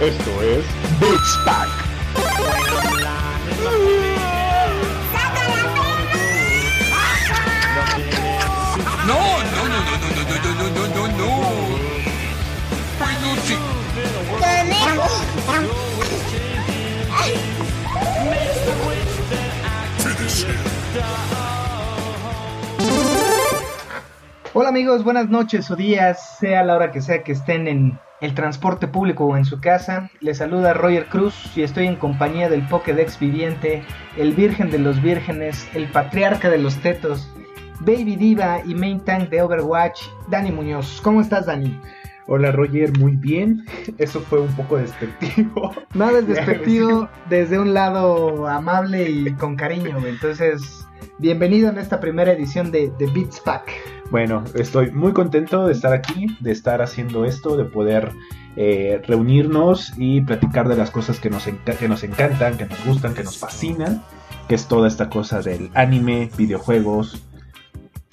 Esto 0.00 0.42
es 0.42 0.64
Bits 0.98 1.38
Pack. 1.44 1.68
No, 9.06 9.18
no, 9.42 9.62
no, 9.68 9.78
no, 9.78 9.94
no, 10.00 10.10
no, 10.16 10.34
no, 10.40 10.52
no, 10.54 10.66
no, 10.70 10.84
no, 10.88 11.04
no. 11.18 11.30
Peluche. 12.98 13.56
Hola 24.52 24.70
amigos, 24.70 25.04
buenas 25.04 25.28
noches 25.28 25.70
o 25.70 25.76
días, 25.76 26.38
sea 26.40 26.64
la 26.64 26.74
hora 26.74 26.90
que 26.90 27.00
sea 27.00 27.22
que 27.22 27.30
estén 27.30 27.68
en 27.68 28.00
el 28.20 28.34
transporte 28.34 28.88
público 28.88 29.24
o 29.24 29.36
en 29.36 29.44
su 29.44 29.60
casa. 29.60 30.10
Les 30.18 30.38
saluda 30.38 30.74
Roger 30.74 31.06
Cruz 31.06 31.56
y 31.56 31.62
estoy 31.62 31.86
en 31.86 31.94
compañía 31.94 32.48
del 32.48 32.66
Pokédex 32.66 33.20
viviente, 33.20 33.84
el 34.16 34.32
Virgen 34.32 34.72
de 34.72 34.80
los 34.80 35.00
Vírgenes, 35.00 35.68
el 35.72 35.86
Patriarca 35.92 36.50
de 36.50 36.58
los 36.58 36.74
Tetos, 36.78 37.32
Baby 37.78 38.16
Diva 38.16 38.60
y 38.66 38.74
Main 38.74 38.98
Tank 38.98 39.28
de 39.28 39.40
Overwatch, 39.40 40.02
Dani 40.28 40.50
Muñoz. 40.50 41.00
¿Cómo 41.00 41.20
estás, 41.20 41.46
Dani? 41.46 41.80
Hola 42.26 42.50
Roger, 42.50 42.90
muy 42.98 43.14
bien. 43.14 43.64
Eso 43.98 44.20
fue 44.20 44.40
un 44.40 44.52
poco 44.56 44.78
despectivo. 44.78 45.72
Nada 45.94 46.18
es 46.18 46.26
despectivo 46.26 47.08
desde 47.28 47.56
un 47.56 47.72
lado 47.72 48.48
amable 48.48 49.08
y 49.08 49.32
con 49.34 49.54
cariño. 49.54 49.96
Entonces, 50.04 50.84
bienvenido 51.18 51.68
en 51.70 51.78
esta 51.78 52.00
primera 52.00 52.32
edición 52.32 52.72
de, 52.72 52.90
de 52.98 53.06
Beats 53.12 53.38
Pack. 53.38 53.99
Bueno, 54.10 54.42
estoy 54.54 54.90
muy 54.90 55.12
contento 55.12 55.66
de 55.66 55.72
estar 55.72 55.92
aquí, 55.92 56.26
de 56.40 56.50
estar 56.50 56.82
haciendo 56.82 57.24
esto, 57.24 57.56
de 57.56 57.64
poder 57.64 58.12
eh, 58.56 59.00
reunirnos 59.06 59.92
y 59.96 60.20
platicar 60.22 60.68
de 60.68 60.76
las 60.76 60.90
cosas 60.90 61.20
que 61.20 61.30
nos, 61.30 61.44
que 61.44 61.88
nos 61.88 62.02
encantan, 62.02 62.56
que 62.56 62.66
nos 62.66 62.84
gustan, 62.84 63.14
que 63.14 63.22
nos 63.22 63.38
fascinan, 63.38 64.02
que 64.48 64.56
es 64.56 64.66
toda 64.66 64.88
esta 64.88 65.08
cosa 65.08 65.42
del 65.42 65.70
anime, 65.74 66.28
videojuegos 66.36 67.22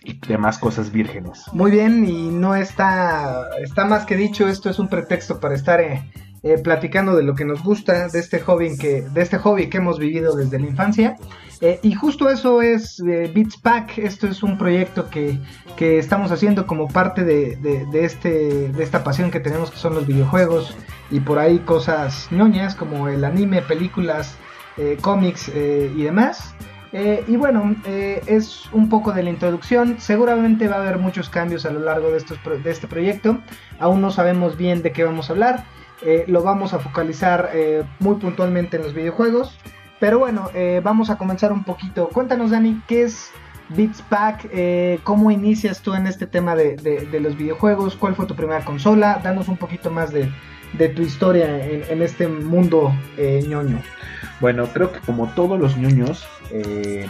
y 0.04 0.20
demás 0.28 0.60
cosas 0.60 0.92
vírgenes. 0.92 1.46
Muy 1.52 1.72
bien, 1.72 2.08
y 2.08 2.30
no 2.30 2.54
está, 2.54 3.50
está 3.60 3.86
más 3.86 4.06
que 4.06 4.16
dicho, 4.16 4.48
esto 4.48 4.70
es 4.70 4.78
un 4.78 4.90
pretexto 4.90 5.40
para 5.40 5.56
estar 5.56 5.82
eh, 5.82 6.04
eh, 6.44 6.58
platicando 6.64 7.16
de 7.16 7.24
lo 7.24 7.36
que 7.36 7.46
nos 7.46 7.64
gusta, 7.64 8.08
de 8.08 8.20
este 8.20 8.40
hobby 8.40 8.78
que, 8.78 9.02
de 9.02 9.22
este 9.22 9.38
hobby 9.38 9.70
que 9.70 9.78
hemos 9.78 10.00
vivido 10.00 10.36
desde 10.36 10.60
la 10.60 10.68
infancia. 10.68 11.16
Eh, 11.60 11.80
y 11.82 11.94
justo 11.94 12.30
eso 12.30 12.62
es 12.62 13.00
eh, 13.00 13.32
Beats 13.34 13.58
Pack, 13.58 13.98
esto 13.98 14.28
es 14.28 14.44
un 14.44 14.60
proyecto 14.60 15.10
que, 15.10 15.40
que 15.76 15.98
estamos 15.98 16.32
haciendo 16.32 16.68
como 16.68 16.88
parte 16.88 17.24
de, 17.24 17.56
de- 17.56 18.06
este, 18.06 18.70
de 18.70 18.84
esta 18.84 19.04
pasión 19.04 19.32
que 19.32 19.40
tenemos 19.40 19.72
que 19.72 19.78
son 19.78 19.96
los 19.96 20.06
videojuegos 20.06 20.76
y 21.10 21.20
por 21.20 21.40
ahí 21.40 21.58
cosas 21.60 22.28
ñoñas 22.30 22.76
como 22.76 23.08
el 23.08 23.26
anime, 23.26 23.64
películas, 23.64 24.36
cómics 25.02 25.48
y 25.50 26.04
demás. 26.04 26.54
Y 27.28 27.36
bueno, 27.38 27.76
es 27.88 28.66
un 28.72 28.90
poco 28.90 29.12
de 29.12 29.24
la 29.24 29.32
introducción. 29.32 29.96
Seguramente 30.00 30.68
va 30.68 30.76
a 30.76 30.82
haber 30.82 31.00
muchos 31.00 31.30
cambios 31.30 31.66
a 31.66 31.72
lo 31.72 31.80
largo 31.80 32.12
de, 32.12 32.18
estos 32.18 32.38
de 32.64 32.70
este 32.70 32.88
proyecto. 32.88 33.40
Aún 33.80 34.02
no 34.02 34.12
sabemos 34.12 34.58
bien 34.58 34.84
de 34.84 34.92
qué 34.92 35.04
vamos 35.04 35.30
a 35.30 35.34
hablar. 35.34 35.66
Eh, 36.04 36.26
lo 36.28 36.44
vamos 36.44 36.74
a 36.74 36.80
focalizar 36.80 37.50
eh, 37.54 37.84
muy 38.00 38.16
puntualmente 38.16 38.78
en 38.78 38.84
los 38.84 38.94
videojuegos. 38.94 39.58
Pero 40.00 40.20
bueno, 40.20 40.50
eh, 40.54 40.82
vamos 40.84 41.10
a 41.10 41.18
comenzar 41.18 41.52
un 41.52 41.64
poquito. 41.64 42.10
Cuéntanos, 42.10 42.52
Dani, 42.52 42.82
¿qué 42.88 43.04
es 43.04 43.32
Beats 43.70 44.02
Pack? 44.04 44.48
¿Cómo 45.04 45.32
inicias 45.32 45.82
tú 45.82 45.94
en 45.96 46.06
este 46.06 46.28
tema 46.28 46.56
de, 46.56 46.76
de- 46.76 47.06
de 47.08 47.20
los 47.20 47.36
videojuegos? 47.36 47.96
¿Cuál 47.96 48.16
fue 48.16 48.28
tu 48.28 48.36
primera 48.36 48.64
consola? 48.64 49.20
Danos 49.24 49.48
un 49.48 49.58
poquito 49.58 49.90
más 49.90 50.12
de, 50.12 50.32
de 50.74 50.90
tu 50.90 51.02
historia 51.02 51.66
en, 51.66 51.84
en 51.90 52.02
este 52.04 52.28
mundo 52.28 52.94
ñoño. 53.48 53.82
Bueno, 54.40 54.68
creo 54.72 54.92
que 54.92 55.00
como 55.00 55.28
todos 55.30 55.60
los 55.60 55.76
eh, 56.52 57.08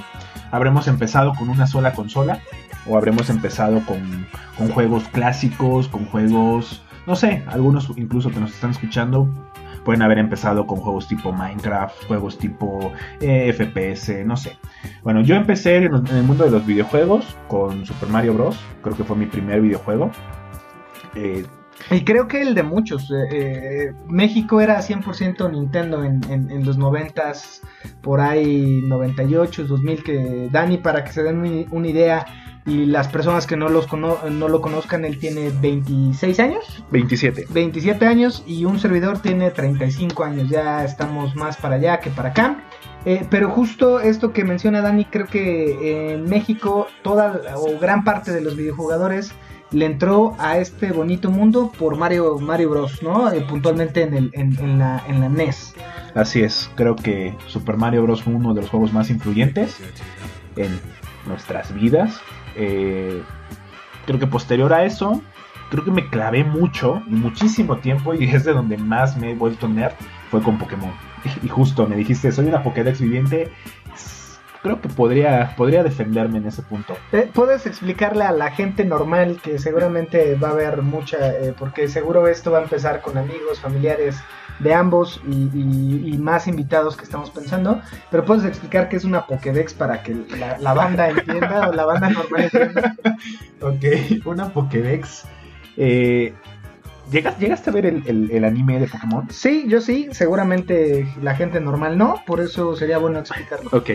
habremos 0.52 0.88
empezado 0.88 1.34
con 1.36 1.50
una 1.50 1.68
sola 1.68 1.94
consola 1.94 2.40
o 2.86 2.98
habremos 2.98 3.30
empezado 3.30 3.82
con, 3.86 4.26
con 4.58 4.70
juegos 4.70 5.04
clásicos, 5.10 5.90
con 5.90 6.06
juegos, 6.06 6.82
no 7.08 7.16
sé, 7.16 7.44
algunos 7.48 7.92
incluso 7.98 8.30
que 8.30 8.40
nos 8.40 8.54
están 8.54 8.72
escuchando 8.72 9.28
pueden 9.84 10.02
haber 10.02 10.18
empezado 10.18 10.68
con 10.68 10.80
juegos 10.80 11.08
tipo 11.08 11.32
Minecraft, 11.32 12.06
juegos 12.08 12.38
tipo 12.38 12.92
eh, 13.22 13.52
FPS, 13.54 14.26
no 14.26 14.36
sé. 14.36 14.58
Bueno, 15.02 15.22
yo 15.22 15.36
empecé 15.36 15.78
en, 15.78 15.94
el 15.96 16.24
mundo 16.24 16.44
de 16.44 16.52
los 16.52 16.66
videojuegos 16.66 17.38
con 17.48 17.86
Super 17.86 18.10
Mario 18.10 18.34
Bros. 18.34 18.60
Creo 18.82 18.98
que 18.98 19.06
fue 19.06 19.16
mi 19.16 19.26
primer 19.28 19.62
videojuego. 19.62 20.12
Eh, 21.16 21.46
Y 21.92 22.02
creo 22.04 22.28
que 22.28 22.42
el 22.42 22.54
de 22.54 22.64
muchos. 22.64 23.10
eh, 23.32 23.94
México 24.08 24.60
era 24.60 24.82
100% 24.82 25.50
Nintendo 25.52 26.04
en, 26.04 26.20
en- 26.30 26.66
los 26.66 26.78
90s, 26.78 27.62
por 28.02 28.20
ahí 28.20 28.82
98, 28.88 29.68
2000, 29.68 30.04
que 30.04 30.50
Dani, 30.52 30.80
para 30.80 31.06
que 31.06 31.14
se 31.14 31.24
den 31.24 31.66
una 31.72 31.88
idea, 31.88 32.26
y 32.68 32.86
las 32.86 33.08
personas 33.08 33.48
que 33.48 33.56
no, 33.58 33.70
los 33.70 33.88
cono- 33.88 34.20
no 34.30 34.48
lo 34.50 34.62
conozcan, 34.62 35.06
él 35.06 35.18
tiene 35.18 35.50
26 35.50 36.40
años, 36.40 36.84
27. 36.92 37.48
27 37.50 38.06
años, 38.06 38.44
y 38.46 38.66
un 38.66 38.78
servidor 38.80 39.20
tiene 39.20 39.50
35 39.50 40.24
años. 40.24 40.50
Ya 40.50 40.84
estamos 40.84 41.36
más 41.36 41.58
para 41.58 41.76
allá 41.76 42.00
que 42.00 42.10
para 42.12 42.30
acá. 42.30 42.58
Eh, 43.06 43.26
pero 43.30 43.50
justo 43.50 44.00
esto 44.02 44.34
que 44.34 44.44
menciona 44.44 44.82
Dani, 44.82 45.06
creo 45.06 45.28
que 45.28 46.14
en 46.14 46.26
México 46.26 46.88
toda 47.04 47.42
o 47.56 47.80
gran 47.80 48.04
parte 48.04 48.32
de 48.34 48.42
los 48.42 48.56
videojugadores 48.58 49.32
le 49.72 49.86
entró 49.86 50.36
a 50.40 50.58
este 50.58 50.92
bonito 50.92 51.30
mundo 51.32 51.72
por 51.78 51.96
Mario, 51.98 52.38
Mario 52.40 52.70
Bros, 52.72 53.02
¿no? 53.04 53.32
Eh, 53.32 53.42
puntualmente 53.48 54.02
en, 54.04 54.14
el, 54.14 54.30
en, 54.34 54.58
en 54.60 54.80
la, 54.80 55.04
en 55.08 55.22
la 55.22 55.30
NES. 55.30 55.74
Así 56.16 56.42
es, 56.42 56.70
creo 56.76 56.96
que 56.98 57.34
Super 57.48 57.78
Mario 57.78 58.04
Bros. 58.04 58.24
fue 58.24 58.34
uno 58.34 58.54
de 58.54 58.62
los 58.62 58.70
juegos 58.70 58.92
más 58.92 59.10
influyentes 59.10 59.78
en 60.58 60.80
nuestras 61.28 61.74
vidas. 61.74 62.20
Eh, 62.58 63.22
creo 64.06 64.20
que 64.20 64.28
posterior 64.28 64.74
a 64.74 64.84
eso, 64.84 65.22
creo 65.70 65.84
que 65.84 65.92
me 65.92 66.10
clavé 66.10 66.44
mucho 66.44 67.02
muchísimo 67.06 67.78
tiempo 67.78 68.14
y 68.14 68.26
es 68.26 68.46
de 68.46 68.54
donde 68.54 68.78
más 68.78 69.18
me 69.18 69.32
he 69.32 69.36
vuelto 69.36 69.68
nerd 69.68 69.94
fue 70.32 70.42
con 70.42 70.58
Pokémon. 70.58 70.92
Y 71.44 71.48
justo 71.48 71.88
me 71.88 71.96
dijiste, 71.96 72.32
soy 72.32 72.48
una 72.48 72.64
Pokédex 72.64 73.02
viviente. 73.02 73.52
Creo 74.64 74.82
que 74.82 74.90
podría, 74.90 75.54
podría 75.56 75.84
defenderme 75.84 76.40
en 76.40 76.48
ese 76.48 76.62
punto. 76.62 76.98
Eh, 77.12 77.30
¿Puedes 77.34 77.66
explicarle 77.66 78.24
a 78.24 78.32
la 78.32 78.52
gente 78.52 78.84
normal 78.84 79.40
que 79.42 79.60
seguramente 79.60 80.36
va 80.36 80.50
a 80.50 80.52
haber 80.52 80.82
mucha, 80.82 81.30
eh, 81.30 81.54
porque 81.58 81.88
seguro 81.88 82.28
esto 82.28 82.52
va 82.52 82.60
a 82.60 82.64
empezar 82.64 83.02
con 83.02 83.18
amigos, 83.18 83.60
familiares 83.62 84.18
de 84.60 84.74
ambos 84.74 85.22
y, 85.28 85.50
y- 85.54 86.14
y 86.14 86.18
más 86.18 86.48
invitados 86.48 86.98
que 86.98 87.04
estamos 87.04 87.30
pensando, 87.30 87.82
pero 88.10 88.26
puedes 88.26 88.44
explicar 88.46 88.90
qué 88.90 88.96
es 88.98 89.04
una 89.04 89.26
Pokédex 89.28 89.74
para 89.74 90.02
que 90.04 90.16
la, 90.40 90.58
la 90.58 90.74
banda 90.74 91.10
entienda 91.10 91.70
o 91.70 91.74
la 91.74 91.86
banda 91.86 92.10
normal 92.10 92.50
entienda. 92.52 92.96
Ok, 93.62 94.26
una 94.26 94.50
Pokédex. 94.50 95.26
Eh, 95.78 96.34
¿llegas- 97.12 97.38
¿Llegaste 97.40 97.70
a 97.70 97.74
ver 97.74 97.86
el, 97.86 98.04
el- 98.08 98.32
el 98.32 98.44
anime 98.46 98.80
de 98.80 98.88
Pokémon? 98.88 99.28
Sí, 99.30 99.66
yo 99.68 99.80
sí, 99.82 100.08
seguramente 100.12 101.08
la 101.22 101.36
gente 101.36 101.60
normal 101.62 101.98
no, 101.98 102.22
por 102.26 102.40
eso 102.42 102.76
sería 102.76 102.98
bueno 102.98 103.20
explicarlo. 103.20 103.70
Ok, 103.74 103.90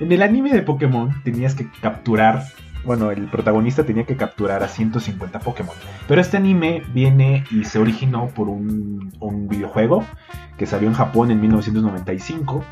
en 0.00 0.12
el 0.12 0.22
anime 0.22 0.52
de 0.52 0.62
Pokémon 0.62 1.22
tenías 1.22 1.54
que 1.54 1.68
capturar, 1.80 2.42
bueno, 2.84 3.10
el 3.10 3.28
protagonista 3.28 3.84
tenía 3.84 4.04
que 4.04 4.16
capturar 4.16 4.62
a 4.62 4.68
150 4.68 5.40
Pokémon. 5.40 5.74
Pero 6.08 6.20
este 6.20 6.36
anime 6.36 6.82
viene 6.92 7.44
y 7.50 7.64
se 7.64 7.78
originó 7.78 8.28
por 8.28 8.48
un, 8.48 9.12
un 9.20 9.48
videojuego 9.48 10.04
que 10.56 10.66
salió 10.66 10.88
en 10.88 10.94
Japón 10.94 11.30
en 11.30 11.40
1995. 11.40 12.64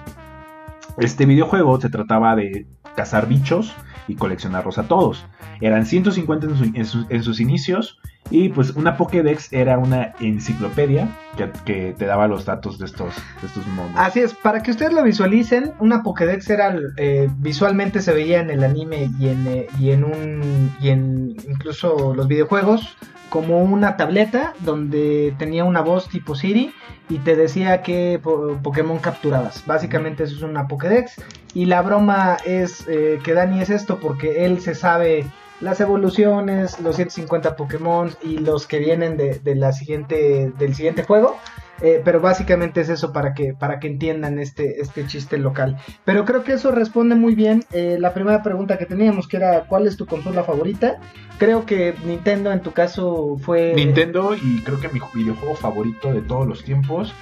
Este 0.99 1.27
videojuego 1.27 1.81
se 1.81 1.91
trataba 1.91 2.35
de 2.35 2.67
cazar 2.97 3.29
bichos 3.29 3.75
y 4.09 4.17
coleccionarlos 4.17 4.79
a 4.79 4.89
todos. 4.89 5.25
Eran 5.61 5.87
150 5.87 6.47
en, 6.47 6.77
en 6.77 6.87
en 7.09 7.23
sus 7.23 7.41
inicios 7.41 8.01
y 8.31 8.49
pues 8.51 8.71
una 8.71 8.97
Pokédex 8.97 9.53
era 9.53 9.79
una 9.79 10.15
enciclopedia 10.21 11.09
que, 11.47 11.95
te 11.97 12.05
daba 12.05 12.27
los 12.29 12.45
datos 12.45 12.79
de 12.79 12.87
estos, 12.87 13.15
de 13.41 13.47
estos 13.47 13.67
monos. 13.69 13.93
Así 13.97 14.21
es, 14.21 14.35
para 14.35 14.63
que 14.63 14.71
ustedes 14.73 14.93
lo 14.93 15.03
visualicen, 15.03 15.73
una 15.79 16.03
Pokédex 16.03 16.51
era 16.51 16.77
eh, 16.97 17.29
visualmente 17.39 18.01
se 18.03 18.13
veía 18.13 18.41
en 18.41 18.51
el 18.51 18.65
anime 18.65 19.11
y 19.19 19.29
en, 19.29 19.47
eh, 19.47 19.67
y 19.79 19.91
en 19.93 20.05
un 20.05 20.73
y 20.81 20.91
en 20.91 21.37
incluso 21.49 22.15
los 22.15 22.27
videojuegos 22.29 22.97
como 23.31 23.63
una 23.63 23.97
tableta 23.99 24.55
donde 24.61 25.35
tenía 25.39 25.65
una 25.65 25.83
voz 25.83 26.09
tipo 26.09 26.35
Siri 26.35 26.73
y 27.11 27.19
te 27.19 27.37
decía 27.37 27.83
qué 27.83 28.19
po- 28.23 28.59
Pokémon 28.63 28.99
capturabas. 28.99 29.65
Básicamente 29.67 30.25
eso 30.25 30.37
es 30.37 30.43
una 30.43 30.67
Pokédex 30.67 31.17
y 31.55 31.67
la 31.67 31.83
broma 31.83 32.39
es 32.47 32.87
eh, 32.89 33.19
que 33.23 33.35
Dani 33.35 33.61
es 33.61 33.69
esto 33.71 33.99
porque 34.01 34.45
él 34.47 34.61
se 34.61 34.75
sabe 34.75 35.27
las 35.61 35.81
evoluciones, 35.81 36.81
los 36.81 36.97
150 36.97 37.57
Pokémon 37.57 38.11
y 38.23 38.39
los 38.39 38.67
que 38.67 38.79
vienen 38.79 39.17
de, 39.17 39.39
de 39.39 39.55
la 39.55 39.73
siguiente, 39.73 40.53
del 40.59 40.75
siguiente 40.75 41.03
juego. 41.03 41.37
Eh, 41.81 42.03
pero 42.05 42.21
básicamente 42.21 42.81
es 42.81 42.89
eso 42.89 43.13
para 43.13 43.35
que, 43.35 43.55
para 43.55 43.79
que 43.79 43.87
entiendan 43.87 44.39
este, 44.39 44.81
este 44.81 45.07
chiste 45.07 45.39
local. 45.39 45.79
Pero 46.05 46.25
creo 46.25 46.43
que 46.43 46.55
eso 46.55 46.73
responde 46.73 47.15
muy 47.15 47.35
bien 47.35 47.65
eh, 47.73 47.97
la 48.01 48.15
primera 48.15 48.43
pregunta 48.43 48.79
que 48.79 48.87
teníamos, 48.87 49.29
que 49.29 49.37
era 49.37 49.65
¿cuál 49.67 49.87
es 49.87 49.97
tu 49.97 50.07
consola 50.07 50.43
favorita? 50.43 50.99
Creo 51.39 51.67
que 51.67 51.95
Nintendo 52.05 52.51
en 52.51 52.63
tu 52.63 52.73
caso 52.73 53.37
fue... 53.41 53.75
Nintendo 53.77 54.35
y 54.35 54.61
creo 54.63 54.81
que 54.81 54.89
mi 54.89 55.01
videojuego 55.15 55.55
favorito 55.55 56.13
de 56.13 56.23
todos 56.23 56.49
los 56.49 56.65
tiempos 56.65 57.13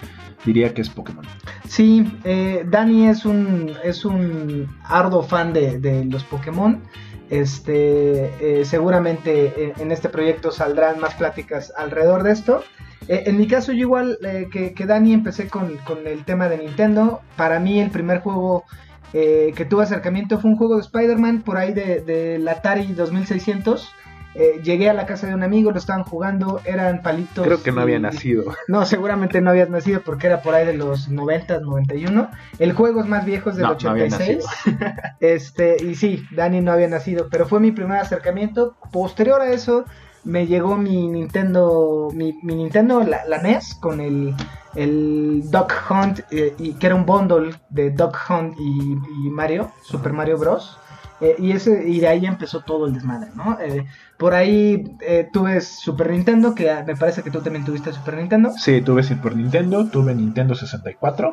diría 0.47 0.73
que 0.73 0.81
es 0.81 0.89
Pokémon. 0.89 1.27
Sí, 1.69 2.19
eh, 2.25 2.65
Dani 2.67 3.09
es 3.09 3.27
un, 3.27 3.73
es 3.85 4.07
un 4.07 4.75
arduo 4.85 5.23
fan 5.23 5.53
de, 5.53 5.79
de 5.79 6.07
los 6.07 6.25
Pokémon. 6.25 6.83
Este, 7.31 8.61
eh, 8.61 8.65
seguramente 8.65 9.75
en 9.81 9.91
este 9.91 10.09
proyecto 10.09 10.53
saldrán 10.53 11.01
más 11.01 11.15
pláticas 11.15 11.73
alrededor 11.77 12.23
de 12.23 12.33
esto. 12.33 12.63
Eh, 13.09 13.25
en 13.27 13.37
mi 13.37 13.49
caso, 13.49 13.73
yo 13.73 13.81
igual 13.81 14.19
eh, 14.23 14.49
que, 14.51 14.75
que 14.75 14.87
Dani 14.87 15.13
empecé 15.13 15.49
con, 15.49 15.77
con 15.79 16.07
el 16.07 16.25
tema 16.25 16.49
de 16.49 16.59
Nintendo. 16.59 17.21
Para 17.37 17.59
mí, 17.59 17.81
el 17.81 17.91
primer 17.91 18.21
juego 18.21 18.65
que 19.13 19.67
tuve 19.71 19.85
acercamiento 19.85 20.39
fue 20.39 20.51
un 20.51 20.59
juego 20.59 20.75
de 20.75 20.83
Spider-Man 20.83 21.41
por 21.41 21.57
ahí 21.57 21.73
de, 21.73 22.03
de 22.03 22.51
Atari 22.51 22.93
2600. 22.93 23.91
Eh, 24.39 24.61
llegué 24.63 24.91
a 24.91 24.93
la 24.93 25.07
casa 25.07 25.27
de 25.27 25.35
un 25.35 25.43
amigo, 25.43 25.71
lo 25.71 25.79
estaban 25.79 26.05
jugando, 26.05 26.61
eran 26.67 27.01
palitos. 27.03 27.47
Creo 27.47 27.63
que 27.63 27.73
no 27.73 27.81
y- 27.81 27.83
había 27.85 27.99
nacido. 27.99 28.45
No, 28.69 28.85
seguramente 28.85 29.41
no 29.41 29.51
habías 29.51 29.71
nacido 29.71 30.03
porque 30.03 30.27
era 30.27 30.43
por 30.43 30.55
ahí 30.55 30.67
de 30.67 30.75
los 30.75 31.09
90, 31.09 31.61
91. 31.61 32.31
El 32.59 32.73
juego 32.75 33.01
es 33.01 33.07
más 33.07 33.25
viejo, 33.25 33.49
es 33.51 33.57
del 33.57 33.67
No, 33.67 33.77
no 33.83 33.91
había 33.91 34.05
86. 34.05 34.45
este, 35.21 35.83
y 35.83 35.95
sí, 35.95 36.25
Dani 36.33 36.61
no 36.61 36.73
había 36.73 36.89
nacido, 36.89 37.29
pero 37.31 37.47
fue 37.47 37.61
mi 37.61 37.73
primer 37.73 37.99
acercamiento. 37.99 38.77
Posterior 38.93 39.41
a 39.41 39.51
eso, 39.53 39.85
me 40.25 40.47
llegó 40.47 40.77
mi 40.77 41.09
Nintendo, 41.09 42.11
mi, 42.13 42.39
mi 42.43 42.57
Nintendo, 42.57 43.03
la, 43.05 43.25
la 43.27 43.39
NES, 43.39 43.77
con 43.81 44.01
el, 44.01 44.35
el 44.75 45.43
Duck 45.51 45.73
Hunt, 45.89 46.21
eh, 46.31 46.55
y 46.59 46.75
que 46.75 46.87
era 46.87 46.95
un 46.95 47.07
bundle 47.07 47.55
de 47.71 47.91
Duck 47.91 48.17
Hunt 48.29 48.55
y, 48.59 48.93
y 49.27 49.31
Mario, 49.31 49.71
Super 49.83 50.13
Mario 50.13 50.37
Bros. 50.37 50.79
Eh, 51.21 51.35
y, 51.39 51.53
ese, 51.53 51.89
y 51.89 52.01
de 52.01 52.09
ahí 52.09 52.27
empezó 52.27 52.61
todo 52.61 52.87
el 52.87 52.93
desmadre, 52.93 53.31
¿no? 53.35 53.59
Eh, 53.59 53.87
por 54.19 54.35
ahí 54.35 54.85
eh, 55.01 55.29
tuve 55.33 55.61
Super 55.63 56.11
Nintendo, 56.11 56.55
que 56.55 56.71
me 56.87 56.95
parece 56.97 57.23
que 57.23 57.31
tú 57.31 57.41
también 57.41 57.65
tuviste 57.65 57.93
Super 57.93 58.15
Nintendo. 58.19 58.51
Sí, 58.59 58.83
tuve 58.83 59.03
Super 59.03 59.35
Nintendo, 59.35 59.87
tuve 59.89 60.15
Nintendo 60.15 60.55
64. 60.55 61.33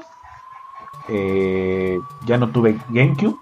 eh, 1.09 1.97
ya 2.25 2.37
no 2.37 2.49
tuve 2.51 2.77
GameCube. 2.89 3.35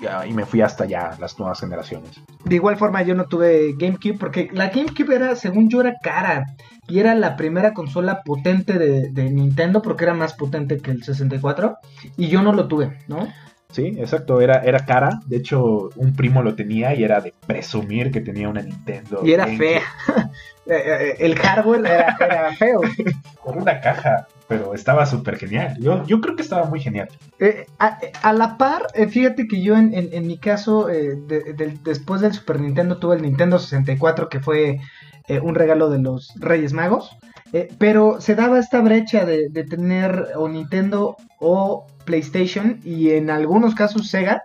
ya, 0.00 0.26
y 0.26 0.32
me 0.32 0.46
fui 0.46 0.60
hasta 0.60 0.84
ya 0.86 1.16
las 1.20 1.38
nuevas 1.38 1.60
generaciones. 1.60 2.20
De 2.44 2.54
igual 2.56 2.76
forma 2.76 3.02
yo 3.02 3.14
no 3.14 3.26
tuve 3.26 3.74
GameCube 3.76 4.18
porque 4.18 4.48
la 4.52 4.68
GameCube 4.68 5.14
era, 5.14 5.34
según 5.36 5.68
yo, 5.68 5.80
era 5.80 5.94
cara. 6.02 6.44
Y 6.88 6.98
era 6.98 7.14
la 7.14 7.36
primera 7.36 7.72
consola 7.74 8.22
potente 8.24 8.78
de, 8.78 9.10
de 9.10 9.30
Nintendo 9.30 9.82
porque 9.82 10.04
era 10.04 10.14
más 10.14 10.34
potente 10.34 10.78
que 10.78 10.90
el 10.90 11.02
64. 11.04 11.76
Y 12.16 12.28
yo 12.28 12.42
no 12.42 12.52
lo 12.52 12.66
tuve, 12.68 12.98
¿no? 13.08 13.28
Sí, 13.72 13.96
exacto, 13.98 14.40
era, 14.40 14.58
era 14.62 14.84
cara. 14.86 15.18
De 15.26 15.38
hecho, 15.38 15.88
un 15.96 16.14
primo 16.14 16.42
lo 16.42 16.54
tenía 16.54 16.94
y 16.94 17.02
era 17.02 17.20
de 17.20 17.34
presumir 17.46 18.10
que 18.12 18.20
tenía 18.20 18.48
una 18.48 18.62
Nintendo. 18.62 19.22
Y 19.24 19.32
era 19.32 19.46
GameCube. 19.46 19.66
fea. 19.80 19.82
Eh, 20.64 20.74
eh, 20.76 21.16
el 21.18 21.34
hardware 21.36 21.80
era, 21.84 22.16
era 22.20 22.52
feo. 22.54 22.80
Con 23.42 23.58
una 23.60 23.80
caja, 23.80 24.28
pero 24.46 24.74
estaba 24.74 25.06
súper 25.06 25.36
genial. 25.36 25.76
Yo, 25.80 26.06
yo 26.06 26.20
creo 26.20 26.36
que 26.36 26.42
estaba 26.42 26.66
muy 26.66 26.78
genial. 26.78 27.08
Eh, 27.40 27.66
a, 27.80 27.98
a 28.22 28.32
la 28.32 28.56
par, 28.58 28.86
eh, 28.94 29.08
fíjate 29.08 29.48
que 29.48 29.60
yo 29.60 29.76
en, 29.76 29.92
en- 29.92 30.10
en 30.12 30.24
mi 30.24 30.38
caso, 30.38 30.88
eh, 30.88 31.16
de- 31.26 31.76
después 31.82 32.20
del 32.20 32.32
Super 32.32 32.60
Nintendo, 32.60 32.98
tuve 32.98 33.16
el 33.16 33.22
Nintendo 33.22 33.58
64, 33.58 34.28
que 34.28 34.38
fue 34.38 34.78
eh, 35.26 35.40
un 35.40 35.56
regalo 35.56 35.90
de 35.90 35.98
los 35.98 36.32
Reyes 36.38 36.72
Magos. 36.72 37.10
Eh, 37.52 37.68
pero 37.78 38.20
se 38.20 38.34
daba 38.34 38.58
esta 38.58 38.80
brecha 38.80 39.24
de, 39.26 39.48
de 39.50 39.64
tener 39.64 40.28
o 40.36 40.48
Nintendo 40.48 41.16
o 41.38 41.86
PlayStation 42.04 42.80
y 42.84 43.10
en 43.10 43.30
algunos 43.30 43.74
casos 43.74 44.08
Sega, 44.08 44.42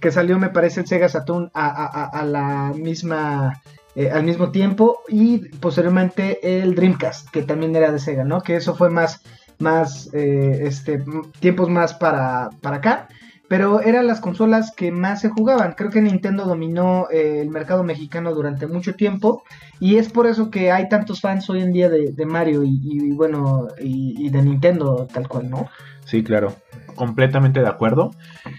que 0.00 0.10
salió 0.10 0.38
me 0.38 0.50
parece 0.50 0.80
el 0.80 0.86
Sega 0.86 1.08
Saturn 1.08 1.50
a, 1.54 1.66
a- 1.68 2.04
a- 2.06 2.24
la 2.24 2.72
misma... 2.74 3.60
eh, 3.94 4.10
al 4.10 4.24
mismo 4.24 4.50
tiempo 4.50 4.98
y 5.08 5.38
posteriormente 5.58 6.60
el 6.62 6.74
Dreamcast 6.74 7.30
que 7.30 7.42
también 7.42 7.74
era 7.76 7.92
de 7.92 7.98
Sega 8.00 8.24
no 8.24 8.40
que 8.42 8.56
eso 8.56 8.74
fue 8.74 8.90
más 8.90 9.20
más 9.58 10.10
eh, 10.12 10.62
este 10.62 11.02
tiempos 11.40 11.70
más 11.70 11.94
para, 11.94 12.50
para 12.60 12.76
acá 12.78 13.08
pero 13.48 13.80
eran 13.80 14.06
las 14.06 14.20
consolas 14.20 14.72
que 14.74 14.90
más 14.90 15.20
se 15.20 15.28
jugaban 15.28 15.74
creo 15.76 15.90
que 15.90 16.00
Nintendo 16.00 16.44
dominó 16.44 17.08
eh, 17.10 17.40
el 17.40 17.50
mercado 17.50 17.84
mexicano 17.84 18.34
durante 18.34 18.66
mucho 18.66 18.94
tiempo 18.94 19.44
y 19.80 19.96
es 19.96 20.08
por 20.10 20.26
eso 20.26 20.50
que 20.50 20.72
hay 20.72 20.88
tantos 20.88 21.20
fans 21.20 21.48
hoy 21.50 21.60
en 21.60 21.72
día 21.72 21.88
de, 21.88 22.26
Mario 22.26 22.62
y, 22.64 23.12
bueno 23.12 23.68
y 23.78 24.28
de 24.30 24.42
Nintendo 24.42 25.06
tal 25.12 25.28
cual 25.28 25.50
no 25.50 25.68
Sí, 26.04 26.22
claro. 26.22 26.54
Completamente 26.94 27.60
de 27.60 27.68
acuerdo. 27.68 28.12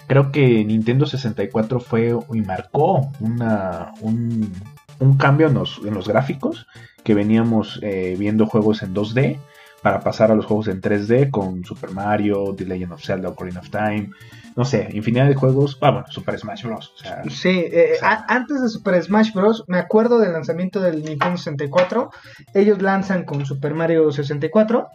Creo 0.08 0.32
que 0.32 0.64
Nintendo 0.66 1.06
64 1.06 1.80
fue 1.80 2.18
y 2.34 2.42
marcó 2.42 3.12
una, 3.20 3.92
un, 4.02 4.52
un 5.00 5.18
cambio 5.18 5.48
en 5.48 5.54
los, 5.54 5.80
en 5.86 5.94
los 5.94 6.08
gráficos, 6.08 6.68
que 7.04 7.14
veníamos 7.14 7.80
eh, 7.82 8.16
viendo 8.18 8.48
juegos 8.48 8.84
en 8.84 8.94
2D 8.94 9.38
para 9.82 10.00
pasar 10.00 10.32
a 10.32 10.36
los 10.36 10.46
juegos 10.46 10.68
en 10.68 10.82
3D 10.82 11.30
con 11.30 11.64
Super 11.64 11.92
Mario, 11.92 12.56
The 12.58 12.66
Legend 12.66 12.94
of 12.94 13.04
Zelda, 13.04 13.30
Ocarina 13.30 13.60
of 13.60 13.70
Time, 13.70 14.10
no 14.56 14.64
sé, 14.64 14.90
infinidad 14.94 15.28
de 15.28 15.36
juegos. 15.36 15.78
Ah, 15.82 15.92
bueno, 15.92 16.08
Super 16.10 16.40
Smash 16.40 16.64
Bros. 16.64 16.94
O 16.96 16.98
sea, 16.98 17.24
Sí, 17.30 17.66
eh, 17.72 17.98
antes 18.02 18.62
de 18.62 18.70
Super 18.70 19.02
Smash 19.04 19.34
Bros. 19.34 19.66
me 19.68 19.78
acuerdo 19.78 20.20
del 20.20 20.32
lanzamiento 20.34 20.80
del 20.80 21.04
Nintendo 21.04 21.38
64. 21.38 22.10
Ellos 22.54 22.82
lanzan 22.82 23.26
con 23.26 23.46
Super 23.46 23.74
Mario 23.74 24.12
64 24.12 24.88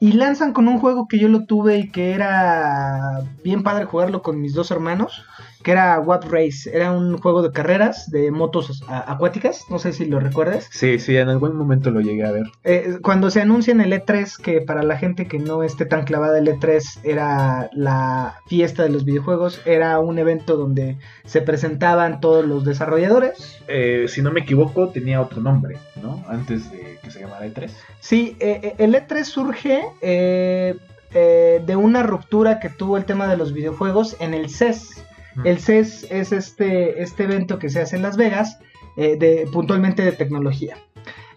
y 0.00 0.12
lanzan 0.12 0.52
con 0.52 0.68
un 0.68 0.78
juego 0.78 1.08
que 1.08 1.18
yo 1.18 1.28
lo 1.28 1.44
tuve 1.44 1.78
y 1.78 1.90
que 1.90 2.12
era 2.12 3.22
bien 3.42 3.64
padre 3.64 3.84
jugarlo 3.86 4.22
con 4.22 4.40
mis 4.40 4.54
dos 4.54 4.70
hermanos, 4.70 5.24
que 5.68 5.72
era 5.72 6.00
What 6.00 6.22
Race. 6.30 6.74
Era 6.74 6.92
un 6.92 7.18
juego 7.18 7.42
de 7.42 7.52
carreras 7.52 8.10
de 8.10 8.30
motos 8.30 8.82
acuáticas, 8.88 9.66
no 9.68 9.78
sé 9.78 9.92
si 9.92 10.06
lo 10.06 10.18
recuerdas. 10.18 10.66
sí, 10.70 10.98
sí, 10.98 11.14
en 11.14 11.28
algún 11.28 11.54
momento 11.56 11.90
lo 11.90 12.00
llegué 12.00 12.24
a 12.24 12.32
ver. 12.32 12.46
Eh, 12.64 13.00
cuando 13.02 13.28
se 13.30 13.42
anuncia 13.42 13.72
en 13.72 13.82
el 13.82 13.92
E3, 13.92 14.40
que 14.40 14.62
para 14.62 14.82
la 14.82 14.96
gente 14.96 15.28
que 15.28 15.38
no 15.38 15.62
esté 15.62 15.84
tan 15.84 16.06
clavada 16.06 16.38
el 16.38 16.48
E3 16.48 17.00
era 17.04 17.68
la 17.74 18.36
fiesta 18.46 18.82
de 18.82 18.88
los 18.88 19.04
videojuegos, 19.04 19.60
era 19.66 19.98
un 19.98 20.18
evento 20.18 20.56
donde 20.56 20.96
se 21.26 21.42
presentaban 21.42 22.22
todos 22.22 22.46
los 22.46 22.64
desarrolladores. 22.64 23.58
Eh, 23.68 24.06
si 24.08 24.22
no 24.22 24.32
me 24.32 24.40
equivoco, 24.40 24.88
tenía 24.88 25.20
otro 25.20 25.42
nombre, 25.42 25.76
¿no? 26.02 26.24
Antes 26.28 26.72
de 26.72 26.98
que 27.02 27.10
se 27.10 27.20
llamara 27.20 27.44
E 27.44 27.52
E3. 27.52 27.70
Sí, 28.00 28.38
eh, 28.40 28.74
el 28.78 28.94
E3 28.94 29.22
surge 29.22 29.82
eh, 30.00 30.76
eh, 31.14 31.62
de 31.64 31.76
una 31.76 32.02
ruptura 32.02 32.60
que 32.60 32.68
tuvo 32.68 32.98
el 32.98 33.06
tema 33.06 33.28
de 33.28 33.36
los 33.38 33.54
videojuegos 33.54 34.16
en 34.20 34.34
el 34.34 34.50
CES. 34.50 35.02
El 35.44 35.58
CES 35.58 36.06
es 36.10 36.32
este, 36.32 37.02
este 37.02 37.24
evento 37.24 37.58
que 37.58 37.70
se 37.70 37.80
hace 37.80 37.96
en 37.96 38.02
Las 38.02 38.16
Vegas, 38.16 38.58
eh, 38.96 39.16
de, 39.16 39.48
puntualmente 39.52 40.02
de 40.02 40.12
tecnología. 40.12 40.76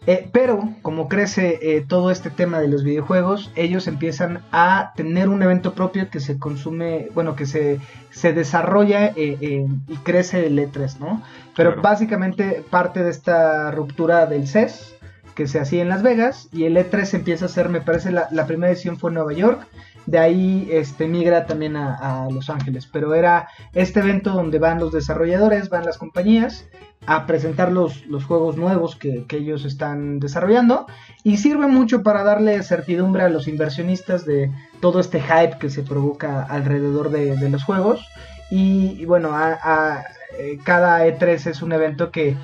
Eh, 0.08 0.28
pero 0.34 0.68
como 0.82 1.08
crece 1.08 1.60
eh, 1.62 1.86
todo 1.88 2.10
este 2.10 2.32
tema 2.32 2.60
de 2.60 2.68
los 2.68 2.84
videojuegos, 2.84 3.52
ellos 3.56 3.86
empiezan 3.88 4.42
a 4.52 4.94
tener 4.96 5.30
un 5.30 5.44
evento 5.44 5.74
propio 5.76 6.10
que 6.10 6.20
se 6.20 6.40
consume, 6.40 7.10
bueno, 7.14 7.36
que 7.36 7.46
se, 7.46 7.80
se 8.10 8.34
desarrolla 8.34 9.14
eh, 9.16 9.68
y 9.88 9.96
crece 9.98 10.48
el 10.48 10.58
E3, 10.58 10.98
¿no? 10.98 11.22
Pero 11.56 11.74
Claro. 11.74 11.82
básicamente 11.84 12.64
parte 12.72 13.04
de 13.04 13.12
esta 13.12 13.70
ruptura 13.70 14.26
del 14.26 14.48
CES 14.48 14.96
que 15.36 15.48
se 15.48 15.60
hacía 15.60 15.84
en 15.84 15.90
Las 15.90 16.02
Vegas 16.02 16.50
y 16.52 16.64
el 16.64 16.78
E3 16.78 17.14
empieza 17.14 17.46
a 17.46 17.50
ser, 17.50 17.70
me 17.70 17.80
parece, 17.82 18.12
la, 18.12 18.28
la 18.32 18.48
primera 18.48 18.72
edición 18.74 18.98
fue 18.98 19.12
en 19.12 19.16
Nueva 19.16 19.34
York, 19.34 19.68
de 20.06 20.18
ahí 20.20 20.68
este, 20.72 21.08
migra 21.08 21.46
también 21.46 21.76
a, 21.76 22.28
Los 22.32 22.50
Ángeles, 22.50 22.88
pero 22.92 23.14
era 23.14 23.48
este 23.74 24.00
evento 24.00 24.32
donde 24.32 24.60
van 24.60 24.80
los 24.80 24.92
desarrolladores, 24.92 25.70
van 25.70 25.86
las 25.86 25.98
compañías 25.98 26.66
a 27.08 27.26
presentar 27.26 27.72
los, 27.72 28.06
los 28.06 28.26
juegos 28.26 28.58
nuevos 28.58 28.96
que, 28.96 29.26
que 29.28 29.38
ellos 29.38 29.66
están 29.66 30.20
desarrollando. 30.20 30.86
Y 31.24 31.38
sirve 31.38 31.68
mucho 31.68 32.04
para 32.04 32.24
darle 32.24 32.62
certidumbre 32.64 33.24
a 33.24 33.30
los 33.30 33.48
inversionistas 33.48 34.26
de 34.26 34.52
todo 34.82 35.00
este 35.00 35.20
hype 35.22 35.58
que 35.60 35.70
se 35.70 35.84
provoca 35.84 36.44
alrededor 36.44 37.10
de, 37.10 37.36
de 37.38 37.50
los 37.50 37.64
juegos. 37.64 38.06
Y, 38.52 39.06
bueno, 39.06 39.32
a- 39.34 40.04
eh, 40.40 40.60
cada 40.64 41.06
E3 41.06 41.48
es 41.48 41.62
un 41.62 41.74
evento 41.74 42.12
que, 42.12 42.36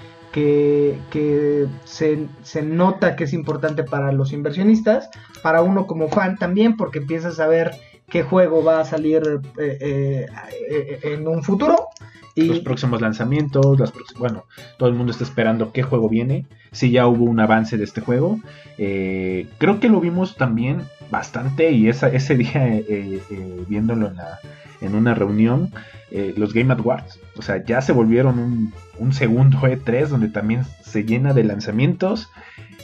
que, 1.09 1.67
se, 1.85 2.27
se 2.43 2.61
nota 2.61 3.15
que 3.15 3.23
es 3.23 3.33
importante 3.33 3.83
para 3.83 4.11
los 4.11 4.33
inversionistas, 4.33 5.09
para 5.41 5.61
uno 5.61 5.87
como 5.87 6.09
fan 6.09 6.37
también, 6.37 6.77
porque 6.77 6.99
empiezas 6.99 7.39
a 7.39 7.47
ver 7.47 7.71
qué 8.09 8.23
juego 8.23 8.63
va 8.63 8.81
a 8.81 8.85
salir 8.85 9.41
eh, 9.57 10.27
eh, 10.69 10.99
en 11.03 11.27
un 11.27 11.43
futuro. 11.43 11.87
los 12.35 12.57
Y 12.57 12.61
próximos 12.61 13.01
lanzamientos, 13.01 13.91
bueno, 14.19 14.45
todo 14.77 14.89
el 14.89 14.95
mundo 14.95 15.11
está 15.11 15.23
esperando 15.23 15.71
qué 15.71 15.81
juego 15.81 16.07
viene, 16.07 16.45
si 16.71 16.91
ya 16.91 17.07
hubo 17.07 17.23
un 17.23 17.39
avance 17.39 17.77
de 17.77 17.83
este 17.83 18.01
juego. 18.01 18.39
Eh, 18.77 19.47
creo 19.57 19.79
que 19.79 19.89
lo 19.89 19.99
vimos 19.99 20.35
también 20.35 20.83
bastante 21.11 21.71
y 21.71 21.89
esa, 21.89 22.09
ese 22.09 22.35
día 22.37 22.67
eh, 22.67 22.85
eh, 23.29 23.65
viéndolo 23.67 24.07
en, 24.07 24.15
la, 24.17 24.39
en 24.81 24.95
una 24.95 25.13
reunión, 25.13 25.71
eh, 26.11 26.33
los 26.37 26.53
Game 26.53 26.73
Awards, 26.73 27.19
o 27.35 27.41
sea, 27.41 27.63
ya 27.63 27.81
se 27.81 27.91
volvieron 27.91 28.39
un, 28.39 28.73
un 28.97 29.13
segundo 29.13 29.59
E3 29.61 30.07
donde 30.07 30.29
también 30.29 30.63
se 30.81 31.03
llena 31.03 31.33
de 31.33 31.43
lanzamientos 31.43 32.29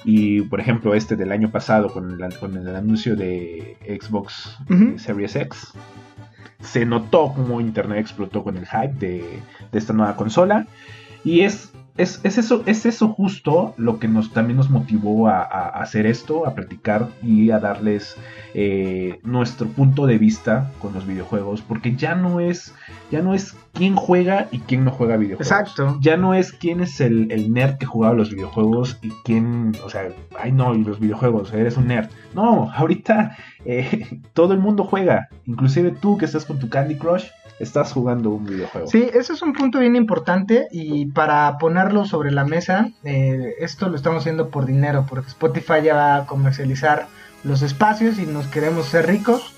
Y 0.06 0.42
por 0.42 0.60
ejemplo, 0.60 0.96
este 0.96 1.15
del 1.15 1.32
año 1.32 1.50
pasado 1.50 1.89
con 1.89 2.22
el, 2.22 2.38
con 2.38 2.58
el 2.58 2.75
anuncio 2.75 3.15
de 3.15 3.77
Xbox. 4.01 4.58
Series 4.98 5.36
X, 5.36 5.74
se 6.62 6.86
notó 6.86 7.34
como 7.34 7.62
Internet 7.62 8.00
explotó 8.00 8.44
con 8.44 8.58
el 8.58 8.65
hype 8.65 8.94
de, 9.00 9.39
de 9.72 9.80
esta 9.80 9.94
nueva 9.94 10.15
consola. 10.15 10.68
Y 11.24 11.42
es, 11.42 11.72
es, 11.98 12.20
es 12.24 12.38
eso, 12.38 12.64
es 12.66 12.86
eso 12.86 13.10
justo 13.10 13.74
lo 13.78 14.00
que 14.00 14.08
nos, 14.08 14.34
también 14.34 14.58
nos 14.58 14.70
motivó 14.70 15.28
a, 15.28 15.42
a 15.42 15.70
hacer 15.82 16.06
esto, 16.08 16.48
a 16.48 16.56
practicar 16.56 17.10
y 17.22 17.52
a 17.52 17.60
darles 17.60 18.16
eh, 18.56 19.20
nuestro 19.24 19.68
punto 19.68 20.06
de 20.06 20.18
vista 20.18 20.72
con 20.80 20.94
los 20.94 21.06
videojuegos. 21.06 21.62
Porque 21.62 21.96
ya 21.96 22.16
no 22.16 22.40
es, 22.40 22.74
ya 23.12 23.22
no 23.22 23.34
es 23.34 23.56
quién 23.74 23.96
juega 23.96 24.48
y 24.52 24.60
quién 24.60 24.86
no 24.86 24.92
juega 24.92 25.18
videojuegos. 25.18 25.52
Exacto. 25.52 25.98
Ya 26.02 26.18
no 26.18 26.34
es 26.34 26.52
quién 26.52 26.82
es 26.82 27.00
el, 27.00 27.32
el 27.32 27.52
nerd 27.52 27.78
que 27.78 27.86
jugaba 27.86 28.14
los 28.14 28.32
videojuegos 28.32 28.98
y 29.02 29.10
quién, 29.24 29.74
o 29.84 29.90
sea, 29.90 30.10
ay 30.40 30.52
no, 30.52 30.74
y 30.76 30.84
los 30.84 31.00
videojuegos, 31.00 31.54
eres 31.54 31.78
un 31.78 31.88
nerd. 31.88 32.10
No, 32.34 32.72
ahorita 32.74 33.38
eh, 33.66 34.20
todo 34.34 34.54
el 34.54 34.60
mundo 34.60 34.84
juega, 34.84 35.30
inclusive 35.46 35.92
tú 35.92 36.18
que 36.18 36.26
estás 36.26 36.46
con 36.46 36.60
tu 36.60 36.70
Candy 36.70 36.96
Crush, 36.96 37.28
estás 37.60 37.92
jugando 37.92 38.30
un 38.32 38.46
videojuego. 38.46 38.88
Sí, 38.88 39.10
ese 39.14 39.34
es 39.34 39.42
un 39.42 39.54
punto 39.54 39.80
bien 39.80 39.96
importante 39.96 40.68
y 40.72 41.08
para 41.08 41.58
ponerlo 41.58 42.06
sobre 42.06 42.32
la 42.32 42.46
mesa, 42.46 42.90
eh, 43.04 43.56
esto 43.60 43.90
lo 43.90 43.96
estamos 43.96 44.22
haciendo 44.22 44.50
por 44.50 44.66
dinero, 44.66 45.06
porque 45.08 45.28
Spotify 45.28 45.82
ya 45.84 45.96
va 45.96 46.16
a 46.16 46.26
comercializar 46.26 47.08
los 47.44 47.62
espacios 47.62 48.20
y 48.20 48.26
nos 48.26 48.48
queremos 48.48 48.86
ser 48.86 49.08
ricos 49.08 49.54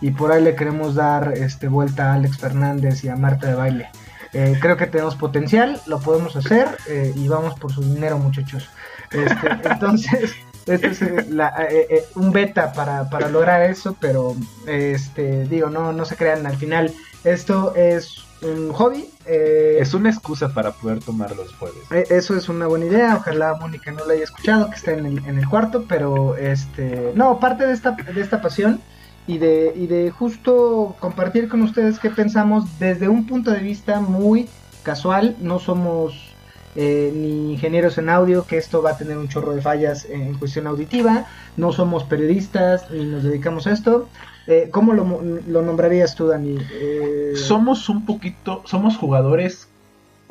y 0.00 0.10
por 0.10 0.32
ahí 0.32 0.42
le 0.42 0.54
queremos 0.54 0.94
dar 0.94 1.32
este 1.34 1.68
vuelta 1.68 2.10
a 2.10 2.14
Alex 2.14 2.38
Fernández 2.38 3.04
y 3.04 3.08
a 3.08 3.16
Marta 3.16 3.48
de 3.48 3.54
Baile. 3.54 3.90
Eh, 4.32 4.58
creo 4.60 4.76
que 4.76 4.86
tenemos 4.86 5.16
potencial, 5.16 5.80
lo 5.86 6.00
podemos 6.00 6.36
hacer 6.36 6.68
eh, 6.88 7.12
y 7.16 7.28
vamos 7.28 7.58
por 7.58 7.72
su 7.72 7.82
dinero, 7.82 8.18
muchachos. 8.18 8.68
Este, 9.10 9.48
entonces, 9.70 10.36
este 10.68 10.86
es 10.88 11.02
eh, 11.02 11.26
la- 11.30 11.54
eh, 11.70 11.86
eh, 11.90 12.04
un 12.14 12.30
beta 12.32 12.72
para, 12.72 13.08
para 13.10 13.28
lograr 13.28 13.62
eso, 13.62 13.96
pero 14.00 14.36
este 14.66 15.44
digo, 15.44 15.70
no, 15.70 15.92
no 15.92 16.04
se 16.04 16.16
crean, 16.16 16.46
al 16.46 16.56
final 16.56 16.92
esto 17.24 17.74
es 17.74 18.24
un 18.42 18.72
hobby. 18.72 19.10
eh, 19.26 19.78
Es 19.80 19.94
una 19.94 20.10
excusa 20.10 20.54
para 20.54 20.70
poder 20.72 21.00
tomar 21.00 21.34
los 21.34 21.52
jueves. 21.54 22.10
Eso 22.10 22.36
es 22.36 22.48
una 22.48 22.66
buena 22.68 22.86
idea, 22.86 23.16
ojalá 23.16 23.54
Mónica 23.60 23.90
no 23.90 24.04
lo 24.04 24.12
haya 24.12 24.24
escuchado, 24.24 24.70
que 24.70 24.76
está 24.76 24.92
en 24.92 25.06
el, 25.06 25.18
en 25.26 25.38
el 25.38 25.48
cuarto, 25.48 25.84
pero 25.88 26.36
este, 26.36 27.12
no, 27.14 27.40
parte 27.40 27.66
de 27.66 27.72
esta, 27.72 27.92
de 27.92 28.20
esta 28.20 28.40
pasión 28.40 28.80
y 29.26 29.38
de, 29.38 29.72
y 29.76 29.86
de 29.88 30.10
justo 30.10 30.96
compartir 31.00 31.48
con 31.48 31.62
ustedes 31.62 31.98
qué 31.98 32.10
pensamos 32.10 32.78
desde 32.78 33.08
un 33.08 33.26
punto 33.26 33.50
de 33.50 33.58
vista 33.60 34.00
muy 34.00 34.48
casual, 34.84 35.36
no 35.40 35.58
somos 35.58 36.34
eh, 36.80 37.10
ni 37.12 37.54
ingenieros 37.54 37.98
en 37.98 38.08
audio, 38.08 38.46
que 38.46 38.56
esto 38.56 38.80
va 38.82 38.90
a 38.92 38.96
tener 38.96 39.16
un 39.18 39.28
chorro 39.28 39.52
de 39.52 39.60
fallas 39.60 40.06
en 40.08 40.34
cuestión 40.38 40.66
auditiva, 40.68 41.26
no 41.56 41.72
somos 41.72 42.04
periodistas 42.04 42.88
ni 42.92 43.04
nos 43.04 43.24
dedicamos 43.24 43.66
a 43.66 43.72
esto. 43.72 44.08
Eh, 44.46 44.68
¿Cómo 44.70 44.92
lo, 44.94 45.04
lo 45.48 45.62
nombrarías 45.62 46.14
tú, 46.14 46.28
Dani? 46.28 46.56
Eh, 46.72 47.32
Somos 47.34 47.88
un 47.88 48.06
poquito, 48.06 48.62
somos 48.64 48.96
jugadores 48.96 49.66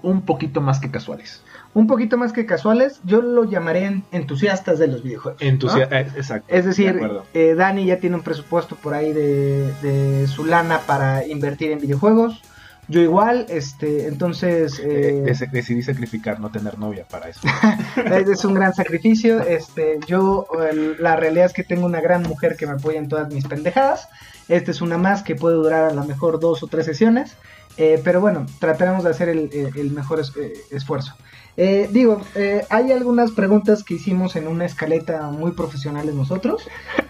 un 0.01 0.21
poquito 0.21 0.61
más 0.61 0.79
que 0.79 0.89
casuales. 0.89 1.41
un 1.73 1.85
poquito 1.85 2.17
más 2.17 2.31
que 2.33 2.45
casuales, 2.47 2.99
yo 3.03 3.21
lo 3.21 3.43
llamaré 3.43 3.83
en- 3.85 4.03
entusiastas 4.11 4.79
de 4.79 4.87
los 4.87 5.03
videojuegos. 5.03 5.39
¿no? 5.41 5.47
Entusia- 5.47 5.87
eh, 5.91 6.07
exacto. 6.15 6.47
Es 6.51 6.63
de 6.63 6.69
decir, 6.69 6.87
eh, 7.35 7.53
Dani 7.55 7.85
ya 7.85 7.99
tiene 7.99 8.15
un 8.15 8.23
presupuesto 8.23 8.75
por 8.75 8.93
ahí 8.95 9.11
de, 9.13 9.71
de 9.83 10.27
su 10.27 10.45
lana 10.45 10.79
para 10.87 11.27
invertir 11.27 11.69
en 11.71 11.79
videojuegos. 11.79 12.41
Yo 12.89 13.01
igual, 13.01 13.45
este, 13.49 14.07
entonces 14.07 14.79
Eh, 14.79 15.09
eh, 15.09 15.23
dec- 15.25 15.51
decidí 15.51 15.81
sacrificar 15.83 16.39
no 16.39 16.49
tener 16.51 16.79
novia 16.79 17.05
para 17.09 17.27
eso. 17.29 17.41
es 18.31 18.45
un 18.45 18.53
gran 18.53 18.73
sacrificio. 18.73 19.41
Este, 19.41 19.99
yo 20.07 20.47
eh, 20.63 20.95
la 20.99 21.15
realidad 21.17 21.45
es 21.47 21.53
que 21.53 21.63
tengo 21.63 21.85
una 21.85 21.99
gran 22.01 22.23
mujer 22.23 22.55
que 22.55 22.65
me 22.65 22.73
apoya 22.73 22.99
en 22.99 23.09
todas 23.09 23.31
mis 23.33 23.45
pendejadas. 23.45 24.07
Esta 24.47 24.71
es 24.71 24.81
una 24.81 24.97
más 24.97 25.21
que 25.23 25.35
puede 25.35 25.55
durar 25.55 25.89
a 25.89 25.93
lo 25.93 26.05
mejor 26.05 26.39
dos 26.39 26.63
o 26.63 26.67
tres 26.67 26.85
sesiones. 26.85 27.35
Eh, 27.77 28.01
pero 28.03 28.21
bueno, 28.21 28.45
trataremos 28.59 29.03
de 29.03 29.09
hacer 29.11 29.29
el, 29.29 29.49
el- 29.53 29.77
el 29.77 29.91
mejor 29.91 30.19
es- 30.21 30.31
eh, 30.39 30.53
esfuerzo. 30.71 31.13
Eh, 31.57 31.89
digo, 31.91 32.21
eh, 32.35 32.63
hay 32.69 32.91
algunas 32.91 33.31
preguntas 33.31 33.83
que 33.83 33.95
hicimos 33.95 34.35
en 34.35 34.47
una 34.47 34.65
escaleta 34.65 35.23
muy 35.29 35.51
profesionales 35.51 36.15
nosotros. 36.15 36.67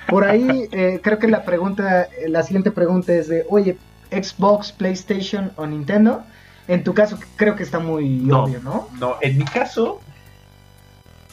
Por 0.10 0.24
ahí 0.26 0.68
eh, 0.72 1.00
creo 1.04 1.20
que 1.20 1.28
la 1.28 1.44
pregunta, 1.46 2.04
eh, 2.04 2.30
la 2.30 2.44
siguiente 2.44 2.72
pregunta 2.72 3.14
es 3.14 3.28
de, 3.28 3.46
oye, 3.50 3.78
Xbox, 4.12 4.72
PlayStation 4.72 5.52
o 5.56 5.66
Nintendo. 5.66 6.24
En 6.68 6.84
tu 6.84 6.94
caso 6.94 7.18
creo 7.38 7.56
que 7.56 7.64
está 7.64 7.80
muy 7.80 8.10
No. 8.10 8.44
obvio, 8.44 8.60
¿no? 8.62 8.90
No, 9.00 9.16
en 9.22 9.38
mi 9.38 9.46
caso, 9.46 10.02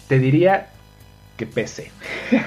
te 0.09 0.19
diría 0.19 0.69
que 1.37 1.47
PC. 1.47 1.91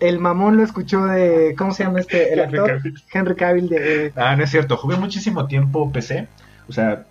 El 0.00 0.20
mamón 0.20 0.56
lo 0.56 0.62
escuchó 0.62 1.06
de, 1.06 1.56
¿cómo 1.58 1.72
se 1.72 1.82
llama 1.82 1.98
este? 2.00 2.32
El 2.32 2.38
Henry 2.38 2.58
actor. 2.58 2.76
Cavill. 2.76 3.02
Henry 3.12 3.34
Cavill 3.34 3.68
de... 3.68 4.12
Ah, 4.14 4.36
no 4.36 4.44
es 4.44 4.50
cierto. 4.50 4.76
Jugué 4.76 4.96
muchísimo 4.96 5.46
tiempo 5.46 5.90
PC. 5.90 6.28
O 6.68 6.72
sea, 6.72 7.02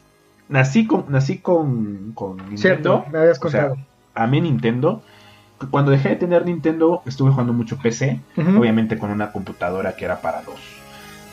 nací 0.48 0.88
con, 0.88 1.06
nací 1.10 1.40
con, 1.40 2.14
con 2.14 2.38
Nintendo. 2.38 2.58
Cierto, 2.62 3.06
me 3.12 3.20
habías 3.20 3.44
O 3.44 3.50
sea, 3.50 3.68
contado. 3.70 3.86
amé 4.16 4.40
Nintendo. 4.40 5.04
Cuando 5.72 5.92
dejé 5.92 6.10
de 6.10 6.16
tener 6.18 6.46
Nintendo, 6.46 7.02
estuve 7.06 7.32
jugando 7.32 7.54
mucho 7.54 7.78
PC. 7.78 8.20
Obviamente 8.58 8.98
con 8.98 9.10
una 9.12 9.32
computadora 9.32 9.96
que 9.96 10.06
era 10.06 10.22
para 10.22 10.42
los 10.44 10.56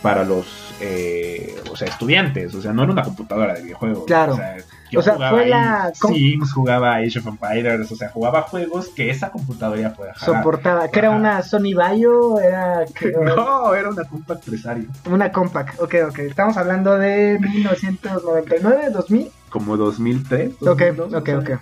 para 0.03 0.23
los 0.23 0.75
eh, 0.83 1.57
o 1.73 1.77
sea 1.77 1.89
estudiantes 1.89 2.55
o 2.55 2.61
sea 2.61 2.75
no 2.75 2.83
era 2.83 2.93
una 2.93 3.03
computadora 3.03 3.55
de 3.55 3.63
videojuegos 3.63 4.05
Claro. 4.05 4.35
o 4.35 4.37
sea, 4.37 4.57
yo 4.91 5.01
O 5.01 5.03
sea, 5.03 5.15
jugaba 5.15 5.31
fue 5.39 5.47
la-. 5.47 5.93
Sims 5.95 6.53
jugaba 6.53 6.97
Age 6.97 7.21
of 7.21 7.27
Empires 7.27 7.91
o 7.91 7.97
sea 7.97 8.11
jugaba 8.11 8.43
juegos 8.43 8.89
que 8.89 9.09
esa 9.09 9.31
computadora 9.31 9.95
podía. 9.95 10.15
Soportaba, 10.17 10.89
que 10.89 10.99
era 10.99 11.09
una 11.11 11.41
Sony 11.41 11.73
Vaio, 11.75 12.39
era 12.39 12.85
no 13.25 13.75
era 13.75 13.89
una 13.89 14.05
compa 14.05 14.35
empresario 14.35 14.89
una 15.11 15.33
compact, 15.33 15.81
ok, 15.81 15.95
ok, 16.11 16.19
estamos 16.19 16.59
hablando 16.59 16.99
de 16.99 17.39
1999, 17.41 18.91
2000, 18.91 19.31
como 19.49 19.79
2003 19.79 20.51
ok, 20.61 20.83
2002, 20.97 21.15
ok, 21.15 21.29
o 21.29 21.39
ok, 21.39 21.47
sea. 21.47 21.61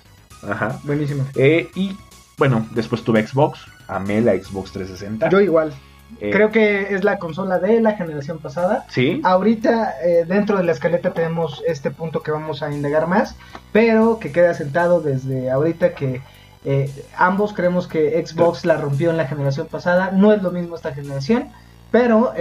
ajá 0.51 0.79
buenísimo. 0.83 1.25
Eh, 1.37 1.71
y 1.77 1.97
bueno 2.43 2.67
después 2.73 3.05
tuve 3.05 3.25
Xbox 3.25 3.61
amé 3.87 4.21
la 4.21 4.33
Xbox 4.33 4.73
360 4.73 5.29
Yo 5.29 5.41
igual, 5.41 5.73
Eh, 6.21 6.31
creo 6.33 6.51
que 6.51 6.93
es 6.95 7.05
la 7.05 7.19
consola 7.19 7.59
de 7.61 7.81
la 7.81 7.93
generación 7.93 8.39
pasada. 8.39 8.85
sí 8.89 9.21
Ahorita 9.25 9.95
eh, 10.05 10.25
dentro 10.27 10.57
de 10.59 10.65
la 10.65 10.73
escaleta 10.73 11.13
tenemos 11.13 11.63
este 11.67 11.91
punto 11.93 12.21
que 12.23 12.31
vamos 12.33 12.63
a 12.63 12.71
indagar 12.73 13.07
más, 13.07 13.37
pero 13.73 14.19
que 14.19 14.33
queda 14.33 14.55
sentado 14.55 15.01
desde 15.01 15.51
ahorita 15.51 15.95
que 15.95 16.21
eh, 16.65 16.91
ambos 17.17 17.53
creemos 17.55 17.87
que 17.87 18.21
Xbox 18.27 18.65
la 18.65 18.77
rompió 18.77 19.11
en 19.11 19.17
la 19.17 19.27
generación 19.27 19.69
pasada, 19.69 20.11
no 20.13 20.33
es 20.33 20.43
lo 20.43 20.51
mismo 20.51 20.75
esta 20.77 20.93
generación, 20.93 21.49
pero 21.91 22.33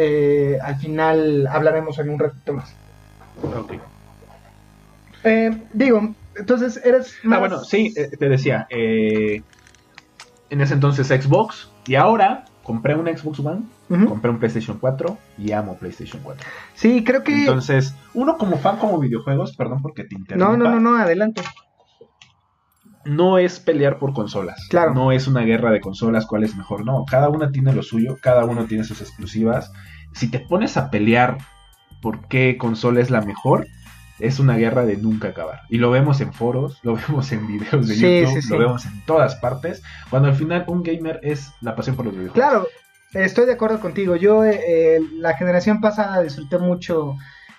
al 0.63 0.75
final 0.77 1.47
hablaremos 1.47 1.97
en 1.99 2.09
un 2.09 2.19
ratito 2.19 2.53
más. 2.53 2.73
ok. 3.43 3.73
Digo, 5.73 6.13
entonces 6.35 6.79
eres 6.83 7.13
más... 7.23 7.37
Ah, 7.37 7.39
bueno, 7.39 7.63
sí, 7.63 7.93
te 7.93 8.29
decía. 8.29 8.67
eh, 8.69 9.41
en 10.51 10.61
ese 10.61 10.75
entonces 10.75 11.07
Xbox. 11.07 11.71
Y 11.87 11.95
ahora 11.95 12.45
compré 12.63 12.93
un 12.95 13.07
Xbox 13.07 13.39
One, 13.39 13.63
compré 14.07 14.29
un 14.29 14.37
PlayStation 14.37 14.77
4 14.79 15.17
y 15.39 15.51
amo 15.51 15.75
PlayStation 15.77 16.21
4. 16.23 16.45
Sí, 16.75 17.03
creo 17.03 17.23
que... 17.23 17.39
Entonces, 17.39 17.95
uno 18.13 18.37
como 18.37 18.57
fan 18.57 18.77
como 18.77 18.99
videojuegos, 18.99 19.55
perdón 19.55 19.81
porque 19.81 20.03
te 20.03 20.15
interrumpa, 20.15 20.51
no, 20.51 20.57
no, 20.57 20.69
no, 20.69 20.79
no, 20.79 20.97
adelante. 20.97 21.41
no 23.05 23.39
es 23.39 23.59
pelear 23.59 23.97
por 23.97 24.13
consolas. 24.13 24.67
Claro. 24.69 24.93
No 24.93 25.11
es 25.11 25.27
una 25.27 25.41
guerra 25.41 25.71
de 25.71 25.81
consolas, 25.81 26.27
cuál 26.27 26.43
es 26.43 26.55
mejor. 26.55 26.85
No, 26.85 27.03
cada 27.09 27.29
una 27.29 27.51
tiene 27.51 27.73
lo 27.73 27.81
suyo, 27.81 28.17
cada 28.21 28.45
uno 28.45 28.65
tiene 28.65 28.83
sus 28.83 29.01
exclusivas. 29.01 29.71
Si 30.13 30.29
te 30.29 30.39
pones 30.39 30.77
a 30.77 30.91
pelear 30.91 31.39
por 32.01 32.27
qué 32.27 32.57
consola 32.57 32.99
es 32.99 33.09
la 33.09 33.21
mejor, 33.21 33.67
es 34.21 34.39
una 34.39 34.55
guerra 34.57 34.85
de 34.85 34.97
nunca 34.97 35.29
acabar. 35.29 35.61
Y 35.69 35.77
lo 35.77 35.91
vemos 35.91 36.21
en 36.21 36.33
foros, 36.33 36.79
lo 36.83 36.95
vemos 37.07 37.31
en 37.31 37.47
videos 37.47 37.87
de 37.87 37.95
Sí, 37.95 38.19
YouTube, 38.21 38.33
sí, 38.35 38.41
sí. 38.41 38.49
lo 38.49 38.59
vemos 38.59 38.85
en 38.85 39.05
todas 39.05 39.35
partes. 39.35 39.81
Cuando 40.09 40.29
al 40.29 40.35
final 40.35 40.63
un 40.67 40.83
gamer 40.83 41.19
es 41.23 41.51
la 41.61 41.75
pasión 41.75 41.95
por 41.95 42.05
los 42.05 42.13
videojuegos. 42.15 42.49
Claro, 42.49 42.67
estoy 43.13 43.45
de 43.45 43.53
acuerdo 43.53 43.79
contigo. 43.79 44.15
Yo 44.15 44.43
eh, 44.45 44.59
eh, 44.67 44.99
la 45.17 45.35
generación 45.35 45.81
pasada 45.81 46.21
disfruté 46.23 46.57
mucho 46.57 47.15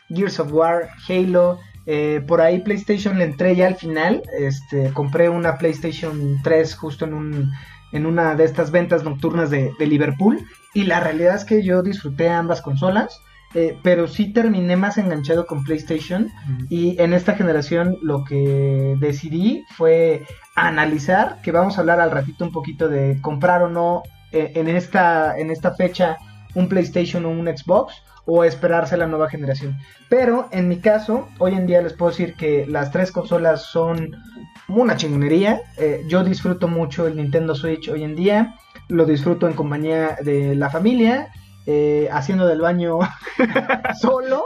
Gears 0.09 0.41
of 0.41 0.53
War, 0.53 0.89
Halo. 1.09 1.59
eh, 1.87 2.23
por 2.27 2.41
ahí 2.41 2.61
PlayStation 2.61 3.19
le 3.19 3.25
entré 3.25 3.57
ya 3.57 3.67
al 3.67 3.77
final. 3.77 4.23
Este, 4.39 4.91
compré 4.93 5.29
una 5.29 5.59
PlayStation 5.59 6.39
3 6.43 6.75
justo 6.77 7.05
en 7.05 7.15
un 7.15 7.53
en 7.93 8.07
una 8.07 8.35
de 8.35 8.45
estas 8.45 8.71
ventas 8.71 9.05
nocturnas 9.05 9.51
de, 9.51 9.71
de 9.79 9.87
Liverpool. 9.87 10.39
Y 10.73 10.85
la 10.85 11.01
realidad 11.01 11.37
es 11.37 11.45
que 11.45 11.63
yo 11.63 11.83
disfruté 11.83 12.31
ambas 12.31 12.63
consolas. 12.63 13.21
Eh, 13.55 13.77
pero 13.83 14.09
sí 14.09 14.33
terminé 14.33 14.77
más 14.77 14.99
enganchado 14.99 15.47
con 15.47 15.65
PlayStation. 15.65 16.29
Y 16.69 17.01
en 17.01 17.13
esta 17.13 17.35
generación 17.35 17.99
lo 18.03 18.25
que 18.25 18.97
decidí 18.99 19.65
fue 19.77 20.25
analizar, 20.57 21.41
que 21.43 21.53
vamos 21.53 21.77
a 21.77 21.81
hablar 21.81 22.01
al 22.01 22.11
ratito 22.11 22.45
un 22.45 22.53
poquito 22.53 22.89
de 22.89 23.21
comprar 23.21 23.63
o 23.63 23.69
no 23.69 24.03
eh, 24.33 24.53
en, 24.55 24.69
esta, 24.69 25.37
en 25.39 25.51
esta 25.51 25.75
fecha 25.75 26.17
un 26.55 26.69
PlayStation 26.69 27.25
o 27.25 27.31
un 27.31 27.47
Xbox 27.47 27.95
o 28.25 28.45
esperarse 28.45 28.95
a 28.95 28.99
la 28.99 29.07
nueva 29.07 29.29
generación. 29.29 29.77
Pero 30.09 30.49
en 30.53 30.69
mi 30.69 30.79
caso, 30.79 31.29
hoy 31.39 31.55
en 31.55 31.67
día 31.67 31.83
les 31.83 31.93
puedo 31.95 32.11
decir 32.11 32.35
que 32.35 32.67
las 32.67 32.91
tres 32.93 33.11
consolas 33.11 33.63
son 33.63 34.17
una 34.69 34.97
chingonería. 34.97 35.63
Eh, 35.77 36.05
yo 36.09 36.23
disfruto 36.23 36.69
mucho 36.69 37.07
el 37.07 37.17
Nintendo 37.17 37.55
Switch 37.55 37.89
hoy 37.89 38.05
en 38.05 38.15
día. 38.15 38.55
Lo 38.89 39.05
disfruto 39.07 39.49
en 39.49 39.55
compañía 39.55 40.17
de 40.23 40.55
la 40.55 40.71
familia. 40.71 41.31
Eh, 41.67 42.09
haciendo 42.11 42.47
del 42.47 42.61
baño 42.61 42.99
solo. 44.01 44.45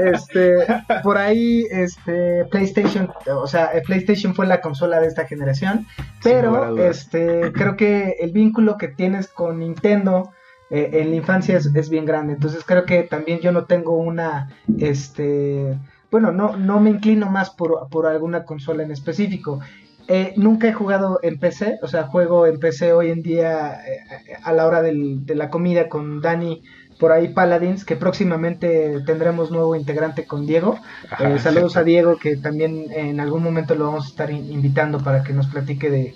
Este, 0.00 0.66
por 1.02 1.18
ahí, 1.18 1.66
este, 1.70 2.44
PlayStation, 2.46 3.12
o 3.26 3.46
sea, 3.46 3.70
eh, 3.74 3.82
PlayStation 3.86 4.34
fue 4.34 4.46
la 4.46 4.60
consola 4.60 5.00
de 5.00 5.06
esta 5.06 5.26
generación. 5.26 5.86
Pero, 6.22 6.76
este, 6.78 7.52
creo 7.52 7.76
que 7.76 8.16
el 8.20 8.32
vínculo 8.32 8.76
que 8.78 8.88
tienes 8.88 9.28
con 9.28 9.60
Nintendo 9.60 10.32
eh, 10.70 10.90
en 10.94 11.10
la 11.10 11.16
infancia 11.16 11.56
es, 11.56 11.66
es 11.74 11.88
bien 11.88 12.04
grande. 12.04 12.32
Entonces 12.32 12.64
creo 12.64 12.84
que 12.84 13.04
también 13.04 13.40
yo 13.40 13.52
no 13.52 13.64
tengo 13.66 13.96
una, 13.96 14.50
este, 14.78 15.78
bueno, 16.10 16.32
no, 16.32 16.56
no 16.56 16.80
me 16.80 16.90
inclino 16.90 17.30
más 17.30 17.50
por, 17.50 17.88
por 17.90 18.06
alguna 18.06 18.44
consola 18.44 18.82
en 18.82 18.90
específico. 18.90 19.60
Eh, 20.08 20.34
nunca 20.36 20.68
he 20.68 20.72
jugado 20.72 21.18
en 21.22 21.38
PC, 21.38 21.78
o 21.82 21.88
sea, 21.88 22.04
juego 22.04 22.46
en 22.46 22.60
PC 22.60 22.92
hoy 22.92 23.10
en 23.10 23.22
día 23.22 23.80
eh, 23.86 24.00
a 24.42 24.52
la 24.52 24.66
hora 24.66 24.80
del- 24.82 25.26
de 25.26 25.34
la 25.34 25.50
comida 25.50 25.88
con 25.88 26.20
Dani, 26.20 26.62
por 27.00 27.12
ahí 27.12 27.28
Paladins, 27.28 27.84
que 27.84 27.96
próximamente 27.96 29.00
tendremos 29.04 29.50
nuevo 29.50 29.74
integrante 29.74 30.24
con 30.24 30.46
Diego. 30.46 30.78
Ajá, 31.10 31.34
Eh, 31.34 31.38
saludos 31.40 31.76
a 31.76 31.82
Diego, 31.84 32.18
que 32.18 32.36
también 32.36 32.86
en 32.92 33.18
algún 33.20 33.42
momento 33.42 33.74
lo 33.74 33.86
vamos 33.86 34.04
a 34.06 34.08
estar 34.08 34.30
in- 34.30 34.50
invitando 34.50 34.98
para 35.00 35.22
que 35.24 35.32
nos 35.32 35.48
platique 35.48 35.90
de, 35.90 36.14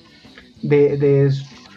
de, 0.62 0.96
de 0.96 1.30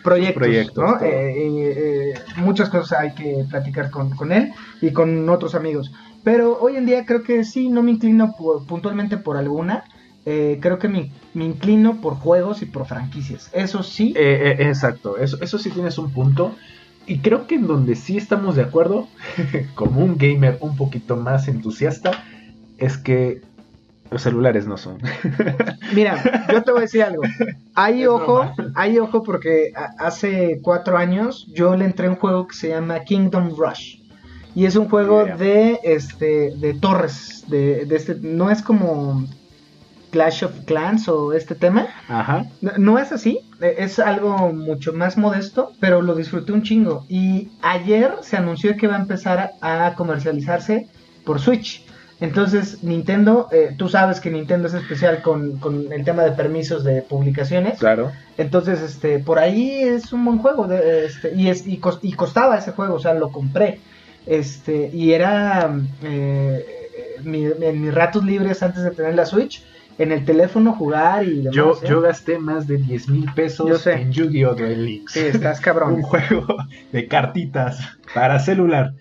proyectos. 0.04 0.42
proyectos, 0.44 0.84
¿no? 0.84 1.00
Eh, 1.06 1.34
eh, 1.38 1.74
eh, 1.78 2.14
muchas 2.38 2.70
cosas 2.70 3.00
hay 3.00 3.14
que 3.14 3.46
platicar 3.50 3.90
con, 3.90 4.12
con 4.12 4.32
él 4.32 4.52
y 4.82 4.92
con 4.92 5.28
otros 5.30 5.56
amigos. 5.56 5.92
Pero 6.24 6.58
hoy 6.62 6.78
en 6.78 6.86
día 6.86 7.06
creo 7.06 7.24
que 7.24 7.44
sí, 7.44 7.70
no 7.70 7.82
me 7.84 7.92
inclino 7.92 8.36
por- 8.38 8.66
puntualmente 8.68 9.18
por 9.18 9.36
alguna. 9.38 9.84
Eh, 10.26 10.60
creo 10.62 10.80
que 10.80 10.88
me, 10.88 11.12
me 11.34 11.44
inclino 11.46 12.00
por 12.00 12.16
juegos 12.16 12.62
y 12.62 12.66
por 12.66 12.86
franquicias. 12.86 13.50
Eso 13.54 13.84
sí. 13.84 14.14
Eh, 14.16 14.56
eh, 14.60 14.68
exacto, 14.68 15.18
eso, 15.18 15.38
eso 15.42 15.58
sí 15.58 15.70
tienes 15.70 15.98
un 15.98 16.12
punto. 16.12 16.56
Y 17.06 17.20
creo 17.20 17.48
que 17.48 17.56
en 17.56 17.68
donde 17.68 17.96
sí 17.96 18.16
estamos 18.18 18.56
de 18.56 18.62
acuerdo, 18.62 19.08
como 19.76 20.02
un 20.02 20.18
gamer 20.18 20.58
un 20.62 20.78
poquito 20.78 21.18
más 21.18 21.48
entusiasta, 21.50 22.24
es 22.78 22.98
que 22.98 23.42
los 24.12 24.22
celulares 24.22 24.68
no 24.68 24.78
son. 24.78 25.00
Mira, 25.94 26.48
yo 26.52 26.64
te 26.64 26.72
voy 26.72 26.80
a 26.80 26.82
decir 26.84 27.04
algo. 27.04 27.24
Hay 27.74 28.02
Es 28.04 28.08
ojo, 28.08 28.54
broma. 28.56 28.72
hay 28.76 29.00
ojo 29.00 29.24
porque 29.24 29.74
hace 29.98 30.60
cuatro 30.62 30.98
años 30.98 31.48
yo 31.54 31.76
le 31.76 31.86
entré 31.86 32.08
a 32.08 32.12
un 32.12 32.16
juego 32.16 32.48
que 32.48 32.56
se 32.56 32.70
llama 32.70 33.02
Kingdom 33.02 33.56
Rush. 33.58 34.00
Y 34.56 34.66
es 34.66 34.76
un 34.76 34.88
juego 34.88 35.26
Yeah. 35.26 35.36
de 35.38 35.80
este 35.84 36.52
de 36.56 36.74
torres. 36.76 37.44
De, 37.48 37.86
de 37.86 37.96
este. 37.96 38.16
No 38.22 38.52
es 38.52 38.62
como 38.62 39.26
Clash 40.14 40.44
of 40.46 40.52
Clans 40.66 41.08
o 41.10 41.34
este 41.34 41.56
tema. 41.56 41.88
Ajá. 42.08 42.46
No, 42.62 42.72
no 42.78 43.00
es 43.00 43.12
así. 43.12 43.40
eh, 43.60 43.76
Es 43.80 43.98
algo 44.00 44.54
mucho 44.54 44.94
más 44.94 45.18
modesto. 45.18 45.74
Pero 45.82 46.02
lo 46.02 46.14
disfruté 46.16 46.54
un 46.54 46.62
chingo. 46.64 47.06
Y 47.10 47.50
ayer 47.62 48.14
se 48.22 48.38
anunció 48.38 48.78
que 48.78 48.88
va 48.88 48.96
a 48.96 49.00
empezar 49.02 49.52
a, 49.62 49.94
comercializarse 49.96 50.88
por 51.26 51.40
Switch. 51.42 51.84
Entonces, 52.22 52.84
Nintendo, 52.84 53.50
eh, 53.52 53.74
tú 53.78 53.90
sabes 53.90 54.22
que 54.22 54.30
Nintendo 54.30 54.68
es 54.70 54.74
especial 54.76 55.22
con, 55.22 55.58
con 55.60 55.92
el 55.92 56.06
tema 56.06 56.24
de 56.24 56.32
permisos 56.32 56.84
de 56.86 57.02
publicaciones. 57.02 57.80
Claro. 57.80 58.12
Entonces, 58.38 58.80
este, 58.82 59.20
por 59.20 59.40
ahí 59.40 59.82
es 59.82 60.14
un 60.14 60.24
buen 60.24 60.38
juego. 60.38 60.68
de- 60.68 61.06
este, 61.08 61.34
y, 61.36 61.50
es, 61.50 61.66
y 61.68 61.78
costaba 62.14 62.58
ese 62.58 62.72
juego, 62.72 62.94
o 62.96 63.00
sea, 63.00 63.14
lo 63.16 63.30
compré. 63.32 63.80
Este, 64.26 64.90
y 64.94 65.12
era 65.12 65.70
eh, 66.04 66.66
mi- 67.24 67.44
en 67.46 67.82
mis 67.82 67.94
ratos 67.94 68.24
libres 68.24 68.64
antes 68.64 68.84
de 68.84 68.92
tener 68.92 69.16
la 69.16 69.26
Switch, 69.26 69.64
en 69.98 70.12
el 70.12 70.26
teléfono 70.26 70.74
jugar 70.74 71.24
y 71.24 71.38
demás. 71.40 71.56
Yo, 71.56 71.72
¿eh? 71.82 71.88
yo 71.88 72.02
gasté 72.02 72.40
más 72.40 72.68
de 72.68 72.78
10 72.78 73.10
mil 73.10 73.32
pesos 73.34 73.86
en 73.88 74.12
Yu-Gi-Oh! 74.12 74.56
Duel 74.56 74.86
Links. 74.86 75.14
Sí, 75.14 75.20
estás 75.20 75.60
cabrón. 75.62 75.94
un 75.96 76.02
juego 76.02 76.46
de 76.92 77.08
cartitas 77.08 77.80
para 78.14 78.40
celular. 78.40 78.94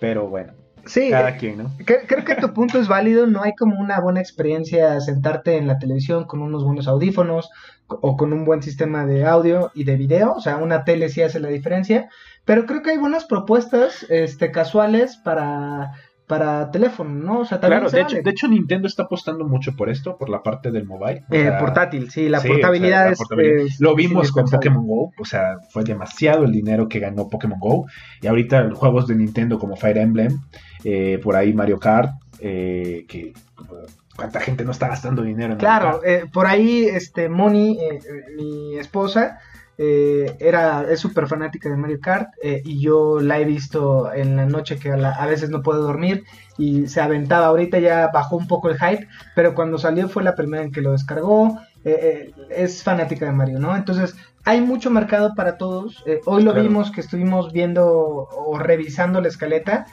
Pero 0.00 0.28
bueno, 0.28 0.52
Sí, 0.86 1.10
cada 1.10 1.36
quien, 1.36 1.58
¿no? 1.58 1.64
cre- 1.80 2.04
creo 2.06 2.24
que 2.24 2.36
tu 2.36 2.54
punto 2.54 2.78
es 2.78 2.88
válido. 2.88 3.26
No 3.26 3.42
hay 3.42 3.54
como 3.54 3.78
una 3.80 4.00
buena 4.00 4.20
experiencia 4.20 5.00
sentarte 5.00 5.56
en 5.56 5.66
la 5.66 5.78
televisión 5.78 6.24
con 6.24 6.40
unos 6.40 6.64
buenos 6.64 6.88
audífonos 6.88 7.50
o 7.88 8.16
con 8.16 8.32
un 8.32 8.44
buen 8.44 8.62
sistema 8.62 9.04
de 9.06 9.26
audio 9.26 9.70
y 9.74 9.84
de 9.84 9.96
video. 9.96 10.32
O 10.34 10.40
sea, 10.40 10.56
una 10.56 10.84
tele 10.84 11.08
sí 11.08 11.20
hace 11.22 11.40
la 11.40 11.48
diferencia. 11.48 12.08
Pero 12.44 12.64
creo 12.64 12.80
que 12.82 12.90
hay 12.92 12.96
buenas 12.98 13.26
propuestas 13.26 14.06
este, 14.08 14.50
casuales 14.50 15.16
para, 15.18 15.92
para 16.28 16.70
teléfono, 16.70 17.10
¿no? 17.10 17.40
O 17.40 17.44
sea, 17.44 17.58
también 17.58 17.80
Claro, 17.80 17.90
se 17.90 17.96
de 17.96 18.02
vale. 18.04 18.14
hecho, 18.18 18.22
de 18.24 18.30
hecho 18.30 18.48
Nintendo 18.48 18.86
está 18.86 19.02
apostando 19.04 19.44
mucho 19.48 19.74
por 19.74 19.88
esto, 19.88 20.16
por 20.16 20.28
la 20.28 20.42
parte 20.42 20.70
del 20.70 20.84
mobile. 20.86 21.24
Eh, 21.30 21.42
sea, 21.42 21.58
portátil, 21.58 22.10
sí, 22.10 22.28
la 22.28 22.38
sí, 22.40 22.48
portabilidad 22.48 22.98
o 23.00 23.00
sea, 23.00 23.06
la 23.06 23.12
es. 23.12 23.18
portabilidad. 23.18 23.66
es- 23.66 23.80
Lo 23.80 23.94
vimos 23.96 24.30
con. 24.30 24.44
Pokémon 24.44 24.86
Go, 24.86 25.10
o 25.18 25.24
sea, 25.24 25.56
fue 25.70 25.82
demasiado 25.84 26.44
el 26.44 26.52
dinero 26.52 26.88
que 26.88 27.00
ganó 27.00 27.28
Pokémon 27.28 27.58
Go. 27.58 27.86
Y 28.22 28.26
ahorita 28.28 28.60
los 28.62 28.78
juegos 28.78 29.06
de 29.08 29.16
Nintendo 29.16 29.58
como 29.58 29.74
Fire 29.74 29.98
Emblem, 29.98 30.38
eh, 30.84 31.18
por 31.22 31.34
ahí 31.34 31.52
Mario 31.52 31.78
Kart, 31.80 32.12
eh, 32.40 33.04
que 33.08 33.32
cuánta 34.14 34.40
gente 34.40 34.64
no 34.64 34.72
está 34.72 34.88
gastando 34.88 35.22
dinero 35.22 35.52
en 35.54 35.58
Claro, 35.58 36.00
eh, 36.04 36.24
por 36.32 36.46
ahí, 36.46 36.84
este, 36.84 37.28
Moni, 37.28 37.78
eh, 37.80 37.98
eh, 37.98 38.34
mi 38.36 38.76
esposa, 38.76 39.38
eh, 39.78 40.36
era, 40.40 40.84
es 40.90 40.98
súper 41.00 41.28
fanática 41.28 41.68
de 41.70 41.76
Mario 41.76 42.00
Kart 42.00 42.28
eh, 42.42 42.60
y 42.64 42.80
yo 42.80 43.20
la 43.20 43.38
he 43.38 43.44
visto 43.44 44.12
en 44.12 44.36
la 44.36 44.44
noche 44.46 44.76
que 44.78 44.90
a, 44.90 44.96
la- 44.96 45.12
a 45.12 45.26
veces 45.26 45.50
no 45.50 45.62
puedo 45.62 45.82
dormir 45.82 46.24
y 46.58 46.88
se 46.88 47.00
aventaba. 47.00 47.46
Ahorita 47.46 47.78
ya 47.78 48.10
bajó 48.12 48.36
un 48.36 48.48
poco 48.48 48.68
el 48.70 48.78
hype, 48.78 49.06
pero 49.36 49.54
cuando 49.54 49.78
salió 49.78 50.08
fue 50.08 50.24
la 50.24 50.34
primera 50.34 50.64
en 50.64 50.72
que 50.72 50.82
lo 50.82 50.92
descargó. 50.92 51.58
eh, 51.84 52.32
eh, 52.36 52.44
es 52.50 52.82
fanática 52.82 53.24
de 53.26 53.32
Mario, 53.32 53.60
¿no? 53.60 53.74
Entonces, 53.76 54.14
hay 54.44 54.60
mucho 54.60 54.90
mercado 54.90 55.34
para 55.36 55.56
todos. 55.56 56.02
Hoy 56.26 56.42
lo 56.42 56.50
Claro. 56.52 56.68
vimos 56.68 56.90
que 56.90 57.00
estuvimos 57.00 57.52
viendo 57.52 57.86
o 57.86 58.58
revisando 58.58 59.20
la 59.20 59.28
escaleta. 59.28 59.86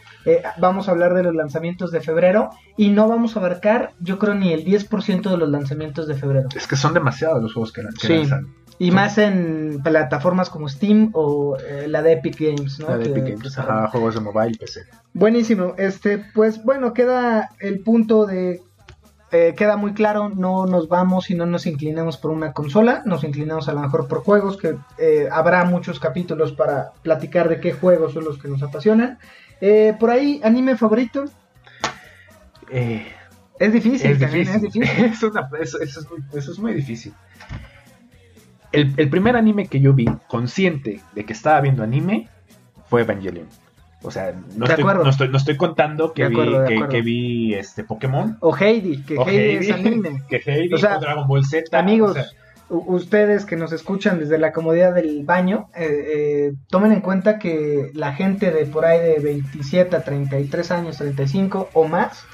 Vamos 0.57 0.87
a 0.87 0.91
hablar 0.91 1.13
de 1.13 1.21
los 1.23 1.35
lanzamientos 1.35 1.91
de 1.91 2.01
febrero 2.01 2.49
y 2.75 2.89
no 2.89 3.07
vamos 3.07 3.35
a 3.35 3.39
abarcar, 3.39 3.91
yo 3.99 4.17
creo, 4.17 4.33
ni 4.33 4.51
el 4.51 4.65
10% 4.65 5.29
de 5.29 5.37
los 5.37 5.47
lanzamientos 5.49 6.07
de 6.07 6.15
febrero. 6.15 6.49
Es 6.55 6.67
que 6.67 6.75
son 6.75 6.93
demasiados 6.95 7.41
los 7.41 7.53
juegos 7.53 7.71
que, 7.71 7.83
que 7.83 8.07
Sí. 8.07 8.13
lanzan. 8.17 8.47
Y 8.77 8.91
más 8.91 9.17
en 9.17 9.79
plataformas 9.83 10.49
como 10.49 10.67
Steam 10.67 11.09
o 11.13 11.55
eh, 11.57 11.87
la 11.87 12.01
de 12.01 12.13
Epic 12.13 12.37
Games, 12.39 12.79
¿no? 12.79 12.89
La 12.89 12.97
de 12.97 13.05
Que- 13.05 13.09
Epic 13.19 13.35
Games, 13.37 13.57
ajá, 13.57 13.87
juegos 13.87 14.15
de 14.15 14.19
mobile 14.21 14.51
y 14.51 14.57
PC. 14.57 14.81
Buenísimo. 15.13 15.75
Este, 15.77 16.17
pues 16.33 16.61
bueno, 16.63 16.93
queda 16.93 17.51
el 17.59 17.79
punto 17.79 18.25
de. 18.25 18.61
eh, 19.31 19.53
queda 19.55 19.77
muy 19.77 19.93
claro, 19.93 20.27
no 20.29 20.65
nos 20.65 20.89
vamos 20.89 21.29
y 21.29 21.35
no 21.35 21.45
nos 21.45 21.65
inclinamos 21.67 22.17
por 22.17 22.31
una 22.31 22.51
consola, 22.51 23.01
nos 23.05 23.23
inclinamos 23.23 23.69
a 23.69 23.73
lo 23.73 23.79
mejor 23.79 24.07
por 24.09 24.23
juegos, 24.23 24.57
que 24.57 24.75
eh, 24.97 25.27
habrá 25.31 25.63
muchos 25.63 25.99
capítulos 25.99 26.51
para 26.51 26.91
platicar 27.01 27.47
de 27.49 27.59
qué 27.61 27.71
juegos 27.73 28.13
son 28.13 28.25
los 28.25 28.37
que 28.37 28.49
nos 28.49 28.61
apasionan. 28.61 29.19
Eh, 29.61 29.93
por 29.97 30.09
ahí, 30.09 30.41
anime 30.43 30.75
favorito. 30.75 31.25
Eh, 32.69 33.05
Es 33.59 33.71
difícil, 33.71 34.11
es 34.11 34.19
también, 34.19 34.45
difícil. 34.59 34.83
es 34.83 34.89
difícil. 34.91 35.31
Es 35.61 35.73
eso, 35.73 35.79
eso 35.81 35.99
es 36.01 36.09
muy, 36.09 36.19
eso 36.33 36.51
es 36.51 36.59
muy 36.59 36.73
difícil. 36.73 37.13
El, 38.75 38.93
el 38.97 39.09
primer 39.09 39.35
anime 39.35 39.67
que 39.67 39.79
yo 39.79 39.93
vi, 39.93 40.05
consciente 40.27 41.01
de 41.13 41.25
que 41.25 41.33
estaba 41.33 41.61
viendo 41.61 41.83
anime, 41.83 42.27
fue 42.89 43.01
Evangelion. 43.01 43.47
O 44.03 44.11
sea, 44.11 44.33
no, 44.55 44.65
estoy, 44.65 44.83
no, 44.83 45.09
estoy, 45.09 45.29
no 45.29 45.37
estoy 45.37 45.57
contando 45.57 46.13
que 46.13 46.27
vi, 46.27 46.37
que, 46.89 47.01
vi 47.01 47.53
este 47.55 47.83
Pokémon. 47.83 48.37
O 48.39 48.55
Heidi, 48.55 49.01
que 49.01 49.17
o 49.17 49.27
Heidi, 49.27 49.65
es 49.67 49.71
anime. 49.73 50.21
que 50.29 50.41
Heidi, 50.45 50.73
O 50.73 50.77
sea, 50.77 50.97
o 50.97 50.99
Dragon 50.99 51.27
Ball 51.27 51.43
Z. 51.43 51.75
Amigos, 51.79 52.11
o 52.11 52.13
sea, 52.13 52.25
u- 52.69 52.93
ustedes 52.95 53.45
que 53.45 53.55
nos 53.55 53.71
escuchan 53.71 54.19
desde 54.19 54.37
la 54.37 54.51
comodidad 54.53 54.93
del 54.93 55.23
baño, 55.23 55.69
eh, 55.75 55.87
eh, 55.89 56.53
tomen 56.69 56.91
en 56.91 57.01
cuenta 57.01 57.39
que 57.39 57.89
la 57.95 58.13
gente 58.13 58.51
de 58.51 58.67
por 58.67 58.85
ahí 58.85 58.99
de 58.99 59.19
27 59.19 59.95
a 59.95 60.03
33 60.03 60.69
años, 60.71 60.97
35 60.97 61.69
o 61.73 61.87
más, 61.87 62.25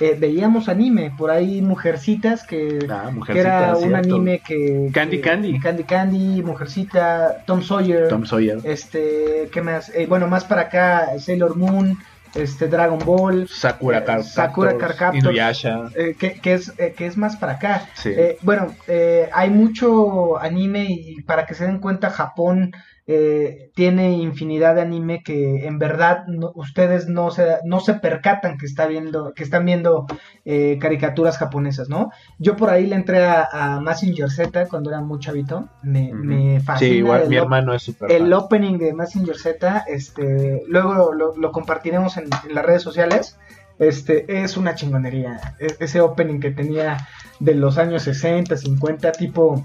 eh, 0.00 0.16
veíamos 0.18 0.68
anime, 0.68 1.12
por 1.16 1.30
ahí 1.30 1.60
Mujercitas, 1.62 2.44
que, 2.44 2.78
ah, 2.90 3.10
que 3.26 3.38
era 3.38 3.72
un 3.76 3.82
cierto. 3.90 3.96
anime 3.96 4.40
que... 4.46 4.90
Candy 4.92 5.16
que- 5.16 5.22
Candy. 5.22 5.58
Candy 5.60 5.82
Candy, 5.84 6.42
Mujercita, 6.42 7.42
Tom 7.46 7.62
Sawyer, 7.62 8.08
Tom 8.08 8.24
Sawyer. 8.24 8.58
este, 8.64 9.48
¿qué 9.52 9.60
más? 9.62 9.90
Eh, 9.94 10.06
bueno, 10.08 10.28
más 10.28 10.44
para 10.44 10.62
acá, 10.62 11.08
Sailor 11.18 11.56
Moon, 11.56 11.98
este, 12.34 12.68
Dragon 12.68 12.98
Ball, 13.04 13.48
Sakura 13.48 13.98
eh, 13.98 14.04
Card 14.04 14.22
Sakura 14.22 14.76
Captors. 14.76 15.14
Inuyasha. 15.16 15.88
eh, 15.96 16.14
que, 16.18 16.34
que 16.34 16.54
es, 16.54 16.72
eh, 16.78 16.94
que 16.96 17.06
es 17.06 17.16
más 17.16 17.36
para 17.36 17.52
acá. 17.52 17.86
Sí. 17.94 18.10
Eh, 18.14 18.36
bueno, 18.42 18.74
eh, 18.86 19.28
hay 19.32 19.50
mucho 19.50 20.38
anime 20.38 20.86
y 20.90 21.22
para 21.22 21.46
que 21.46 21.54
se 21.54 21.64
den 21.64 21.78
cuenta, 21.78 22.10
Japón 22.10 22.72
eh, 23.10 23.70
tiene 23.74 24.12
infinidad 24.18 24.74
de 24.74 24.82
anime 24.82 25.22
que 25.24 25.66
en 25.66 25.78
verdad 25.78 26.26
no- 26.26 26.52
ustedes 26.54 27.08
no 27.08 27.30
se, 27.30 27.56
no 27.64 27.80
se 27.80 27.94
percatan 27.94 28.58
que, 28.58 28.66
está 28.66 28.86
viendo, 28.86 29.32
que 29.32 29.42
están 29.44 29.64
viendo 29.64 30.06
eh, 30.44 30.76
caricaturas 30.78 31.38
japonesas, 31.38 31.88
¿no? 31.88 32.10
Yo 32.38 32.54
por 32.56 32.68
ahí 32.68 32.86
le 32.86 32.96
entré 32.96 33.24
a, 33.24 33.48
a 33.50 33.80
Mazinger 33.80 34.30
Z 34.30 34.66
cuando 34.68 34.90
era 34.90 35.00
muy 35.00 35.18
chavito, 35.20 35.68
me, 35.82 36.12
Ujú. 36.12 36.22
me 36.22 36.60
fascina. 36.60 36.90
sí, 36.90 36.96
igual 36.98 37.28
mi 37.30 37.36
hermano 37.36 37.72
es 37.74 37.82
súper 37.82 38.12
el 38.12 38.24
fan. 38.24 38.32
opening 38.34 38.76
de 38.76 38.92
Mazinger 38.92 39.38
Z, 39.38 39.84
este, 39.88 40.62
luego 40.68 41.14
lo, 41.14 41.34
lo 41.34 41.50
compartiremos 41.50 42.18
en, 42.18 42.24
en 42.46 42.54
las 42.54 42.64
redes 42.66 42.82
sociales. 42.82 43.38
Este, 43.78 44.42
es 44.42 44.56
una 44.56 44.74
chingonería. 44.74 45.54
E- 45.60 45.76
ese 45.78 46.00
opening 46.02 46.40
que 46.40 46.50
tenía 46.50 47.06
de 47.40 47.54
los 47.54 47.78
años 47.78 48.02
60, 48.02 48.56
50, 48.56 49.12
tipo 49.12 49.64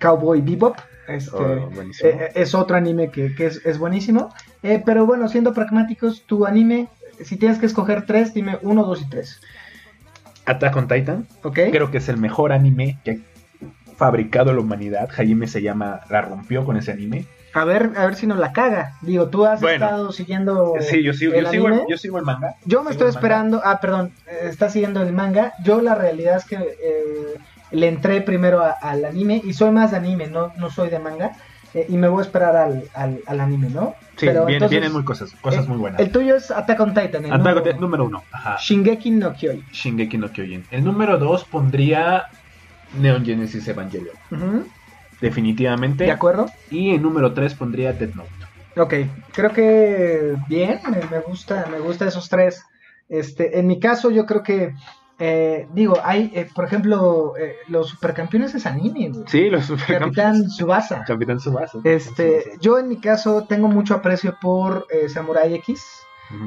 Cowboy 0.00 0.40
Bebop. 0.40 0.76
Este, 1.10 1.36
Oh, 1.36 1.70
buenísimo. 1.70 2.10
eh, 2.10 2.30
es 2.34 2.54
otro 2.54 2.76
anime 2.76 3.10
que, 3.10 3.34
que 3.34 3.46
es, 3.46 3.64
es 3.66 3.78
buenísimo. 3.78 4.32
Eh, 4.62 4.82
pero 4.84 5.06
bueno, 5.06 5.28
siendo 5.28 5.52
pragmáticos, 5.54 6.22
tu 6.26 6.46
anime, 6.46 6.88
si 7.24 7.36
tienes 7.36 7.58
que 7.58 7.66
escoger 7.66 8.06
tres, 8.06 8.34
dime 8.34 8.58
uno, 8.62 8.84
dos 8.84 9.02
y 9.02 9.08
tres. 9.08 9.40
Attack 10.46 10.76
on 10.76 10.88
Titan. 10.88 11.26
¿Ok? 11.42 11.58
Creo 11.70 11.90
que 11.90 11.98
es 11.98 12.08
el 12.08 12.16
mejor 12.16 12.52
anime 12.52 12.98
que 13.04 13.20
ha 13.90 13.94
fabricado 13.96 14.52
la 14.52 14.60
humanidad. 14.60 15.08
Jaime 15.12 15.46
se 15.46 15.62
llama, 15.62 16.00
la 16.10 16.22
rompió 16.22 16.64
con 16.64 16.76
ese 16.76 16.92
anime. 16.92 17.26
A 17.52 17.64
ver, 17.64 17.90
a 17.96 18.06
ver 18.06 18.14
si 18.14 18.26
nos 18.28 18.38
la 18.38 18.52
caga. 18.52 18.92
Digo, 19.02 19.28
tú 19.28 19.44
has 19.44 19.60
Bueno. 19.60 19.84
estado 19.84 20.12
siguiendo. 20.12 20.74
Sí, 20.80 21.02
yo 21.02 21.12
sigo, 21.12 21.34
el 21.34 21.44
yo 21.46 21.50
sigo, 21.50 21.68
el, 21.68 21.80
yo 21.88 21.96
sigo 21.98 22.18
el 22.18 22.24
manga. 22.24 22.54
Yo 22.64 22.78
me 22.84 22.90
sigo 22.92 22.92
estoy 22.92 23.08
esperando. 23.08 23.60
Ah, 23.64 23.80
perdón, 23.80 24.12
eh, 24.28 24.46
está 24.48 24.70
siguiendo 24.70 25.02
el 25.02 25.12
manga. 25.12 25.52
Yo 25.64 25.82
la 25.82 25.96
realidad 25.96 26.36
es 26.36 26.44
que 26.44 26.54
eh, 26.56 27.34
le 27.72 27.88
entré 27.88 28.20
primero 28.22 28.60
a- 28.62 28.70
al 28.80 29.04
anime 29.04 29.40
y 29.44 29.52
soy 29.52 29.70
más 29.70 29.90
de 29.92 29.96
anime, 29.98 30.26
no, 30.28 30.52
no 30.56 30.70
soy 30.70 30.88
de 30.90 30.98
manga. 30.98 31.32
eh, 31.72 31.86
y 31.88 31.96
me 31.98 32.08
voy 32.08 32.18
a 32.18 32.22
esperar 32.22 32.56
al, 32.56 32.82
al, 32.94 33.20
al 33.28 33.38
anime, 33.40 33.70
¿no? 33.70 33.94
Sí, 34.16 34.26
Pero 34.26 34.40
viene- 34.44 34.54
entonces, 34.54 34.70
vienen 34.70 34.92
muy 34.92 35.04
cosas, 35.04 35.32
cosas 35.40 35.66
eh, 35.66 35.68
muy 35.68 35.78
buenas. 35.78 36.00
El 36.00 36.10
tuyo 36.10 36.34
es 36.34 36.50
Attack 36.50 36.80
on 36.80 36.94
Titan. 36.94 37.24
el 37.24 37.32
Attack 37.32 37.54
número 37.54 37.80
número 37.80 38.04
uno. 38.06 38.22
Ajá. 38.32 38.56
Shingeki 38.60 39.12
no 39.12 39.32
Kyojin. 39.32 39.64
Shingeki 39.70 40.18
no 40.18 40.32
Kyojin. 40.32 40.66
El 40.72 40.82
número 40.82 41.16
dos 41.18 41.44
pondría 41.44 42.24
Neon 42.98 43.24
Genesis 43.24 43.68
Evangelion. 43.68 44.16
Definitivamente. 45.20 46.04
¿De 46.04 46.10
acuerdo? 46.10 46.46
Y 46.70 46.90
en 46.94 47.02
número 47.02 47.32
tres 47.34 47.54
pondría 47.54 47.92
Death 47.92 48.14
Note. 48.14 48.30
Ok, 48.76 48.94
creo 49.32 49.52
que 49.52 50.34
bien, 50.48 50.80
me, 50.90 50.98
me 51.10 51.20
gusta, 51.20 51.66
me 51.70 51.78
gusta 51.78 52.06
esos 52.06 52.28
tres. 52.28 52.64
Este, 53.08 53.58
en 53.58 53.66
mi 53.66 53.78
caso, 53.80 54.10
yo 54.10 54.24
creo 54.26 54.42
que 54.42 54.72
eh, 55.20 55.68
digo, 55.74 55.98
hay, 56.02 56.32
eh, 56.34 56.48
por 56.54 56.64
ejemplo, 56.64 57.34
eh, 57.38 57.56
los 57.68 57.90
supercampeones 57.90 58.54
es 58.54 58.64
anime, 58.64 59.10
güey. 59.10 59.24
Sí, 59.26 59.50
los 59.50 59.70
Capitán 59.86 60.48
Subasa. 60.48 61.04
Capitán 61.06 61.38
Subasa. 61.38 61.78
Este, 61.84 62.52
yo 62.60 62.78
en 62.78 62.88
mi 62.88 62.96
caso 62.96 63.44
tengo 63.46 63.68
mucho 63.68 63.94
aprecio 63.94 64.36
por 64.40 64.86
eh, 64.90 65.08
Samurai 65.10 65.54
X. 65.54 65.84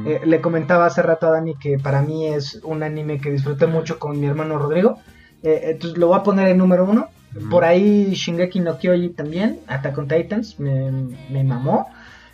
Eh, 0.05 0.21
le 0.23 0.39
comentaba 0.39 0.85
hace 0.85 1.01
rato 1.01 1.27
a 1.27 1.31
Dani 1.31 1.55
que 1.55 1.77
para 1.77 2.01
mí 2.01 2.27
es 2.27 2.61
un 2.63 2.83
anime 2.83 3.19
que 3.19 3.29
disfruté 3.29 3.67
mucho 3.67 3.99
con 3.99 4.19
mi 4.19 4.25
hermano 4.25 4.57
Rodrigo. 4.57 4.97
Eh, 5.43 5.71
entonces 5.71 5.99
lo 5.99 6.07
voy 6.07 6.17
a 6.17 6.23
poner 6.23 6.47
en 6.47 6.57
número 6.57 6.85
uno. 6.85 7.09
Por 7.49 7.65
ahí 7.65 8.13
Shingeki 8.13 8.59
no 8.59 8.77
Kyojin 8.77 9.15
también, 9.15 9.59
Attack 9.67 9.97
on 9.97 10.07
Titans, 10.07 10.59
me, 10.59 10.89
me 11.29 11.43
mamó. 11.43 11.87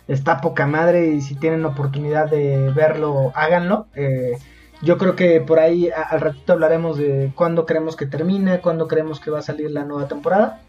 Está 0.06 0.40
poca 0.40 0.66
madre 0.66 1.08
y 1.08 1.20
si 1.20 1.34
tienen 1.34 1.64
oportunidad 1.64 2.30
de 2.30 2.70
verlo, 2.74 3.32
háganlo. 3.34 3.86
Eh, 3.94 4.38
yo 4.82 4.98
creo 4.98 5.16
que 5.16 5.40
por 5.40 5.58
ahí 5.58 5.88
a- 5.90 6.02
al 6.02 6.20
ratito 6.20 6.52
hablaremos 6.52 6.96
de 6.98 7.32
cuándo 7.34 7.66
creemos 7.66 7.96
que 7.96 8.06
termina, 8.06 8.60
cuándo 8.60 8.88
creemos 8.88 9.20
que 9.20 9.30
va 9.30 9.40
a 9.40 9.42
salir 9.42 9.70
la 9.70 9.84
nueva 9.84 10.08
temporada. 10.08 10.60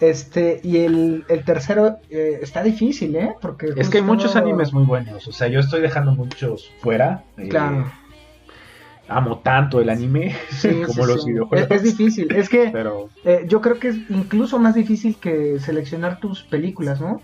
Este, 0.00 0.60
y 0.62 0.78
el, 0.78 1.24
el 1.28 1.44
tercero 1.44 1.96
eh, 2.08 2.38
está 2.40 2.62
difícil, 2.62 3.16
¿eh? 3.16 3.34
Porque 3.40 3.70
Es 3.76 3.88
que 3.90 3.98
hay 3.98 4.04
muchos 4.04 4.36
animes 4.36 4.72
muy 4.72 4.84
buenos. 4.84 5.26
O 5.26 5.32
sea, 5.32 5.48
yo 5.48 5.58
estoy 5.58 5.80
dejando 5.80 6.12
muchos 6.12 6.70
fuera. 6.80 7.24
eh, 7.36 7.48
Claro. 7.48 7.90
Amo 9.10 9.38
tanto 9.38 9.80
el 9.80 9.88
anime 9.88 10.36
Sí, 10.50 10.82
como 10.86 11.04
sí, 11.04 11.12
los 11.12 11.24
sí. 11.24 11.30
videojuegos. 11.32 11.70
Es, 11.70 11.76
es 11.78 11.82
difícil, 11.82 12.30
es 12.32 12.48
que 12.50 12.68
Pero 12.70 13.08
eh, 13.24 13.44
yo 13.48 13.60
creo 13.62 13.78
que 13.80 13.88
es 13.88 13.96
incluso 14.10 14.58
más 14.58 14.74
difícil 14.74 15.16
que 15.16 15.58
seleccionar 15.60 16.20
tus 16.20 16.42
películas, 16.42 17.00
¿no? 17.00 17.20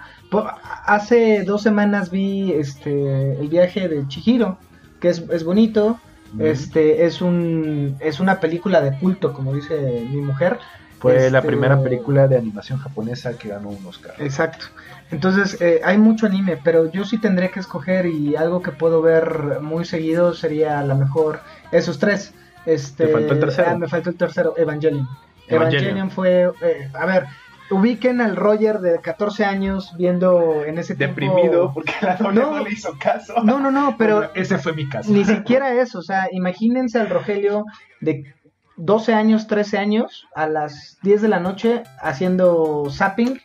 Hace 0.87 1.44
dos 1.44 1.62
semanas 1.62 2.11
vi 2.11 2.53
este 2.53 3.38
el 3.38 3.49
viaje 3.49 3.87
de 3.88 4.09
Chihiro, 4.09 4.59
que 4.99 5.09
es, 5.11 5.18
es 5.31 5.44
bonito, 5.44 6.01
este 6.38 7.05
es 7.07 7.20
un 7.23 7.97
es 8.01 8.20
una 8.20 8.40
película 8.40 8.81
de 8.81 8.97
culto, 8.99 9.33
como 9.33 9.55
dice 9.55 10.07
mi 10.11 10.20
mujer. 10.20 10.59
fue 10.99 11.31
la 11.31 11.38
Este, 11.38 11.49
primera 11.49 11.83
película 11.83 12.29
de 12.29 12.38
animación 12.38 12.79
japonesa 12.79 13.37
que 13.37 13.49
ganó 13.49 13.70
un 13.70 13.85
Oscar. 13.87 14.14
Exacto. 14.18 14.66
Entonces, 15.11 15.61
eh, 15.61 15.81
hay 15.85 15.99
mucho 15.99 16.27
anime, 16.27 16.59
pero 16.64 16.90
yo 16.90 17.05
sí 17.05 17.18
tendré 17.18 17.51
que 17.51 17.61
escoger 17.61 18.07
y 18.07 18.37
algo 18.37 18.62
que 18.62 18.73
puedo 18.73 19.03
ver 19.03 19.61
muy 19.61 19.85
seguido 19.85 20.33
sería 20.35 20.79
a 20.81 20.85
lo 20.85 20.97
mejor 20.97 21.40
esos 21.73 21.99
tres. 21.99 22.33
Este, 22.66 23.07
Te 23.07 23.12
faltó 23.12 23.35
el 23.35 23.40
tercero. 23.40 23.68
ah, 23.70 23.77
me 23.79 23.87
faltó 23.88 24.09
el 24.11 24.16
tercero, 24.16 24.55
Evangelion. 24.57 25.07
Evangelion. 25.47 25.83
Evangelion, 25.99 26.11
fue, 26.11 26.51
eh, 26.62 26.88
a 26.94 27.05
ver, 27.05 27.27
ubiquen 27.70 28.20
al 28.20 28.37
Roger 28.37 28.81
de 28.81 29.00
14 29.00 29.44
años 29.44 29.94
viendo 29.96 30.64
en 30.64 30.79
ese 30.79 30.94
tiempo... 30.94 31.20
Deprimido 31.20 31.72
porque 31.72 31.92
la 32.03 32.18
novia 32.18 32.42
no, 32.42 32.50
No. 32.59 32.64
le 32.64 32.70
hizo 32.72 32.96
caso. 32.98 33.35
No, 33.42 33.59
no, 33.59 33.70
no, 33.70 33.96
pero 33.96 34.16
Bueno, 34.16 34.31
ese 34.35 34.59
fue 34.59 34.72
mi 34.74 34.88
caso. 34.88 35.11
ni 35.11 35.24
siquiera 35.24 35.72
eso, 35.72 35.98
o 35.98 36.03
sea, 36.03 36.29
imagínense 36.31 36.98
al 37.00 37.09
Rogelio 37.11 37.64
de 38.00 38.35
12 38.77 39.14
años, 39.14 39.46
13 39.46 39.79
años, 39.79 40.27
a 40.35 40.46
las 40.46 40.98
10 41.03 41.22
de 41.22 41.29
la 41.29 41.40
noche 41.40 41.83
haciendo 42.03 42.85
zapping 42.90 43.40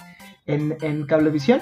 en, 0.47 0.77
en 0.81 1.05
Cablevisión. 1.05 1.61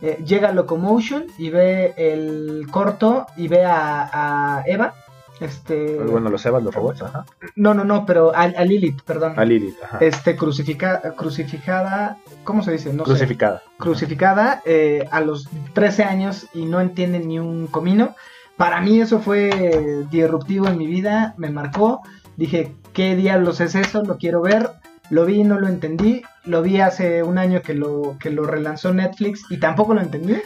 Eh, 0.00 0.22
llega 0.24 0.50
a 0.50 0.52
Locomotion 0.52 1.24
y 1.38 1.50
ve 1.50 1.92
el 1.96 2.68
corto 2.70 3.26
y 3.36 3.48
ve 3.48 3.64
a, 3.64 4.58
a 4.58 4.62
Eva. 4.66 4.94
Este, 5.40 5.96
Bueno, 5.98 6.30
los 6.30 6.44
Evas, 6.46 6.62
los 6.62 6.74
robots, 6.74 7.02
ajá. 7.02 7.24
no, 7.54 7.72
no, 7.74 7.84
no, 7.84 8.04
pero 8.06 8.34
a, 8.34 8.42
a 8.42 8.64
Lilith, 8.64 9.02
perdón. 9.02 9.34
A 9.36 9.44
Lilith, 9.44 9.76
ajá. 9.82 9.98
Este, 10.00 10.34
crucifica, 10.36 11.00
crucificada, 11.16 12.18
¿cómo 12.44 12.62
se 12.62 12.72
dice? 12.72 12.92
No 12.92 13.04
sé 13.04 13.10
Crucificada. 13.10 13.62
crucificada 13.78 14.62
eh, 14.64 15.06
a 15.10 15.20
los 15.20 15.48
13 15.74 16.02
años 16.04 16.46
y 16.54 16.64
no 16.64 16.80
entiende 16.80 17.20
ni 17.20 17.38
un 17.38 17.66
comino. 17.68 18.14
Para 18.56 18.80
mí 18.80 19.00
eso 19.00 19.20
fue 19.20 20.04
disruptivo 20.10 20.66
en 20.66 20.78
mi 20.78 20.86
vida, 20.88 21.34
me 21.36 21.50
marcó. 21.50 22.02
Dije, 22.36 22.74
¿qué 22.92 23.14
diablos 23.14 23.60
es 23.60 23.76
eso? 23.76 24.02
Lo 24.02 24.16
quiero 24.18 24.42
ver. 24.42 24.70
Lo 25.10 25.24
vi, 25.24 25.44
no 25.44 25.58
lo 25.60 25.68
entendí. 25.68 26.22
Lo 26.44 26.60
vi 26.62 26.80
hace 26.80 27.22
un 27.22 27.38
año 27.38 27.62
que 27.62 27.74
lo, 27.74 28.16
que 28.18 28.30
lo 28.30 28.44
relanzó 28.44 28.92
Netflix 28.92 29.44
y 29.48 29.58
tampoco 29.58 29.94
lo 29.94 30.00
entendí. 30.00 30.36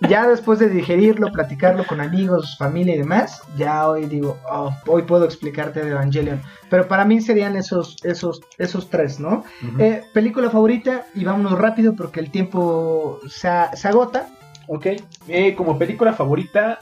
Ya 0.00 0.28
después 0.28 0.58
de 0.58 0.68
digerirlo, 0.68 1.32
platicarlo 1.32 1.84
con 1.84 2.00
amigos, 2.00 2.56
familia 2.56 2.94
y 2.94 2.98
demás, 2.98 3.42
ya 3.56 3.88
hoy 3.88 4.06
digo, 4.06 4.38
oh, 4.48 4.72
hoy 4.86 5.02
puedo 5.02 5.24
explicarte 5.24 5.84
de 5.84 5.90
Evangelion. 5.90 6.40
Pero 6.70 6.86
para 6.86 7.04
mí 7.04 7.20
serían 7.20 7.56
esos, 7.56 7.96
esos, 8.04 8.40
esos 8.58 8.90
tres, 8.90 9.18
¿no? 9.18 9.44
Eh, 9.78 10.04
película 10.12 10.50
favorita, 10.50 11.06
y 11.14 11.24
vámonos 11.24 11.58
rápido 11.58 11.94
porque 11.96 12.20
el 12.20 12.30
tiempo 12.30 13.18
se, 13.28 13.48
se 13.74 13.88
agota. 13.88 14.28
Ok. 14.68 14.86
Eh, 15.26 15.54
como 15.56 15.78
película 15.78 16.12
favorita, 16.12 16.78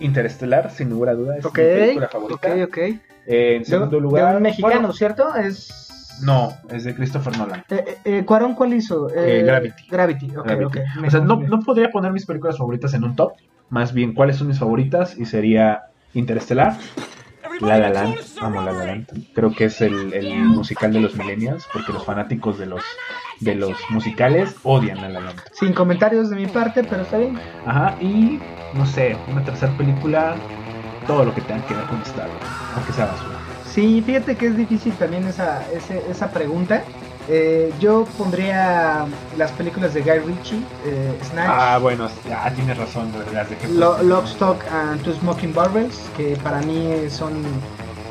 Interestelar, 0.00 0.70
sin 0.70 0.90
lugar 0.90 1.10
a 1.10 1.14
dudas. 1.16 1.38
Es 1.38 1.44
Ok, 1.46 1.58
mi 1.58 1.64
película 1.64 2.08
favorita. 2.08 2.48
ok, 2.54 2.68
ok. 2.68 2.78
Eh, 2.78 3.56
en 3.56 3.64
segundo 3.64 3.96
de 3.96 4.02
lugar. 4.02 4.36
un 4.36 4.42
mexicano, 4.42 4.74
bueno, 4.74 4.92
¿cierto? 4.92 5.34
Es. 5.34 5.87
No, 6.22 6.52
es 6.70 6.84
de 6.84 6.94
Christopher 6.94 7.36
Nolan. 7.36 7.60
Eh, 7.70 7.84
eh, 7.86 7.98
eh, 8.04 8.24
¿Cuarón 8.24 8.54
cuál 8.54 8.74
hizo? 8.74 9.08
Eh, 9.14 9.42
Gravity. 9.44 9.86
Gravity, 9.88 10.36
ok, 10.36 10.46
Gravity. 10.46 10.64
ok. 10.64 10.76
me 11.00 11.08
O 11.08 11.10
sea, 11.10 11.20
no, 11.20 11.36
no 11.40 11.60
podría 11.60 11.90
poner 11.90 12.12
mis 12.12 12.26
películas 12.26 12.58
favoritas 12.58 12.94
en 12.94 13.04
un 13.04 13.16
top. 13.16 13.32
Más 13.70 13.92
bien, 13.92 14.14
¿cuáles 14.14 14.36
son 14.36 14.48
mis 14.48 14.58
favoritas? 14.58 15.16
Y 15.18 15.26
sería 15.26 15.82
Interestelar, 16.14 16.76
La 17.60 17.78
La 17.78 17.90
Land. 17.90 18.16
Amo 18.40 18.62
La 18.62 18.72
La 18.72 18.84
Land. 18.86 19.06
Creo 19.34 19.52
que 19.52 19.66
es 19.66 19.80
el, 19.80 20.12
el 20.14 20.34
musical 20.44 20.92
de 20.92 21.00
los 21.00 21.14
millennials, 21.16 21.66
porque 21.72 21.92
los 21.92 22.04
fanáticos 22.04 22.58
de 22.58 22.66
los, 22.66 22.82
de 23.40 23.54
los 23.54 23.76
musicales 23.90 24.56
odian 24.62 25.00
La 25.00 25.08
La 25.08 25.20
Land. 25.20 25.40
Sin 25.52 25.72
comentarios 25.72 26.30
de 26.30 26.36
mi 26.36 26.46
parte, 26.46 26.82
pero 26.84 27.02
está 27.02 27.18
bien. 27.18 27.38
Ajá, 27.66 27.96
y 28.00 28.40
no 28.74 28.86
sé, 28.86 29.16
una 29.30 29.44
tercera 29.44 29.76
película, 29.76 30.36
todo 31.06 31.24
lo 31.24 31.34
que 31.34 31.42
tenga 31.42 31.64
que 31.66 31.74
ver 31.74 31.84
con 31.84 32.00
Star 32.02 32.28
Wars, 32.28 32.46
aunque 32.74 32.92
sea 32.92 33.06
basura. 33.06 33.37
Sí, 33.78 34.02
fíjate 34.04 34.34
que 34.34 34.48
es 34.48 34.56
difícil 34.56 34.92
también 34.94 35.24
esa, 35.28 35.62
ese- 35.72 36.02
esa 36.10 36.32
pregunta. 36.32 36.82
Eh, 37.28 37.72
yo 37.78 38.06
pondría 38.18 39.06
las 39.36 39.52
películas 39.52 39.94
de 39.94 40.00
Guy 40.02 40.18
Ritchie, 40.18 40.60
eh, 40.84 41.16
Snatch, 41.30 41.48
Ah, 41.48 41.78
bueno, 41.80 42.08
ya 42.28 42.52
tienes 42.56 42.76
razón, 42.76 43.12
las 43.32 43.48
de 43.48 43.56
Lo- 43.68 44.02
Lock, 44.02 44.24
Stock 44.26 44.64
and 44.72 45.00
Two 45.04 45.12
Smoking 45.12 45.54
Barrels, 45.54 45.96
que 46.16 46.36
para 46.42 46.58
mí 46.62 46.92
son 47.08 47.34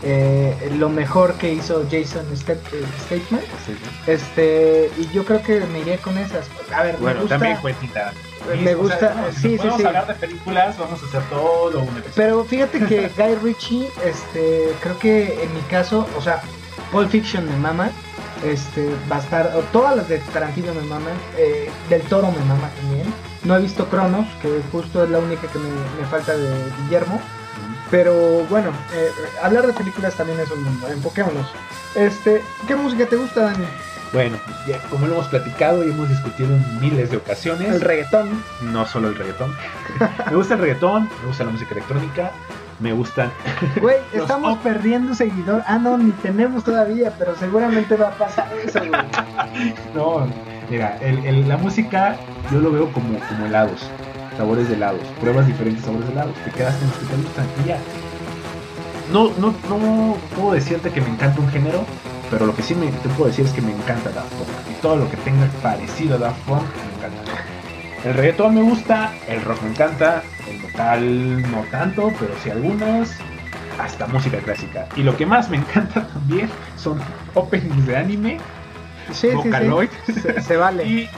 eh, 0.03 0.71
lo 0.77 0.89
mejor 0.89 1.33
que 1.35 1.51
hizo 1.53 1.83
Jason 1.91 2.25
Stat- 2.35 2.57
eh. 2.73 2.85
Sí. 3.09 3.75
Este, 4.05 4.91
y 4.97 5.07
yo 5.13 5.25
creo 5.25 5.41
que 5.41 5.61
me 5.61 5.79
iría 5.79 5.97
con 5.97 6.17
esas. 6.17 6.47
A 6.75 6.83
ver, 6.83 6.97
Bueno, 6.97 7.15
me 7.15 7.21
gusta, 7.21 7.35
también 7.37 7.57
Quentin 7.61 7.89
Tarantino. 7.89 8.61
me 8.63 8.75
O 8.75 8.77
gusta- 8.79 8.99
sea, 8.99 9.31
sí, 9.33 9.41
sí, 9.41 9.57
podemos 9.57 9.77
sí. 9.81 9.85
hablar 9.85 10.07
de 10.07 10.13
películas, 10.15 10.77
vamos 10.77 11.01
a 11.03 11.05
hacer 11.07 11.21
todo 11.29 11.79
un 11.81 11.87
episodio. 11.97 12.13
Pero 12.15 12.43
fíjate 12.45 12.79
que 12.85 13.09
Guy 13.17 13.35
Ritchie, 13.43 13.89
este, 14.05 14.73
creo 14.81 14.97
que 14.99 15.43
en 15.43 15.53
mi 15.53 15.61
caso, 15.61 16.07
o 16.17 16.21
sea, 16.21 16.41
Pulp 16.91 17.09
Fiction 17.09 17.45
me 17.45 17.57
mama. 17.57 17.89
Este, 18.45 18.87
va 19.11 19.15
a 19.15 19.19
estar, 19.19 19.51
o 19.55 19.61
todas 19.73 19.97
las 19.97 20.07
de 20.09 20.19
Tarantino 20.19 20.71
me 20.71 20.81
maman, 20.81 21.15
eh, 21.39 21.71
del 21.89 22.03
Toro 22.03 22.31
me 22.31 22.37
mama 22.45 22.69
también. 22.79 23.11
No 23.43 23.55
he 23.55 23.61
visto 23.61 23.87
Cronos, 23.89 24.27
que 24.43 24.61
justo 24.71 25.03
es 25.03 25.09
la 25.09 25.17
única 25.17 25.47
que 25.47 25.57
me, 25.57 25.69
me 25.99 26.05
falta 26.07 26.37
de 26.37 26.53
Guillermo. 26.83 27.19
Pero 27.91 28.45
bueno, 28.49 28.71
eh, 28.93 29.09
hablar 29.41 29.65
de 29.67 29.73
películas 29.73 30.15
también 30.15 30.39
es 30.39 30.51
un 30.51 30.63
mundo, 30.63 30.87
enfoquémonos. 30.89 31.47
Este, 31.95 32.41
¿qué 32.67 32.75
música 32.75 33.05
te 33.05 33.15
gusta, 33.15 33.41
Dani? 33.43 33.65
Bueno, 34.13 34.37
ya, 34.67 34.79
como 34.89 35.05
lo 35.07 35.13
hemos 35.15 35.27
platicado 35.27 35.85
y 35.85 35.91
hemos 35.91 36.07
discutido 36.09 36.49
en 36.49 36.79
miles 36.79 37.11
de 37.11 37.17
ocasiones, 37.17 37.67
El 37.69 37.81
reggaetón. 37.81 38.41
no 38.61 38.85
solo 38.85 39.09
el 39.09 39.15
reggaetón. 39.15 39.53
me 40.29 40.35
gusta 40.35 40.53
el 40.53 40.61
reggaetón, 40.61 41.09
me 41.21 41.27
gusta 41.27 41.43
la 41.43 41.51
música 41.51 41.71
electrónica, 41.73 42.31
me 42.79 42.93
gustan. 42.93 43.31
Güey, 43.81 43.97
estamos 44.13 44.53
op- 44.53 44.63
perdiendo 44.63 45.13
seguidor. 45.13 45.61
Ah, 45.67 45.77
no, 45.77 45.97
ni 45.97 46.11
tenemos 46.11 46.63
todavía, 46.63 47.11
pero 47.17 47.35
seguramente 47.35 47.95
va 47.97 48.09
a 48.09 48.11
pasar 48.11 48.47
eso, 48.63 48.79
güey. 48.79 48.91
No, 49.95 50.27
mira, 50.69 50.97
el- 51.01 51.25
el- 51.25 51.47
la 51.49 51.57
música 51.57 52.15
yo 52.51 52.59
lo 52.59 52.71
veo 52.71 52.91
como, 52.93 53.19
como 53.27 53.45
helados, 53.45 53.89
sabores 54.37 54.67
de 54.69 54.75
helados, 54.75 55.01
pruebas 55.19 55.47
diferentes 55.47 55.83
sabores 55.83 56.07
de 56.07 56.13
helados, 56.13 56.35
te 56.45 56.51
quedas 56.51 56.75
con 56.75 56.87
los 56.87 56.97
que 56.97 57.05
te 57.05 57.15
gustan 57.15 57.45
y 57.63 57.67
ya. 57.67 57.79
No, 59.11 59.31
no, 59.39 59.53
no 59.69 60.17
puedo 60.35 60.53
decirte 60.53 60.91
que 60.91 61.01
me 61.01 61.09
encanta 61.09 61.39
un 61.39 61.49
género, 61.49 61.85
pero 62.29 62.45
lo 62.45 62.55
que 62.55 62.61
sí 62.61 62.75
me, 62.75 62.87
te 62.87 63.09
puedo 63.09 63.29
decir 63.29 63.45
es 63.45 63.51
que 63.51 63.61
me 63.61 63.71
encanta 63.71 64.09
Daft 64.11 64.31
Punk. 64.33 64.49
Y 64.71 64.81
todo 64.81 64.97
lo 64.97 65.09
que 65.09 65.17
tenga 65.17 65.47
parecido 65.61 66.15
a 66.15 66.19
Daft 66.19 66.39
Punk 66.45 66.61
me 66.61 66.97
encanta. 66.97 67.31
El 68.03 68.13
reggaetón 68.13 68.55
me 68.55 68.61
gusta, 68.61 69.13
el 69.27 69.41
rock 69.41 69.61
me 69.63 69.69
encanta, 69.69 70.23
el 70.47 70.59
metal 70.61 71.51
no 71.51 71.61
tanto, 71.71 72.13
pero 72.19 72.33
sí 72.43 72.49
algunos, 72.51 73.09
hasta 73.79 74.07
música 74.07 74.37
clásica. 74.39 74.87
Y 74.95 75.03
lo 75.03 75.15
que 75.17 75.25
más 75.25 75.49
me 75.49 75.57
encanta 75.57 76.07
también 76.13 76.49
son 76.77 76.99
openings 77.33 77.87
de 77.87 77.97
anime 77.97 78.37
Sí, 79.13 79.29
sí, 79.29 79.35
Vocaloid. 79.35 79.89
sí. 80.05 80.13
Se, 80.13 80.41
se 80.41 80.57
vale. 80.57 80.83
y 80.87 81.09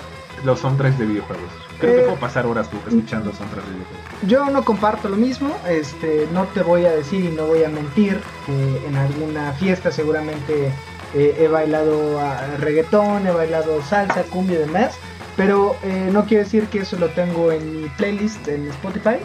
los 0.46 0.60
soundtracks 0.60 1.00
de 1.00 1.06
videojuegos. 1.06 1.52
Creo 1.80 1.94
que 1.94 2.02
Eh, 2.02 2.04
puedo 2.06 2.20
pasar 2.20 2.46
horas 2.46 2.70
tú 2.70 2.78
escuchando 2.88 3.32
soundtracks 3.34 3.68
de 3.68 3.74
videojuegos. 3.74 4.06
Yo 4.28 4.46
no 4.50 4.64
comparto 4.66 5.10
lo 5.10 5.16
mismo, 5.16 5.56
este, 5.68 6.28
no 6.34 6.46
te 6.46 6.62
voy 6.62 6.86
a 6.86 6.92
decir 6.92 7.24
y 7.26 7.30
no 7.30 7.46
voy 7.46 7.64
a 7.64 7.70
mentir 7.70 8.20
que 8.46 8.86
en 8.88 8.96
alguna 8.96 9.54
fiesta 9.54 9.92
seguramente 9.92 10.72
eh, 11.16 11.36
he 11.40 11.48
bailado 11.48 12.20
a 12.20 12.38
reggaetón, 12.58 13.26
he 13.28 13.32
bailado 13.32 13.82
salsa, 13.84 14.24
cumbia 14.24 14.58
y 14.58 14.60
demás, 14.60 14.98
pero 15.38 15.76
eh, 15.84 16.10
no 16.12 16.26
quiere 16.26 16.44
decir 16.44 16.66
que 16.68 16.80
eso 16.80 16.98
lo 16.98 17.08
tengo 17.10 17.52
en 17.52 17.82
mi 17.82 17.88
playlist 17.90 18.48
en 18.48 18.68
Spotify. 18.70 19.18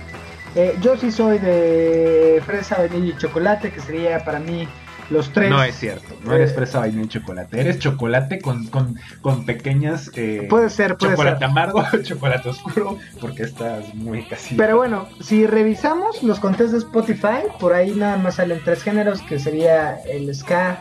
Eh, 0.54 0.76
yo 0.80 0.96
sí 0.96 1.10
soy 1.10 1.38
de 1.38 2.40
fresa, 2.46 2.76
vainilla 2.78 3.12
y 3.14 3.18
chocolate, 3.18 3.72
que 3.72 3.80
sería 3.80 4.24
para 4.24 4.38
mí 4.38 4.68
los 5.10 5.32
tres. 5.32 5.50
No 5.50 5.62
es 5.62 5.74
cierto, 5.76 6.14
no 6.24 6.32
eres 6.34 6.50
Eh, 6.50 6.54
fresa, 6.54 6.80
vainilla 6.80 7.04
y 7.04 7.08
chocolate. 7.08 7.60
Eres 7.60 7.78
chocolate 7.78 8.40
con, 8.40 8.66
con, 8.66 8.96
con 9.20 9.44
pequeñas. 9.46 10.10
eh, 10.14 10.46
Puede 10.48 10.70
ser, 10.70 10.96
puede 10.96 11.12
chocolate 11.12 11.38
ser. 11.38 11.44
amargo, 11.44 11.84
chocolate 12.02 12.48
oscuro, 12.48 12.98
porque 13.20 13.42
estás 13.44 13.94
muy 13.94 14.24
casi. 14.24 14.54
Pero 14.54 14.76
bueno, 14.76 15.08
si 15.20 15.46
revisamos 15.46 16.22
los 16.22 16.40
conteos 16.40 16.72
de 16.72 16.78
Spotify, 16.78 17.42
por 17.60 17.72
ahí 17.74 17.92
nada 17.94 18.16
más 18.16 18.36
salen 18.36 18.60
tres 18.64 18.82
géneros, 18.82 19.20
que 19.22 19.38
sería 19.38 19.96
el 20.10 20.34
ska, 20.34 20.80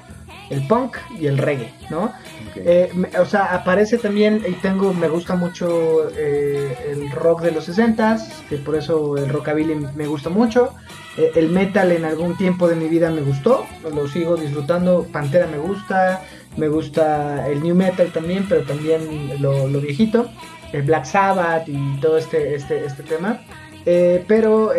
el 0.49 0.65
punk 0.67 0.97
y 1.19 1.27
el 1.27 1.37
reggae, 1.37 1.73
¿no? 1.89 2.11
Eh, 2.55 2.91
o 3.19 3.25
sea, 3.25 3.53
aparece 3.53 3.97
también, 3.97 4.43
y 4.47 4.53
tengo, 4.53 4.93
me 4.93 5.07
gusta 5.07 5.35
mucho 5.35 6.09
eh, 6.15 6.75
el 6.91 7.11
rock 7.11 7.41
de 7.41 7.51
los 7.51 7.67
60s, 7.67 8.47
que 8.49 8.57
por 8.57 8.75
eso 8.75 9.17
el 9.17 9.29
rockabilly 9.29 9.75
me 9.95 10.05
gusta 10.07 10.29
mucho. 10.29 10.73
Eh, 11.17 11.31
el 11.35 11.49
metal 11.49 11.91
en 11.91 12.05
algún 12.05 12.37
tiempo 12.37 12.67
de 12.67 12.75
mi 12.75 12.87
vida 12.87 13.09
me 13.11 13.21
gustó, 13.21 13.65
lo 13.93 14.07
sigo 14.07 14.35
disfrutando. 14.35 15.07
Pantera 15.11 15.47
me 15.47 15.57
gusta, 15.57 16.23
me 16.57 16.67
gusta 16.67 17.47
el 17.47 17.61
new 17.61 17.75
metal 17.75 18.11
también, 18.11 18.45
pero 18.47 18.61
también 18.63 19.41
lo, 19.41 19.67
lo 19.67 19.79
viejito, 19.79 20.29
el 20.71 20.83
Black 20.83 21.05
Sabbath 21.05 21.67
y 21.67 21.99
todo 21.99 22.17
este, 22.17 22.55
este, 22.55 22.85
este 22.85 23.03
tema. 23.03 23.41
Pero 23.85 24.71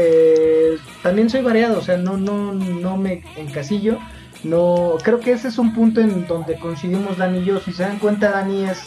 también 1.02 1.28
soy 1.28 1.42
variado, 1.42 1.78
o 1.78 1.82
sea, 1.82 1.98
no, 1.98 2.16
no, 2.16 2.54
no 2.54 2.96
me 2.96 3.22
encasillo. 3.36 3.98
No, 4.44 4.94
creo 5.02 5.20
que 5.20 5.32
ese 5.32 5.48
es 5.48 5.58
un 5.58 5.72
punto 5.74 6.00
en 6.00 6.26
donde 6.26 6.56
coincidimos 6.58 7.16
Dani 7.18 7.38
y 7.38 7.44
yo. 7.44 7.60
Si 7.60 7.72
se 7.72 7.82
dan 7.82 7.98
cuenta, 7.98 8.30
Dani 8.30 8.64
es 8.64 8.86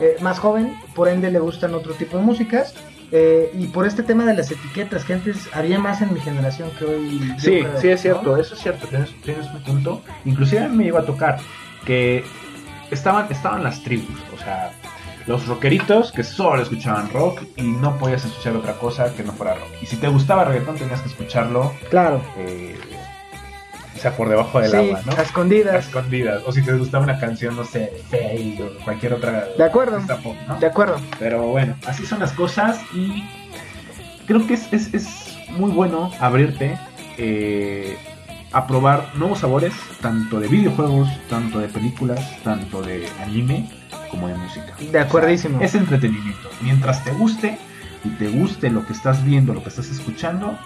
eh, 0.00 0.16
más 0.20 0.38
joven, 0.38 0.74
por 0.94 1.08
ende 1.08 1.30
le 1.30 1.38
gustan 1.40 1.74
otro 1.74 1.94
tipo 1.94 2.16
de 2.18 2.22
músicas. 2.22 2.74
eh, 3.10 3.50
y 3.58 3.68
por 3.68 3.86
este 3.86 4.02
tema 4.02 4.26
de 4.26 4.34
las 4.34 4.50
etiquetas, 4.50 5.02
que 5.04 5.14
antes 5.14 5.48
había 5.54 5.78
más 5.78 6.02
en 6.02 6.12
mi 6.12 6.20
generación 6.20 6.70
que 6.78 6.84
hoy. 6.84 7.34
Sí, 7.38 7.60
creo, 7.62 7.80
sí 7.80 7.88
es 7.88 8.02
cierto, 8.02 8.32
¿no? 8.32 8.36
eso 8.36 8.54
es 8.54 8.60
cierto, 8.60 8.86
tienes, 8.86 9.14
tienes 9.22 9.46
un 9.46 9.62
punto. 9.62 10.02
Inclusive 10.26 10.64
a 10.64 10.68
mí 10.68 10.76
me 10.76 10.84
iba 10.84 11.00
a 11.00 11.04
tocar 11.06 11.38
que 11.86 12.22
estaban, 12.90 13.26
estaban 13.30 13.64
las 13.64 13.82
tribus, 13.82 14.20
o 14.34 14.38
sea, 14.38 14.72
los 15.26 15.46
rockeritos 15.46 16.12
que 16.12 16.22
solo 16.22 16.60
escuchaban 16.62 17.10
rock 17.10 17.42
y 17.56 17.62
no 17.62 17.96
podías 17.96 18.26
escuchar 18.26 18.54
otra 18.56 18.74
cosa 18.74 19.14
que 19.14 19.22
no 19.24 19.32
fuera 19.32 19.54
rock. 19.54 19.68
Y 19.82 19.86
si 19.86 19.96
te 19.96 20.08
gustaba 20.08 20.44
reggaetón 20.44 20.76
tenías 20.76 21.00
que 21.00 21.08
escucharlo, 21.08 21.72
Claro. 21.88 22.20
eh, 22.36 22.78
o 23.98 24.00
sea, 24.00 24.16
por 24.16 24.28
debajo 24.28 24.60
del 24.60 24.70
sí, 24.70 24.76
agua, 24.76 25.00
¿no? 25.04 25.12
a 25.12 25.16
A 25.18 25.22
escondidas. 25.22 25.86
escondidas. 25.86 26.42
O 26.46 26.52
si 26.52 26.62
te 26.62 26.72
gustaba 26.72 27.04
una 27.04 27.18
canción, 27.18 27.56
no 27.56 27.64
sé, 27.64 27.92
Faye 28.10 28.56
o 28.62 28.84
cualquier 28.84 29.14
otra. 29.14 29.46
De 29.56 29.64
acuerdo. 29.64 30.00
pop, 30.22 30.36
¿no? 30.46 30.58
De 30.58 30.66
acuerdo. 30.66 31.00
Pero 31.18 31.42
bueno, 31.48 31.74
así 31.86 32.06
son 32.06 32.20
las 32.20 32.32
cosas 32.32 32.80
y 32.94 33.24
creo 34.26 34.46
que 34.46 34.54
es, 34.54 34.72
es- 34.72 34.94
es 34.94 35.36
muy 35.50 35.70
bueno 35.70 36.10
abrirte 36.20 36.78
eh, 37.16 37.96
a 38.52 38.66
probar 38.66 39.10
nuevos 39.16 39.40
sabores, 39.40 39.72
tanto 40.00 40.40
de 40.40 40.48
videojuegos, 40.48 41.08
tanto 41.28 41.58
de 41.58 41.68
películas, 41.68 42.20
tanto 42.42 42.80
de 42.82 43.06
anime 43.22 43.68
como 44.10 44.28
de 44.28 44.34
música. 44.34 44.74
De 44.90 44.98
acuerdísimo. 45.00 45.60
Es 45.60 45.74
entretenimiento. 45.74 46.48
Mientras 46.62 47.04
te 47.04 47.10
guste 47.12 47.58
y 48.04 48.08
te 48.10 48.28
guste 48.28 48.70
lo 48.70 48.86
que 48.86 48.92
estás 48.92 49.24
viendo, 49.24 49.52
lo 49.52 49.62
que 49.62 49.68
estás 49.68 49.90
escuchando, 49.90 50.56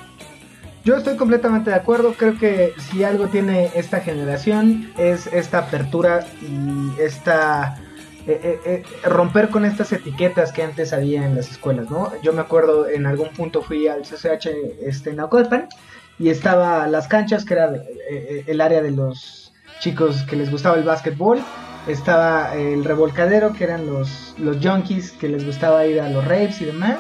Yo 0.85 0.97
estoy 0.97 1.17
completamente 1.17 1.71
de 1.71 1.77
acuerdo. 1.77 2.15
Creo 2.15 2.37
que 2.37 2.75
si 2.77 3.05
algo 3.05 3.29
tiene 3.29 3.71
esta 3.75 4.01
generación 4.01 4.91
es 4.99 5.29
esta 5.29 5.59
apertura 5.59 6.27
y 6.41 7.01
esta 7.01 7.79
eh, 8.27 8.41
eh, 8.43 8.61
eh, 8.65 9.09
romper 9.09 9.51
con 9.51 9.65
estas 9.65 9.93
etiquetas 9.93 10.53
que 10.53 10.63
antes 10.65 10.93
había 10.93 11.25
en 11.25 11.37
las 11.37 11.51
escuelas, 11.53 11.89
¿no? 11.89 12.13
Yo 12.23 12.33
me 12.33 12.41
acuerdo 12.41 12.89
en 12.89 13.07
algún 13.07 13.29
punto 13.29 13.63
fui 13.63 13.87
al 13.87 14.03
CCH 14.03 14.49
este, 14.83 15.11
en 15.11 15.17
Naucalpan 15.17 15.69
y 16.19 16.31
estaba 16.31 16.89
las 16.89 17.07
canchas 17.07 17.45
que 17.45 17.55
era 17.55 17.73
el 18.47 18.61
área 18.61 18.83
de 18.83 18.91
los 18.91 19.53
chicos 19.81 20.23
que 20.23 20.35
les 20.35 20.51
gustaba 20.51 20.77
el 20.77 20.85
básquetbol. 20.85 21.41
Estaba 21.87 22.55
el 22.57 22.85
revolcadero 22.85 23.53
que 23.53 23.65
eran 23.65 23.87
los, 23.87 24.35
los 24.39 24.57
junkies 24.65 25.13
que 25.13 25.29
les 25.29 25.45
gustaba 25.45 25.87
ir 25.87 26.01
a 26.01 26.09
los 26.09 26.25
raves 26.25 26.61
y 26.61 26.65
demás. 26.65 26.99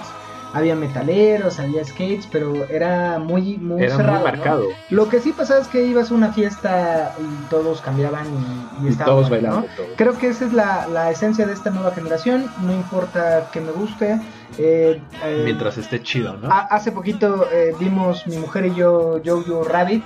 Había 0.55 0.75
metaleros, 0.75 1.59
había 1.59 1.83
skates, 1.85 2.29
pero 2.31 2.65
era 2.69 3.19
muy, 3.19 3.57
muy 3.57 3.83
era 3.83 3.97
cerrado. 3.97 4.21
muy 4.21 4.31
¿no? 4.31 4.37
marcado. 4.37 4.65
Lo 4.91 5.09
que 5.09 5.21
sí 5.21 5.33
pasaba 5.33 5.61
es 5.61 5.69
que 5.69 5.83
ibas 5.87 6.11
a 6.11 6.15
una 6.15 6.33
fiesta 6.33 7.15
y 7.19 7.49
todos 7.49 7.81
cambiaban 7.81 8.27
y, 8.27 8.85
y 8.85 8.87
Y 8.87 8.91
estaban 8.91 9.15
todos 9.15 9.29
bueno, 9.31 9.51
¿no? 9.61 9.65
Creo 9.97 10.19
que 10.19 10.29
esa 10.29 10.45
es 10.45 10.53
la, 10.53 10.87
la 10.88 11.11
esencia 11.11 11.47
de 11.47 11.55
esta 11.55 11.71
nueva 11.71 11.93
generación. 11.93 12.51
No 12.62 12.73
importa 12.73 13.49
que 13.53 13.61
me 13.62 13.73
guste. 13.73 14.21
eh, 14.59 15.01
eh, 15.25 15.41
Mientras 15.45 15.79
esté 15.79 16.03
chido, 16.03 16.37
¿no? 16.37 16.53
ha- 16.53 16.67
hace 16.71 16.93
poquito 16.93 17.47
eh, 17.51 17.75
vimos 17.81 18.27
mi 18.27 18.37
mujer 18.37 18.67
y 18.67 18.75
yo 18.75 19.21
Jojo 19.25 19.65
Rabbit 19.65 20.05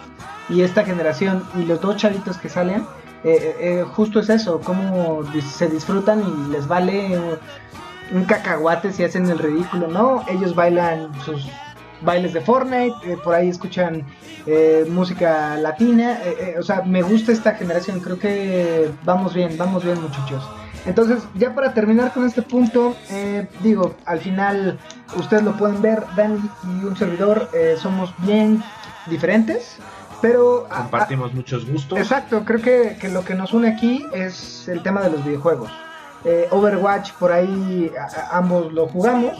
y 0.48 0.62
esta 0.62 0.84
generación 0.84 1.42
y 1.56 1.64
los 1.64 1.80
dos 1.80 1.96
chavitos 1.96 2.36
que 2.38 2.48
salen. 2.48 2.86
eh, 3.24 3.84
justo 3.96 4.20
es 4.20 4.28
eso, 4.28 4.60
cómo 4.60 5.22
se 5.56 5.66
disfrutan 5.68 6.22
y 6.22 6.52
les 6.52 6.68
vale 6.68 7.18
un 8.12 8.24
cacahuate 8.24 8.92
si 8.92 9.04
hacen 9.04 9.28
el 9.28 9.38
ridículo, 9.38 9.88
¿no? 9.88 10.24
Ellos 10.28 10.54
bailan 10.54 11.10
sus 11.24 11.48
bailes 12.02 12.32
de 12.32 12.40
Fortnite, 12.40 12.94
eh, 13.04 13.16
por 13.22 13.34
ahí 13.34 13.48
escuchan 13.48 14.04
eh, 14.46 14.86
música 14.88 15.56
latina, 15.56 16.18
eh, 16.24 16.36
eh, 16.40 16.54
o 16.58 16.62
sea, 16.62 16.82
me 16.82 17.02
gusta 17.02 17.32
esta 17.32 17.54
generación, 17.54 18.00
creo 18.00 18.18
que 18.18 18.90
vamos 19.04 19.34
bien, 19.34 19.56
vamos 19.58 19.82
bien 19.84 20.00
muchachos. 20.00 20.48
Entonces, 20.84 21.24
ya 21.34 21.52
para 21.54 21.74
terminar 21.74 22.12
con 22.12 22.24
este 22.26 22.42
punto, 22.42 22.94
eh, 23.10 23.48
digo, 23.62 23.96
al 24.04 24.20
final 24.20 24.78
ustedes 25.16 25.42
lo 25.42 25.56
pueden 25.56 25.82
ver, 25.82 26.04
Dani 26.14 26.38
y 26.64 26.84
un 26.84 26.96
servidor 26.96 27.48
eh, 27.54 27.74
somos 27.76 28.14
bien 28.18 28.62
diferentes, 29.06 29.78
pero... 30.22 30.68
a- 30.70 30.76
a- 30.76 30.82
Compartimos 30.82 31.34
muchos 31.34 31.66
gustos. 31.68 31.98
Exacto, 31.98 32.44
creo 32.44 32.60
que, 32.62 32.96
que 33.00 33.08
lo 33.08 33.24
que 33.24 33.34
nos 33.34 33.52
une 33.52 33.68
aquí 33.68 34.06
es 34.12 34.68
el 34.68 34.82
tema 34.82 35.00
de 35.02 35.10
los 35.10 35.24
videojuegos. 35.24 35.70
Eh, 36.28 36.48
Overwatch, 36.50 37.12
por 37.12 37.30
ahí 37.32 37.90
a- 37.98 38.34
a- 38.34 38.38
ambos 38.38 38.72
lo 38.72 38.88
jugamos. 38.88 39.32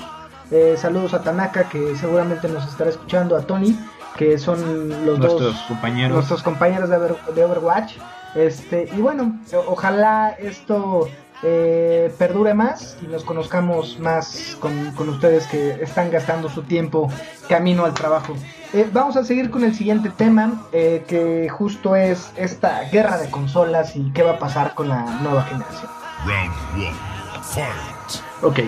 Eh, 0.53 0.77
saludos 0.79 1.12
a 1.14 1.22
Tanaka, 1.22 1.68
que 1.68 1.96
seguramente 1.96 2.49
nos 2.49 2.64
estará 2.68 2.90
escuchando, 2.90 3.37
a 3.37 3.40
Tony, 3.40 3.77
que 4.16 4.38
son 4.38 4.88
los 5.05 5.18
Nuestros 5.18 5.40
dos 5.40 5.57
compañeros. 5.66 6.14
nuestros 6.14 6.42
compañeros 6.44 6.88
de, 6.88 6.96
Over- 6.96 7.35
de 7.35 7.44
Overwatch. 7.44 7.94
Este, 8.37 8.88
y 8.96 9.01
bueno, 9.01 9.37
ojalá 9.66 10.31
esto 10.38 11.09
eh, 11.42 12.14
perdure 12.18 12.55
más 12.55 12.96
y 13.03 13.07
nos 13.09 13.22
conozcamos 13.25 13.99
más 13.99 14.57
con, 14.61 14.92
con 14.92 15.09
ustedes 15.11 15.46
que 15.49 15.72
están 15.83 16.11
gastando 16.11 16.49
su 16.49 16.62
tiempo 16.62 17.11
camino 17.49 17.85
al 17.85 17.92
trabajo. 17.92 18.33
Eh, 18.72 18.88
vamos 18.92 19.16
a 19.16 19.25
seguir 19.25 19.51
con 19.51 19.62
el 19.64 19.75
siguiente 19.75 20.11
tema, 20.16 20.62
eh, 20.72 21.05
que 21.07 21.49
justo 21.51 21.94
es 21.94 22.33
esta 22.37 22.81
guerra 22.90 23.18
de 23.18 23.29
consolas 23.31 23.96
y 23.96 24.11
qué 24.12 24.22
va 24.22 24.33
a 24.33 24.38
pasar 24.38 24.75
con 24.75 24.88
la 24.88 25.03
nueva 25.22 25.42
generación. 25.42 25.90
Round 26.24 26.52
one. 26.76 26.96
Fight. 27.42 28.22
Ok, 28.42 28.61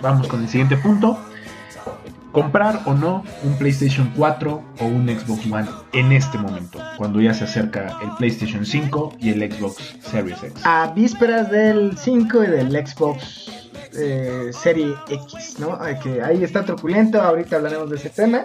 vamos 0.00 0.28
con 0.28 0.42
el 0.42 0.48
siguiente 0.48 0.76
punto. 0.76 1.18
Comprar 2.32 2.80
o 2.86 2.94
no 2.94 3.24
un 3.42 3.58
PlayStation 3.58 4.10
4 4.16 4.62
o 4.80 4.84
un 4.84 5.06
Xbox 5.06 5.46
One 5.52 5.68
en 5.92 6.12
este 6.12 6.38
momento, 6.38 6.78
cuando 6.96 7.20
ya 7.20 7.34
se 7.34 7.44
acerca 7.44 7.98
el 8.02 8.10
PlayStation 8.16 8.64
5 8.64 9.16
y 9.18 9.30
el 9.30 9.52
Xbox 9.52 9.96
Series 10.00 10.42
X. 10.42 10.54
A 10.64 10.92
vísperas 10.94 11.50
del 11.50 11.98
5 11.98 12.44
y 12.44 12.46
del 12.46 12.86
Xbox 12.86 13.50
eh, 13.98 14.50
Serie 14.52 14.94
X, 15.08 15.58
¿no? 15.58 15.78
Que 16.02 16.22
ahí 16.22 16.42
está 16.42 16.64
truculento, 16.64 17.20
ahorita 17.20 17.56
hablaremos 17.56 17.90
de 17.90 17.96
ese 17.96 18.08
tema. 18.08 18.44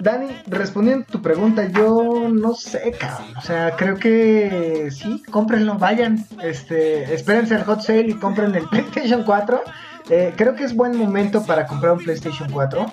Dani, 0.00 0.28
respondiendo 0.46 1.04
a 1.08 1.12
tu 1.12 1.20
pregunta, 1.22 1.66
yo 1.68 2.28
no 2.32 2.54
sé, 2.54 2.92
cabrón. 2.98 3.36
O 3.36 3.40
sea, 3.40 3.74
creo 3.76 3.96
que 3.96 4.88
sí, 4.92 5.22
cómprenlo, 5.30 5.74
vayan. 5.74 6.24
Este, 6.42 7.12
espérense 7.14 7.54
al 7.56 7.64
hot 7.64 7.80
sale 7.80 8.08
y 8.08 8.14
compren 8.14 8.54
el 8.54 8.68
PlayStation 8.70 9.24
4. 9.24 9.60
Eh, 10.10 10.32
creo 10.36 10.54
que 10.54 10.64
es 10.64 10.74
buen 10.74 10.96
momento 10.96 11.44
para 11.44 11.66
comprar 11.66 11.92
un 11.92 11.98
PlayStation 11.98 12.50
4. 12.50 12.86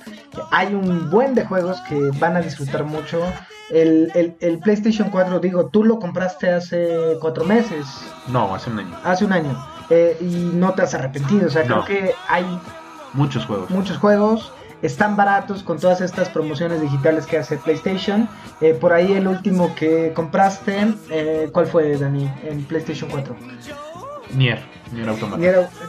Hay 0.51 0.73
un 0.73 1.09
buen 1.09 1.33
de 1.35 1.45
juegos 1.45 1.79
que 1.87 2.11
van 2.19 2.35
a 2.35 2.41
disfrutar 2.41 2.83
mucho. 2.83 3.21
El, 3.69 4.11
el- 4.15 4.35
el 4.41 4.59
PlayStation 4.59 5.09
4, 5.09 5.39
digo, 5.39 5.67
tú 5.67 5.83
lo 5.83 5.99
compraste 5.99 6.49
hace 6.51 7.17
cuatro 7.21 7.45
meses, 7.45 7.85
No, 8.27 8.53
hace 8.53 8.69
un 8.69 8.79
año. 8.79 8.95
hace 9.03 9.25
un 9.25 9.33
año, 9.33 9.57
eh, 9.89 10.15
y 10.21 10.51
no 10.53 10.73
te 10.73 10.83
has 10.83 10.93
arrepentido. 10.93 11.47
O 11.47 11.49
sea, 11.49 11.63
No. 11.63 11.83
creo 11.83 11.85
que 11.85 12.11
hay 12.27 12.45
Muchos 13.13 13.45
juegos. 13.45 13.69
muchos 13.71 13.97
juegos. 13.97 14.51
Están 14.85 15.15
baratos 15.15 15.63
con 15.63 15.79
todas 15.79 15.99
estas 15.99 16.29
promociones 16.29 16.79
digitales 16.79 17.25
que 17.25 17.39
hace 17.39 17.57
PlayStation. 17.57 18.29
Eh, 18.61 18.75
por 18.79 18.93
ahí 18.93 19.13
el 19.13 19.27
último 19.27 19.73
que 19.73 20.13
compraste, 20.13 20.93
eh, 21.09 21.49
¿cuál 21.51 21.65
fue, 21.65 21.97
Dani? 21.97 22.31
En 22.43 22.63
PlayStation 22.65 23.09
4. 23.09 23.35
Nier. 24.35 24.59
Nier 24.91 25.09
Automata. 25.09 25.41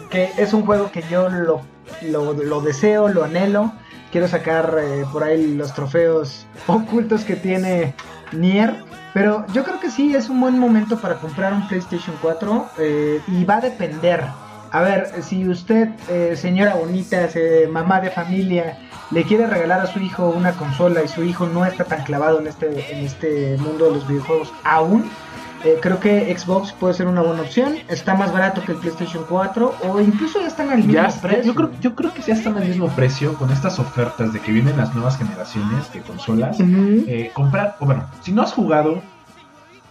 Que 0.08 0.30
es 0.38 0.54
un 0.54 0.64
juego 0.64 0.90
que 0.90 1.04
yo 1.10 1.28
lo, 1.28 1.60
lo, 2.00 2.32
lo 2.32 2.60
deseo, 2.62 3.08
lo 3.08 3.22
anhelo. 3.22 3.70
Quiero 4.12 4.28
sacar 4.28 4.78
eh, 4.80 5.04
por 5.12 5.24
ahí 5.24 5.54
los 5.54 5.74
trofeos 5.74 6.46
ocultos 6.66 7.24
que 7.24 7.36
tiene 7.36 7.94
Nier. 8.32 8.82
Pero 9.12 9.46
yo 9.52 9.62
creo 9.62 9.78
que 9.78 9.90
sí 9.90 10.14
es 10.14 10.30
un 10.30 10.40
buen 10.40 10.58
momento 10.58 10.98
para 10.98 11.16
comprar 11.16 11.52
un 11.52 11.68
PlayStation 11.68 12.16
4 12.22 12.66
eh, 12.78 13.20
y 13.28 13.44
va 13.44 13.56
a 13.56 13.60
depender. 13.60 14.24
A 14.76 14.82
ver, 14.82 15.10
si 15.22 15.48
usted, 15.48 15.88
eh, 16.10 16.36
señora 16.36 16.74
bonita, 16.74 17.30
mamá 17.70 17.98
de 18.02 18.10
familia, 18.10 18.76
le 19.10 19.24
quiere 19.24 19.46
regalar 19.46 19.80
a 19.80 19.86
su 19.86 20.00
hijo 20.00 20.28
una 20.28 20.52
consola 20.52 21.02
y 21.02 21.08
su 21.08 21.24
hijo 21.24 21.46
no 21.46 21.64
está 21.64 21.84
tan 21.84 22.04
clavado 22.04 22.40
en 22.40 22.46
este, 22.46 22.66
en 22.92 22.98
este 23.06 23.56
mundo 23.56 23.86
de 23.86 23.92
los 23.92 24.06
videojuegos 24.06 24.52
aún, 24.64 25.08
eh, 25.64 25.78
creo 25.80 25.98
que 25.98 26.36
Xbox 26.36 26.74
puede 26.74 26.92
ser 26.92 27.06
una 27.06 27.22
buena 27.22 27.40
opción. 27.40 27.76
Está 27.88 28.16
más 28.16 28.30
barato 28.34 28.60
que 28.60 28.72
el 28.72 28.78
PlayStation 28.78 29.24
4 29.26 29.76
o 29.88 30.00
incluso 30.02 30.42
ya 30.42 30.48
están 30.48 30.68
al 30.68 30.76
mismo 30.84 30.92
Ya, 30.92 31.08
precio. 31.22 31.42
yo, 31.42 31.54
creo, 31.54 31.70
yo 31.80 31.94
creo 31.94 32.12
que 32.12 32.20
ya 32.20 32.34
están 32.34 32.58
al 32.58 32.68
mismo 32.68 32.88
precio 32.88 33.32
con 33.38 33.50
estas 33.50 33.78
ofertas 33.78 34.34
de 34.34 34.40
que 34.40 34.52
vienen 34.52 34.76
las 34.76 34.94
nuevas 34.94 35.16
generaciones 35.16 35.90
de 35.94 36.02
consolas. 36.02 36.58
Eh, 36.60 37.30
comprar, 37.32 37.76
o 37.80 37.86
bueno, 37.86 38.04
si 38.20 38.30
no 38.30 38.42
has 38.42 38.52
jugado 38.52 39.00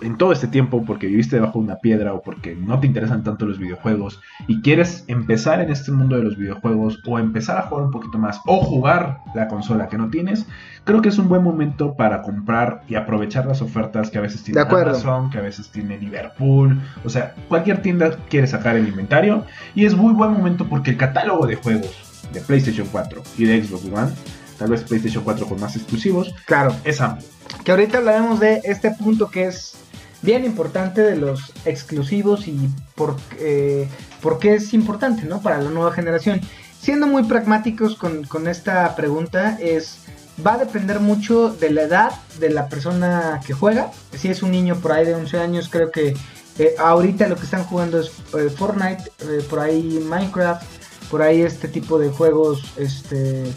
en 0.02 0.18
todo 0.18 0.32
este 0.32 0.48
tiempo 0.48 0.84
porque 0.86 1.08
viviste 1.08 1.38
debajo 1.38 1.60
de 1.60 1.66
una 1.66 1.78
piedra 1.78 2.14
o 2.14 2.22
porque 2.22 2.56
no 2.56 2.80
te 2.80 2.88
interesan 2.88 3.24
tanto 3.24 3.46
los 3.46 3.58
videojuegos 3.60 4.20
y 4.48 4.62
quieres 4.62 5.06
empezar 5.08 5.62
en 5.62 5.70
este 5.72 5.92
mundo 5.92 6.18
de 6.18 6.24
los 6.24 6.38
videojuegos 6.38 7.00
o 7.06 7.18
empezar 7.18 7.58
a 7.58 7.64
jugar 7.64 7.86
un 7.86 7.92
poquito 7.92 8.18
más 8.18 8.40
o 8.46 8.62
jugar 8.62 9.20
la 9.34 9.48
consola 9.48 9.88
que 9.88 9.98
no 9.98 10.10
tienes, 10.10 10.46
creo 10.84 11.02
que 11.02 11.10
es 11.10 11.18
un 11.18 11.30
buen 11.30 11.44
momento 11.44 11.96
para 11.96 12.22
comprar 12.22 12.82
y 12.88 12.96
aprovechar 12.96 13.46
las 13.46 13.62
ofertas 13.62 14.10
que 14.10 14.18
a 14.18 14.22
veces 14.22 14.44
tiene. 14.44 14.60
Amazon, 14.62 15.30
que 15.30 15.38
a 15.38 15.42
veces 15.42 15.70
tiene 15.70 15.98
Liverpool, 15.98 16.80
o 17.04 17.10
sea, 17.10 17.34
cualquier 17.48 17.82
tienda 17.82 18.18
quiere 18.30 18.48
sacar 18.48 18.76
el 18.76 18.88
inventario 18.88 19.46
y 19.76 19.86
es 19.86 19.96
muy 19.96 20.14
buen 20.14 20.32
momento 20.32 20.66
porque 20.68 20.92
el 20.92 20.98
catálogo 20.98 21.48
de 21.48 21.56
juegos 21.56 22.28
de 22.34 22.42
PlayStation 22.42 22.88
4 22.92 23.22
y 23.38 23.46
de 23.46 23.64
Xbox 23.64 23.86
One, 23.86 24.12
tal 24.58 24.70
vez 24.72 24.84
PlayStation 24.84 25.24
4 25.24 25.46
con 25.48 25.60
más 25.62 25.76
exclusivos, 25.76 26.36
Claro. 26.46 26.76
es 26.84 27.00
amplio. 27.02 27.28
Que 27.64 27.72
ahorita 27.72 28.00
hablaremos 28.00 28.40
de 28.40 28.62
este 28.64 28.92
punto 28.92 29.30
que 29.30 29.46
es 29.48 29.78
bien 30.26 30.44
importante 30.44 31.02
de 31.02 31.16
los 31.16 31.54
exclusivos 31.66 32.48
y 32.48 32.70
por, 32.96 33.16
eh, 33.40 33.88
por 34.22 34.40
qué 34.40 34.56
es 34.56 34.74
importante, 34.74 35.24
¿no? 35.24 35.42
Para 35.42 35.62
la 35.62 35.70
nueva 35.70 35.92
generación. 35.92 36.42
Siendo 36.82 37.08
muy 37.08 37.24
pragmáticos 37.24 37.96
con, 37.96 38.24
con 38.26 38.48
esta 38.48 38.96
pregunta, 38.96 39.58
es 39.62 40.00
va 40.46 40.54
a 40.54 40.58
depender 40.58 41.00
mucho 41.00 41.50
de 41.50 41.70
la 41.70 41.84
edad 41.84 42.12
de 42.40 42.50
la 42.50 42.68
persona 42.68 43.40
que 43.46 43.54
juega. 43.54 43.92
Si 44.18 44.28
es 44.28 44.44
un 44.44 44.52
niño 44.52 44.76
por 44.76 44.92
ahí 44.92 45.06
de 45.06 45.16
11 45.16 45.38
años, 45.40 45.70
creo 45.70 45.92
que 45.92 46.16
eh, 46.58 46.76
ahorita 46.78 47.28
lo 47.28 47.36
que 47.36 47.44
están 47.44 47.64
jugando 47.64 48.00
es 48.00 48.12
eh, 48.38 48.50
Fortnite, 48.50 49.12
por 49.50 49.60
ahí 49.60 50.04
Minecraft, 50.06 50.64
por 51.10 51.22
ahí 51.22 51.42
este 51.42 51.68
tipo 51.68 51.98
de 52.00 52.10
juegos, 52.10 52.64
este 52.78 53.52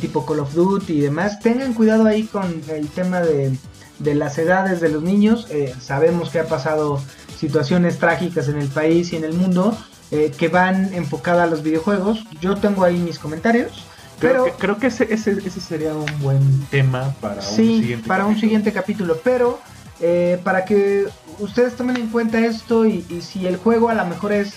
tipo 0.00 0.24
Call 0.24 0.40
of 0.40 0.54
Duty 0.54 0.94
y 0.94 1.00
demás. 1.00 1.40
Tengan 1.40 1.74
cuidado 1.74 2.06
ahí 2.06 2.24
con 2.24 2.62
el 2.70 2.88
tema 2.88 3.20
de, 3.20 3.52
de 3.98 4.14
las 4.14 4.38
edades 4.38 4.80
de 4.80 4.88
los 4.88 5.02
niños. 5.02 5.46
Eh, 5.50 5.74
sabemos 5.80 6.30
que 6.30 6.40
ha 6.40 6.46
pasado 6.46 7.00
situaciones 7.36 7.98
trágicas 7.98 8.48
en 8.48 8.58
el 8.58 8.68
país 8.68 9.12
y 9.12 9.16
en 9.16 9.24
el 9.24 9.34
mundo 9.34 9.76
eh, 10.10 10.32
que 10.36 10.48
van 10.48 10.92
enfocadas 10.94 11.46
a 11.46 11.50
los 11.50 11.62
videojuegos. 11.62 12.24
Yo 12.40 12.56
tengo 12.56 12.84
ahí 12.84 12.98
mis 12.98 13.18
comentarios. 13.18 13.84
Creo 14.18 14.32
Pero 14.32 14.44
que, 14.44 14.52
creo 14.52 14.78
que 14.78 14.86
ese, 14.88 15.12
ese, 15.14 15.32
ese 15.32 15.60
sería 15.60 15.94
un 15.94 16.06
buen 16.20 16.66
tema 16.66 17.14
para 17.20 17.40
sí, 17.40 17.76
un 17.76 17.80
siguiente 17.80 18.08
para 18.08 18.24
un 18.24 18.30
capítulo. 18.30 18.40
siguiente 18.40 18.72
capítulo. 18.72 19.20
Pero 19.22 19.60
eh, 20.00 20.40
para 20.42 20.64
que 20.64 21.06
ustedes 21.38 21.76
tomen 21.76 21.96
en 21.96 22.08
cuenta 22.08 22.38
esto 22.44 22.84
y, 22.84 23.04
y 23.08 23.20
si 23.20 23.46
el 23.46 23.56
juego 23.56 23.88
a 23.90 23.94
lo 23.94 24.04
mejor 24.06 24.32
es 24.32 24.54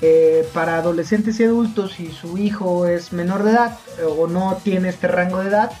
eh, 0.00 0.48
para 0.52 0.76
adolescentes 0.76 1.40
y 1.40 1.44
adultos 1.44 1.98
y 1.98 2.12
su 2.12 2.38
hijo 2.38 2.86
es 2.86 3.12
menor 3.12 3.42
de 3.42 3.50
edad 3.50 3.78
eh, 3.98 4.04
o 4.04 4.28
no 4.28 4.56
tiene 4.62 4.90
este 4.90 5.08
rango 5.08 5.40
de 5.40 5.48
edad, 5.48 5.72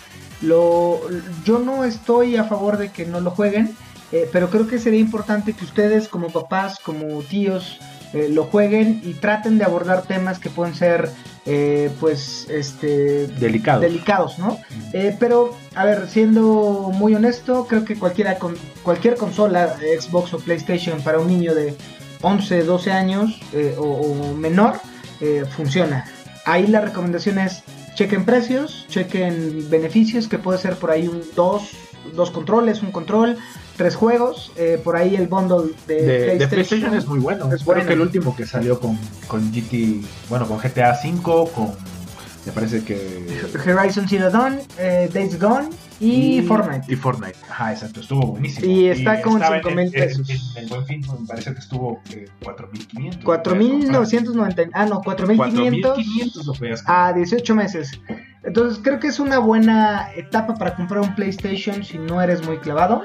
lo, 0.42 1.00
yo 1.44 1.58
no 1.58 1.84
estoy 1.84 2.36
a 2.36 2.44
favor 2.44 2.78
de 2.78 2.90
que 2.90 3.06
no 3.06 3.20
lo 3.20 3.30
jueguen, 3.30 3.74
eh, 4.12 4.28
pero 4.32 4.50
creo 4.50 4.66
que 4.66 4.78
sería 4.78 5.00
importante 5.00 5.52
que 5.52 5.64
ustedes 5.64 6.08
como 6.08 6.28
papás, 6.28 6.78
como 6.82 7.20
tíos, 7.22 7.78
eh, 8.14 8.28
lo 8.30 8.44
jueguen 8.44 9.02
y 9.04 9.14
traten 9.14 9.58
de 9.58 9.64
abordar 9.64 10.02
temas 10.02 10.38
que 10.38 10.48
pueden 10.48 10.74
ser 10.74 11.10
eh, 11.44 11.90
pues 12.00 12.46
este 12.48 13.26
Delicado. 13.26 13.80
delicados, 13.80 14.38
¿no? 14.38 14.58
Eh, 14.92 15.14
pero, 15.18 15.54
a 15.74 15.84
ver, 15.84 16.08
siendo 16.08 16.90
muy 16.94 17.14
honesto, 17.14 17.66
creo 17.66 17.84
que 17.84 17.98
cualquiera 17.98 18.38
con, 18.38 18.56
cualquier 18.82 19.16
consola, 19.16 19.76
Xbox 20.00 20.32
o 20.34 20.38
PlayStation, 20.38 21.02
para 21.02 21.18
un 21.18 21.28
niño 21.28 21.54
de 21.54 21.74
11, 22.22 22.64
12 22.64 22.92
años 22.92 23.40
o, 23.78 23.82
o 23.82 24.34
menor, 24.34 24.80
eh, 25.20 25.44
funciona. 25.56 26.04
Ahí 26.44 26.66
la 26.66 26.80
recomendación 26.80 27.38
es 27.38 27.62
chequen 27.98 28.24
precios, 28.24 28.86
chequen 28.88 29.68
beneficios, 29.68 30.28
que 30.28 30.38
puede 30.38 30.58
ser 30.60 30.76
por 30.76 30.92
ahí 30.92 31.08
un 31.08 31.20
dos, 31.34 31.72
dos 32.14 32.30
controles, 32.30 32.80
un 32.80 32.92
control, 32.92 33.36
tres 33.76 33.96
juegos, 33.96 34.52
eh, 34.56 34.80
por 34.84 34.94
ahí 34.94 35.16
el 35.16 35.26
bundle 35.26 35.72
de, 35.88 35.94
de, 35.94 36.02
de 36.02 36.18
PlayStation. 36.24 36.50
PlayStation 36.50 36.94
es 36.94 37.06
muy 37.08 37.18
bueno. 37.18 37.46
Es 37.46 37.64
Creo 37.64 37.64
bueno. 37.64 37.86
que 37.86 37.94
el 37.94 38.00
último 38.00 38.36
que 38.36 38.46
salió 38.46 38.78
con, 38.78 38.96
con 39.26 39.50
GT, 39.50 40.06
bueno, 40.28 40.46
con 40.46 40.58
GTA 40.58 40.96
V, 41.02 41.50
con 41.50 41.72
me 42.46 42.52
parece 42.52 42.84
que 42.84 43.26
Horizon 43.66 44.08
Zero 44.08 44.30
Dawn, 44.30 44.60
eh, 44.78 45.10
Days 45.12 45.38
Gone 45.38 45.68
y, 46.00 46.42
Fortnite. 46.42 46.92
Y 46.92 46.96
Fortnite. 46.96 47.36
Ajá, 47.50 47.72
exacto, 47.72 48.00
estuvo 48.00 48.26
buenísimo. 48.28 48.66
Y 48.70 48.88
está 48.88 49.20
como 49.22 49.36
en 49.38 49.42
estaba 49.42 49.60
5,000 49.62 49.86
en- 49.86 49.92
pesos. 49.92 50.30
En, 50.30 50.62
en 50.62 50.68
Buen 50.68 50.86
Fin 50.86 51.00
me 51.20 51.26
parece 51.26 51.52
que 51.52 51.58
estuvo 51.60 52.00
eh, 52.14 52.26
4.500. 52.42 53.22
4.990, 53.22 54.70
ah 54.74 54.86
no, 54.86 55.00
4.500 55.02 55.82
4.500 55.96 56.44
lo 56.46 56.52
podías 56.54 56.84
a 56.86 57.12
18 57.12 57.54
meses. 57.54 58.00
Entonces 58.44 58.80
creo 58.82 58.98
que 59.00 59.08
es 59.08 59.18
una 59.18 59.38
buena 59.38 60.10
etapa 60.14 60.54
para 60.54 60.74
comprar 60.74 61.00
un 61.00 61.14
PlayStation 61.14 61.84
si 61.84 61.98
no 61.98 62.22
eres 62.22 62.46
muy 62.46 62.58
clavado. 62.58 63.02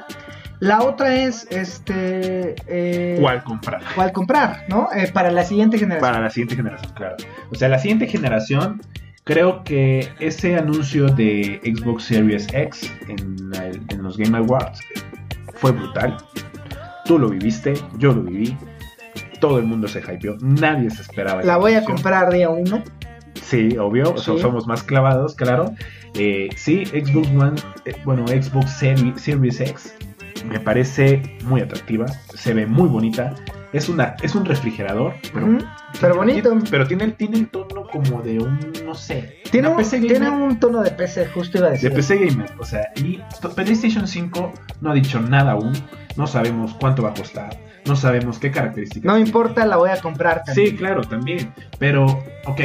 La 0.60 0.82
otra 0.82 1.14
es, 1.14 1.46
este, 1.50 2.54
eh, 2.68 3.18
¿Cuál 3.20 3.42
comprar? 3.42 3.82
cuál 3.94 4.12
comprar, 4.12 4.64
¿no? 4.68 4.88
Eh, 4.94 5.10
para 5.12 5.30
la 5.30 5.44
siguiente 5.44 5.78
generación. 5.78 6.10
Para 6.12 6.22
la 6.22 6.30
siguiente 6.30 6.54
generación, 6.56 6.92
claro. 6.94 7.16
O 7.50 7.54
sea, 7.56 7.68
la 7.68 7.78
siguiente 7.78 8.06
generación, 8.06 8.80
creo 9.24 9.64
que 9.64 10.08
ese 10.20 10.56
anuncio 10.56 11.06
de 11.08 11.60
Xbox 11.64 12.04
Series 12.04 12.46
X 12.52 12.90
en, 13.08 13.50
el- 13.54 13.80
en 13.88 14.02
los 14.02 14.16
Game 14.16 14.36
Awards 14.36 14.80
fue 15.54 15.72
brutal. 15.72 16.16
Tú 17.06 17.18
lo 17.18 17.28
viviste, 17.28 17.74
yo 17.98 18.12
lo 18.12 18.22
viví. 18.22 18.56
Todo 19.40 19.58
el 19.58 19.64
mundo 19.66 19.88
se 19.88 20.00
hypeó, 20.00 20.36
nadie 20.40 20.90
se 20.90 21.02
esperaba. 21.02 21.42
La 21.42 21.56
voy 21.58 21.74
a 21.74 21.84
comprar 21.84 22.32
día 22.32 22.48
1. 22.48 22.82
Sí, 23.42 23.76
obvio, 23.76 24.16
Sí. 24.16 24.38
somos 24.40 24.66
más 24.66 24.82
clavados, 24.82 25.34
claro. 25.34 25.74
Eh, 26.14 26.48
sí, 26.56 26.86
Xbox 26.86 27.28
One, 27.30 27.60
eh, 27.84 27.94
bueno, 28.04 28.26
Xbox 28.28 28.80
Seri- 28.82 29.16
Series 29.18 29.60
X 29.60 29.94
me 30.48 30.60
parece 30.60 31.20
muy 31.44 31.60
atractiva, 31.60 32.06
se 32.34 32.54
ve 32.54 32.66
muy 32.66 32.88
bonita. 32.88 33.34
Es 33.74 33.88
una, 33.88 34.14
es 34.22 34.34
un 34.36 34.44
refrigerador, 34.44 35.14
pero 35.34 35.58
Pero 36.00 36.14
bonito. 36.16 36.48
tiene- 36.50 36.64
pero 36.70 36.86
tiene, 36.86 37.08
tiene 37.08 37.38
el 37.38 37.48
tono 37.48 37.86
como 37.90 38.22
de 38.22 38.38
un, 38.38 38.58
no 38.86 38.94
sé. 38.94 39.40
Tiene 39.50 39.66
un, 39.68 39.76
PC 39.76 40.00
tiene 40.00 40.30
un 40.30 40.60
tono 40.60 40.80
de 40.80 40.92
PC, 40.92 41.26
justo 41.26 41.58
iba 41.58 41.66
a 41.66 41.70
de 41.70 41.76
decir. 41.76 41.92
PC 41.92 42.18
gamer. 42.24 42.50
O 42.58 42.64
sea, 42.64 42.88
y 42.96 43.20
PlayStation 43.56 44.06
5 44.06 44.52
no 44.80 44.90
ha 44.90 44.94
dicho 44.94 45.20
nada 45.20 45.52
aún. 45.52 45.72
No 46.16 46.26
sabemos 46.28 46.74
cuánto 46.80 47.02
va 47.02 47.10
a 47.10 47.14
costar. 47.14 47.58
No 47.84 47.96
sabemos 47.96 48.38
qué 48.38 48.50
características. 48.52 49.04
No 49.06 49.14
tiene. 49.16 49.28
importa, 49.28 49.66
la 49.66 49.76
voy 49.76 49.90
a 49.90 50.00
comprar 50.00 50.44
también. 50.44 50.68
Sí, 50.68 50.76
claro, 50.76 51.02
también. 51.02 51.52
Pero, 51.78 52.06
ok. 52.46 52.60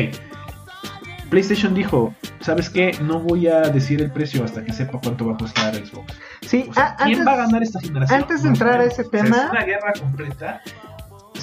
PlayStation 1.29 1.75
dijo, 1.75 2.13
¿sabes 2.39 2.69
qué? 2.71 2.91
No 3.03 3.19
voy 3.19 3.47
a 3.47 3.61
decir 3.61 4.01
el 4.01 4.11
precio 4.11 4.43
hasta 4.43 4.63
que 4.63 4.73
sepa 4.73 4.99
cuánto 5.03 5.27
va 5.27 5.33
a 5.33 5.37
costar 5.37 5.75
Xbox. 5.75 6.13
Sí, 6.41 6.65
O 6.69 6.73
sea, 6.73 6.95
¿quién 6.97 7.19
antes, 7.19 7.27
va 7.27 7.33
a 7.33 7.45
ganar 7.45 7.61
esta 7.61 7.79
generación? 7.79 8.21
antes 8.23 8.41
de 8.43 8.49
entrar 8.49 8.79
a 8.81 8.85
ese 8.85 9.03
O 9.03 9.09
sea, 9.09 9.21
tema- 9.23 9.37
es 9.45 9.51
una 9.51 9.63
guerra 9.63 9.93
completa. 9.99 10.61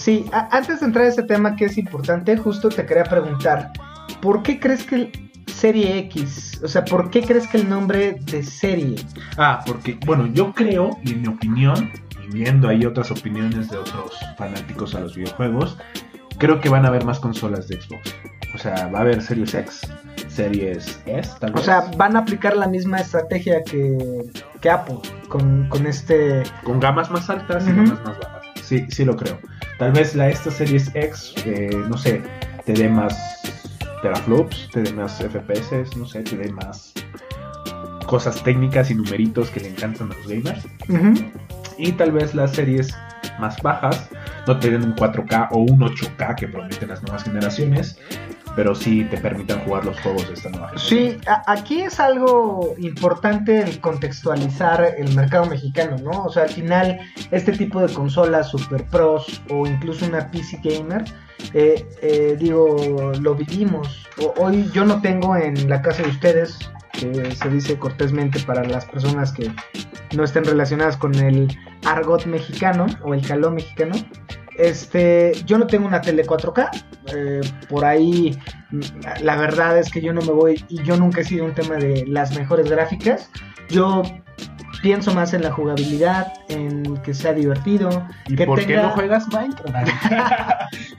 Sí, 0.07 0.25
antes 0.31 0.79
de 0.79 0.87
entrar 0.87 1.07
a 1.07 1.09
ese 1.09 1.25
tema 1.25 1.57
que 1.57 1.65
es 1.65 1.77
importante, 1.77 2.37
justo 2.37 2.69
te 2.69 2.87
quería 2.87 3.03
preguntar, 3.03 3.73
¿por 4.23 4.41
qué 4.45 4.61
crees 4.61 4.85
que 4.85 5.11
Serie 5.49 5.99
X? 5.99 6.61
O 6.63 6.69
sea, 6.69 6.85
¿por 6.85 7.11
qué 7.11 7.23
crees 7.23 7.49
que 7.49 7.57
el 7.57 7.69
nombre 7.69 8.17
de 8.21 8.45
serie? 8.45 8.95
Ah, 9.37 9.65
porque, 9.67 9.99
bueno, 10.07 10.29
yo 10.29 10.53
creo, 10.53 10.91
y 11.03 11.11
en 11.11 11.23
mi 11.23 11.27
opinión, 11.27 11.91
y 12.25 12.33
viendo 12.33 12.69
ahí 12.69 12.87
otras 12.87 13.11
opiniones 13.11 13.69
de 13.69 13.79
otros 13.79 14.17
fanáticos 14.39 14.95
a 14.95 15.01
los 15.01 15.17
videojuegos, 15.17 15.77
creo 16.39 16.61
que 16.61 16.69
van 16.69 16.85
a 16.85 16.89
haber 16.89 17.05
más 17.05 17.19
consolas 17.19 17.67
de 17.67 17.83
Xbox. 17.83 18.15
O 18.55 18.59
sea, 18.59 18.87
va 18.87 19.01
a 19.01 19.03
haber 19.03 19.21
Series 19.21 19.55
X, 19.55 19.81
Series 20.29 21.03
S, 21.07 21.33
tal 21.41 21.53
vez. 21.53 21.63
O 21.63 21.65
sea, 21.65 21.91
van 21.97 22.15
a 22.15 22.21
aplicar 22.21 22.57
la 22.57 22.69
misma 22.69 22.99
estrategia 22.99 23.61
que, 23.65 23.99
que 24.61 24.71
Apple 24.71 24.99
con, 25.27 25.69
con 25.69 25.85
este... 25.85 26.45
con 26.63 26.79
gamas 26.79 27.11
más 27.11 27.29
altas 27.29 27.67
y 27.67 27.73
gamas 27.73 28.05
más 28.05 28.21
bajas. 28.21 28.43
Sí, 28.63 28.87
sí 28.89 29.05
lo 29.05 29.17
creo. 29.17 29.41
Tal 29.79 29.93
vez 29.93 30.15
la 30.15 30.31
esta 30.31 30.51
Series 30.51 30.91
X, 30.95 31.35
eh, 31.45 31.71
no 31.89 31.99
sé, 31.99 32.23
te 32.65 32.73
dé 32.73 32.89
más 32.89 33.15
teraflops, 34.03 34.71
te 34.73 34.83
dé 34.83 34.93
más 34.93 35.19
FPS, 35.19 35.97
no 35.97 36.07
sé, 36.07 36.23
te 36.23 36.37
dé 36.37 36.51
más 36.51 36.95
cosas 38.07 38.43
técnicas 38.43 38.91
y 38.91 38.95
numeritos 38.95 39.51
que 39.51 39.61
le 39.61 39.69
encantan 39.69 40.13
a 40.13 40.15
los 40.17 40.29
gamers. 40.29 40.67
Y 41.77 41.93
tal 41.93 42.13
vez 42.13 42.35
las 42.35 42.53
series 42.53 42.97
más 43.39 43.61
bajas 43.63 44.09
no 44.47 44.59
te 44.59 44.71
den 44.71 44.83
un 44.83 44.95
4K 44.95 45.49
o 45.51 45.59
un 45.59 45.81
8K 45.81 46.37
que 46.37 46.49
prometen 46.49 46.89
las 46.89 47.03
nuevas 47.03 47.25
generaciones, 47.25 47.99
pero 48.57 48.75
sí 48.75 49.05
te 49.05 49.19
permitan 49.19 49.61
jugar 49.61 49.85
los 49.85 50.01
juegos 50.01 50.27
de 50.27 50.35
esta 50.35 50.49
nueva 50.49 50.69
generación. 50.71 51.13
Sí, 51.13 51.19
aquí 51.47 51.83
es 51.83 52.01
algo 52.01 52.75
importante 52.79 53.61
el 53.61 53.79
contextualizar 53.81 54.95
el 54.97 55.15
mercado 55.15 55.47
mexicano, 55.47 55.97
¿no? 56.03 56.25
O 56.25 56.33
sea, 56.33 56.45
al 56.45 56.51
final, 56.51 56.99
este 57.31 57.53
tipo 57.53 57.81
de 57.81 57.93
consolas 57.93 58.51
super 58.51 58.85
pros 58.87 59.43
o 59.51 59.67
incluso 59.67 60.07
una 60.07 60.31
PC 60.31 60.61
gamer, 60.65 61.05
eh, 61.53 61.87
eh, 62.01 62.37
digo, 62.39 63.13
lo 63.21 63.35
vivimos. 63.35 64.07
Hoy 64.39 64.69
yo 64.73 64.87
no 64.87 65.01
tengo 65.03 65.37
en 65.37 65.69
la 65.69 65.83
casa 65.83 66.03
de 66.03 66.09
ustedes, 66.09 66.59
que 66.93 67.31
se 67.33 67.51
dice 67.51 67.79
cortésmente 67.79 68.41
para 68.41 68.65
las 68.65 68.87
personas 68.87 69.33
que 69.33 69.53
no 70.17 70.25
estén 70.25 70.45
relacionadas 70.45 70.97
con 70.97 71.15
el 71.15 71.49
argot 71.85 72.25
mexicano 72.25 72.87
o 73.03 73.13
el 73.13 73.27
caló 73.27 73.51
mexicano. 73.51 73.95
Este, 74.59 75.33
yo 75.45 75.59
no 75.59 75.67
tengo 75.67 75.87
una 75.87 76.01
tele 76.01 76.25
4K. 76.25 76.71
eh, 77.15 77.41
por 77.69 77.85
ahí, 77.85 78.39
la 79.23 79.37
verdad 79.37 79.79
es 79.79 79.91
que 79.91 80.01
yo 80.01 80.13
no 80.13 80.21
me 80.23 80.33
voy 80.33 80.65
y 80.69 80.83
yo 80.83 80.97
nunca 80.97 81.21
he 81.21 81.25
sido 81.25 81.45
un 81.45 81.55
tema 81.55 81.77
de 81.77 82.05
las 82.07 82.37
mejores 82.37 82.69
gráficas. 82.71 83.31
Yo 83.69 84.03
pienso 84.87 85.13
más 85.13 85.35
en 85.35 85.43
la 85.43 85.51
jugabilidad, 85.51 86.33
en 86.49 86.97
que 86.99 87.13
sea 87.13 87.33
divertido. 87.33 88.07
¿Y 88.29 88.37
que 88.37 88.47
por 88.47 88.61
qué 88.61 88.67
tenga- 88.67 88.83
no 88.85 88.91
juegas 88.91 89.27
Minecraft? 89.33 89.91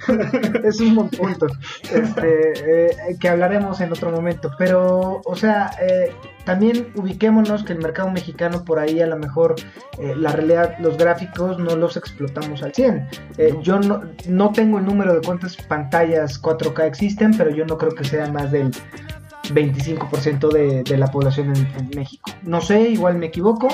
es 0.66 0.80
un 0.82 0.94
buen 0.96 1.10
punto 1.10 1.48
este, 1.94 2.88
eh, 2.90 3.18
que 3.18 3.30
hablaremos 3.30 3.80
en 3.80 3.92
otro 3.94 4.12
momento. 4.12 4.52
Pero, 4.58 5.22
o 5.24 5.36
sea, 5.38 5.72
eh, 5.82 6.12
también 6.44 6.90
ubiquémonos 6.96 7.64
que 7.64 7.72
el 7.72 7.80
mercado 7.80 8.12
mexicano 8.12 8.66
por 8.66 8.78
ahí 8.80 9.00
a 9.00 9.08
lo 9.08 9.16
mejor 9.18 9.56
eh, 10.00 10.14
la 10.18 10.32
realidad, 10.34 10.76
los 10.80 10.98
gráficos 10.98 11.58
no 11.58 11.78
los 11.78 11.96
explotamos 11.96 12.64
al 12.64 12.74
100. 12.74 13.08
Eh, 13.38 13.52
No. 13.54 13.62
Yo 13.62 13.80
no, 13.80 14.02
no 14.28 14.52
tengo 14.52 14.80
el 14.80 14.86
número 14.86 15.14
de 15.14 15.22
cuántas 15.26 15.56
pantallas 15.56 16.42
4K 16.42 16.84
existen, 16.88 17.38
pero 17.38 17.52
yo 17.52 17.66
no 17.66 17.78
creo 17.78 17.96
que 17.96 18.04
sea 18.04 18.30
más 18.32 18.52
del 18.52 18.72
25% 19.54 20.52
de, 20.52 20.84
de 20.84 20.98
la 20.98 21.08
población 21.08 21.56
en, 21.56 21.68
en 21.78 21.89
México. 21.95 22.32
No 22.43 22.62
sé, 22.62 22.82
igual 22.89 23.18
me 23.18 23.28
equivoco. 23.28 23.68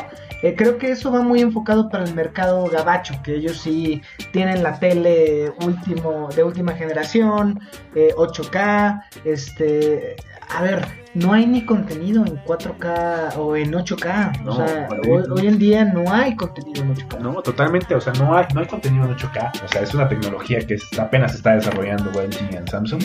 Eh, 0.43 0.55
creo 0.57 0.77
que 0.77 0.91
eso 0.91 1.11
va 1.11 1.21
muy 1.21 1.41
enfocado 1.41 1.89
para 1.89 2.03
el 2.03 2.13
mercado 2.13 2.65
gabacho, 2.65 3.15
que 3.23 3.35
ellos 3.35 3.57
sí 3.57 4.01
tienen 4.31 4.61
la 4.61 4.77
tele 4.79 5.51
último, 5.65 6.29
de 6.35 6.43
última 6.43 6.73
generación, 6.73 7.59
eh, 7.95 8.09
8K, 8.17 9.03
este, 9.23 10.17
a 10.49 10.61
ver, 10.61 10.85
no 11.13 11.31
hay 11.31 11.45
ni 11.45 11.65
contenido 11.65 12.25
en 12.25 12.37
4K 12.43 13.37
o 13.37 13.55
en 13.55 13.71
8K, 13.71 14.43
No, 14.43 14.51
o 14.51 14.55
sea, 14.55 14.89
hoy, 15.07 15.47
en 15.47 15.57
día 15.57 15.85
no 15.85 16.11
hay 16.11 16.35
contenido 16.35 16.83
en 16.83 16.93
8K. 16.93 17.19
No, 17.19 17.41
totalmente, 17.41 17.95
o 17.95 18.01
sea, 18.01 18.13
no 18.13 18.35
hay, 18.35 18.45
no 18.53 18.59
hay 18.59 18.67
contenido 18.67 19.05
en 19.05 19.15
8K, 19.15 19.63
o 19.63 19.67
sea, 19.69 19.81
es 19.81 19.93
una 19.93 20.09
tecnología 20.09 20.59
que 20.59 20.77
apenas 20.99 21.31
se 21.31 21.37
está 21.37 21.55
desarrollando 21.55 22.11
en 22.21 22.67
Samsung. 22.67 23.03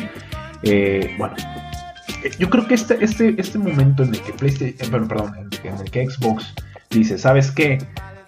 Eh, 0.63 1.15
bueno, 1.19 1.35
eh, 1.39 1.68
yo 2.39 2.51
creo 2.51 2.67
que 2.67 2.75
este, 2.75 3.03
este, 3.05 3.35
este 3.39 3.59
momento 3.59 4.03
en 4.03 4.15
el 4.15 4.21
que 4.21 4.33
PlayStation, 4.33 4.77
eh, 4.81 4.91
bueno, 4.91 5.09
perdón, 5.09 5.35
en, 5.37 5.69
en 5.73 5.81
el 5.81 5.91
que 5.91 6.09
Xbox 6.09 6.55
dice, 6.91 7.19
¿sabes 7.19 7.51
qué? 7.51 7.79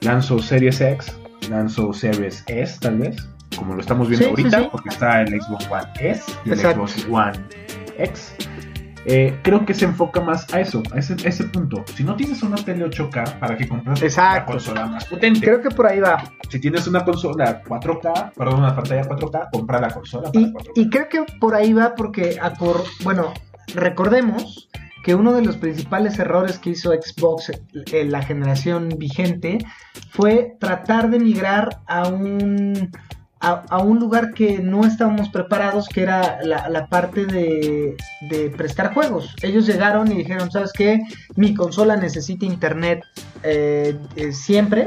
Lanzo 0.01 0.41
Series 0.41 0.81
X, 0.81 1.13
lanzo 1.51 1.93
Series 1.93 2.45
S, 2.47 2.79
tal 2.81 2.99
vez, 2.99 3.17
como 3.57 3.75
lo 3.75 3.81
estamos 3.81 4.09
viendo 4.09 4.25
Sí, 4.27 4.31
ahorita, 4.31 4.59
sí. 4.61 4.69
porque 4.73 4.89
está 4.91 5.23
el 5.23 5.41
Xbox 5.41 5.69
One 5.71 5.89
S 6.01 6.23
y 6.45 6.49
el 6.51 6.55
Exacto. 6.55 6.87
Xbox 6.87 7.07
One 7.11 7.39
X. 7.99 8.35
Eh, 9.07 9.39
creo 9.43 9.65
que 9.65 9.73
se 9.73 9.87
enfoca 9.87 10.21
más 10.21 10.53
a 10.53 10.61
eso, 10.61 10.83
a 10.95 10.99
ese, 10.99 11.15
a 11.25 11.29
ese 11.29 11.45
punto. 11.45 11.83
Si 11.95 12.05
no 12.05 12.15
tienes 12.17 12.43
una 12.43 12.57
tele 12.57 12.85
8K, 12.85 13.39
¿para 13.39 13.57
qué 13.57 13.67
compras 13.67 14.03
Exacto. 14.03 14.43
una 14.43 14.47
consola 14.47 14.87
más 14.87 15.07
potente? 15.07 15.41
Creo 15.41 15.63
que 15.63 15.71
por 15.71 15.87
ahí 15.87 16.01
va. 16.01 16.23
Si 16.51 16.61
tienes 16.61 16.87
una 16.87 17.03
consola 17.03 17.63
4K, 17.63 18.33
perdón, 18.35 18.59
una 18.61 18.75
pantalla 18.77 19.03
4K, 19.09 19.49
compra 19.53 19.81
la 19.81 19.89
consola 19.89 20.31
para 20.31 20.39
Y, 20.47 20.53
4K. 20.53 20.73
y 20.75 20.91
creo 20.91 21.09
que 21.09 21.25
por 21.41 21.55
ahí 21.55 21.73
va 21.73 21.95
porque, 21.95 22.39
acor- 22.41 22.85
bueno, 23.03 23.33
recordemos 23.75 24.69
que 25.03 25.15
uno 25.15 25.33
de 25.33 25.43
los 25.43 25.57
principales 25.57 26.19
errores 26.19 26.59
que 26.59 26.71
hizo 26.71 26.93
Xbox 26.93 27.53
en 27.93 28.13
la 28.13 28.23
generación 28.23 28.91
vigente 28.99 29.59
fue 30.11 30.57
tratar 30.61 31.11
de 31.11 31.19
migrar 31.19 31.81
a 31.87 32.09
un, 32.09 32.91
a, 33.41 33.65
a 33.71 33.79
un 33.79 33.99
lugar 33.99 34.35
que 34.35 34.59
no 34.59 34.85
estábamos 34.85 35.31
preparados, 35.31 35.89
que 35.89 36.03
era 36.03 36.39
la, 36.43 36.69
la 36.69 36.87
parte 36.87 37.25
de, 37.25 37.97
de 38.29 38.51
prestar 38.51 38.93
juegos. 38.93 39.35
Ellos 39.43 39.67
llegaron 39.67 40.13
y 40.13 40.17
dijeron, 40.17 40.51
¿sabes 40.51 40.73
qué? 40.73 41.01
Mi 41.35 41.55
consola 41.55 41.97
necesita 41.97 42.45
internet 42.45 43.03
eh, 43.43 43.97
eh, 44.17 44.33
siempre. 44.33 44.87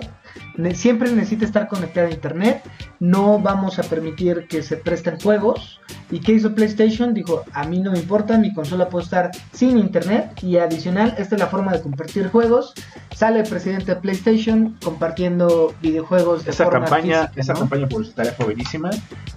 Siempre 0.76 1.12
necesita 1.12 1.46
estar 1.46 1.68
conectada 1.68 2.08
a 2.08 2.12
internet. 2.12 2.62
No 3.00 3.40
vamos 3.40 3.80
a 3.80 3.84
permitir 3.84 4.48
que 4.48 4.62
se 4.62 4.78
presten 4.78 5.20
juegos. 5.20 5.80
¿Y 6.12 6.20
qué 6.20 6.34
hizo 6.34 6.54
PlayStation? 6.54 7.14
Dijo, 7.14 7.44
a 7.54 7.64
mí 7.66 7.80
no 7.80 7.92
me 7.92 8.00
importa, 8.00 8.38
mi 8.38 8.54
consola 8.54 8.88
puede 8.88 9.06
estar 9.06 9.32
sin 9.52 9.78
internet. 9.80 10.32
Y 10.44 10.58
adicional, 10.58 11.16
esta 11.18 11.36
es 11.36 11.42
la 11.42 11.48
forma 11.48 11.72
de 11.72 11.82
compartir 11.82 12.30
juegos. 12.30 12.74
Sale 13.16 13.40
el 13.40 13.50
presidente 13.50 13.96
de 13.96 14.02
PlayStation 14.02 14.78
compartiendo 14.84 15.74
videojuegos 15.82 16.46
de 16.46 16.52
Esa 16.52 16.66
forma 16.66 16.82
campaña, 16.82 17.22
física, 17.28 17.42
esa 17.42 17.54
¿no? 17.54 17.60
campaña 17.62 17.88
publicitaria 17.88 18.34
fue 18.34 18.46
buenísima. 18.46 18.92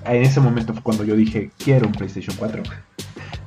En 0.04 0.22
ese 0.22 0.40
momento 0.40 0.74
fue 0.74 0.82
cuando 0.82 1.04
yo 1.04 1.16
dije, 1.16 1.50
quiero 1.58 1.86
un 1.86 1.92
PlayStation 1.92 2.36
4. 2.36 2.62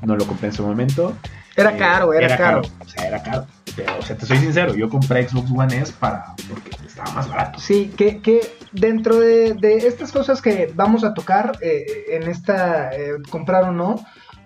No 0.02 0.16
lo 0.16 0.26
compré 0.26 0.48
en 0.48 0.54
ese 0.54 0.62
momento. 0.64 1.16
Era 1.56 1.74
Eh, 1.74 1.78
caro, 1.78 2.14
era, 2.14 2.36
caro. 2.38 2.62
O 2.80 2.88
sea, 2.88 3.08
era 3.08 3.22
caro. 3.22 3.46
O 4.00 4.02
sea, 4.02 4.18
te 4.18 4.26
soy 4.26 4.38
sincero, 4.38 4.76
yo 4.76 4.90
compré 4.90 5.28
Xbox 5.28 5.52
One 5.52 5.78
S 5.78 5.94
para 6.00 6.34
porque 6.50 6.70
estaba 6.86 7.12
más 7.12 7.30
barato. 7.30 7.60
Sí, 7.60 7.92
que, 7.96 8.22
que 8.22 8.42
dentro 8.72 9.20
de, 9.20 9.54
de 9.54 9.88
estas 9.88 10.12
cosas 10.12 10.42
que 10.42 10.72
vamos 10.76 11.04
a 11.04 11.14
tocar 11.14 11.58
eh, 11.62 11.86
en 12.10 12.24
esta 12.24 12.92
eh, 12.92 13.14
comprar 13.30 13.64
o 13.66 13.72
no, 13.72 14.04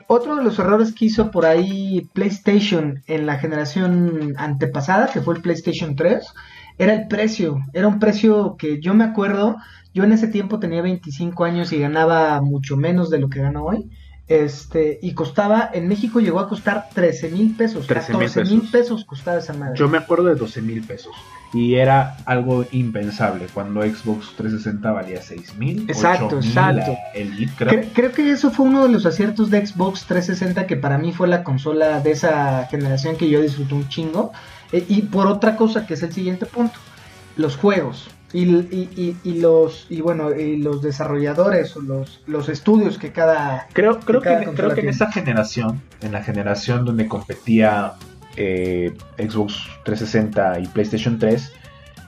otro 0.07 0.35
de 0.35 0.43
los 0.43 0.59
errores 0.59 0.93
que 0.93 1.05
hizo 1.05 1.31
por 1.31 1.45
ahí 1.45 2.09
PlayStation 2.13 3.01
en 3.07 3.25
la 3.25 3.37
generación 3.37 4.33
antepasada, 4.37 5.07
que 5.07 5.21
fue 5.21 5.35
el 5.35 5.41
PlayStation 5.41 5.95
3, 5.95 6.33
era 6.77 6.93
el 6.93 7.07
precio. 7.07 7.59
Era 7.73 7.87
un 7.87 7.99
precio 7.99 8.55
que 8.57 8.81
yo 8.81 8.93
me 8.93 9.03
acuerdo, 9.03 9.57
yo 9.93 10.03
en 10.03 10.11
ese 10.11 10.27
tiempo 10.27 10.59
tenía 10.59 10.81
25 10.81 11.43
años 11.43 11.71
y 11.71 11.79
ganaba 11.79 12.41
mucho 12.41 12.77
menos 12.77 13.09
de 13.09 13.19
lo 13.19 13.29
que 13.29 13.41
gano 13.41 13.63
hoy. 13.63 13.89
Este, 14.27 14.99
y 15.01 15.13
costaba, 15.13 15.69
en 15.73 15.87
México 15.89 16.21
llegó 16.21 16.39
a 16.39 16.47
costar 16.47 16.87
13 16.93 17.29
mil 17.29 17.55
pesos, 17.57 17.85
13,000 17.87 18.17
14 18.29 18.43
mil 18.51 18.59
pesos. 18.61 18.71
pesos 18.71 19.05
costaba 19.05 19.37
esa 19.39 19.51
madre. 19.53 19.73
Yo 19.77 19.89
me 19.89 19.97
acuerdo 19.97 20.25
de 20.25 20.35
12 20.35 20.61
mil 20.61 20.81
pesos. 20.81 21.11
Y 21.53 21.75
era 21.75 22.17
algo 22.25 22.65
impensable 22.71 23.45
cuando 23.53 23.81
Xbox 23.83 24.33
360 24.37 24.91
valía 24.91 25.21
6 25.21 25.55
mil. 25.57 25.85
Exacto, 25.89 26.37
exacto. 26.39 26.95
Elite, 27.13 27.51
creo. 27.57 27.71
Cre- 27.73 27.89
creo 27.93 28.11
que 28.11 28.31
eso 28.31 28.49
fue 28.49 28.65
uno 28.65 28.83
de 28.83 28.89
los 28.89 29.05
aciertos 29.05 29.51
de 29.51 29.63
Xbox 29.67 30.05
360 30.05 30.65
que 30.67 30.77
para 30.77 30.97
mí 30.97 31.11
fue 31.11 31.27
la 31.27 31.43
consola 31.43 31.99
de 31.99 32.11
esa 32.11 32.65
generación 32.71 33.17
que 33.17 33.29
yo 33.29 33.41
disfruté 33.41 33.75
un 33.75 33.87
chingo. 33.89 34.31
Eh, 34.71 34.85
y 34.87 35.03
por 35.03 35.27
otra 35.27 35.55
cosa 35.57 35.85
que 35.85 35.93
es 35.95 36.01
el 36.01 36.11
siguiente 36.13 36.45
punto, 36.47 36.79
los 37.35 37.55
juegos. 37.57 38.07
Y, 38.33 38.45
y- 38.45 38.89
y- 38.95 39.17
y 39.23 39.39
los 39.39 39.85
y 39.89 40.01
bueno 40.01 40.33
y 40.33 40.57
los 40.57 40.81
desarrolladores 40.81 41.77
o 41.77 41.81
los, 41.81 42.21
los 42.25 42.49
estudios 42.49 42.97
que 42.97 43.11
cada 43.11 43.67
Creo, 43.73 43.99
creo 43.99 44.21
que 44.21 44.29
cada 44.29 44.39
que, 44.39 44.51
creo 44.51 44.73
que 44.73 44.81
en 44.81 44.89
esa 44.89 45.11
generación, 45.11 45.81
en 46.01 46.11
la 46.11 46.23
generación 46.23 46.83
donde 46.83 47.07
competía 47.07 47.93
eh, 48.35 48.91
Xbox 49.17 49.53
360 49.85 50.59
y 50.61 50.67
PlayStation 50.67 51.19
3, 51.19 51.53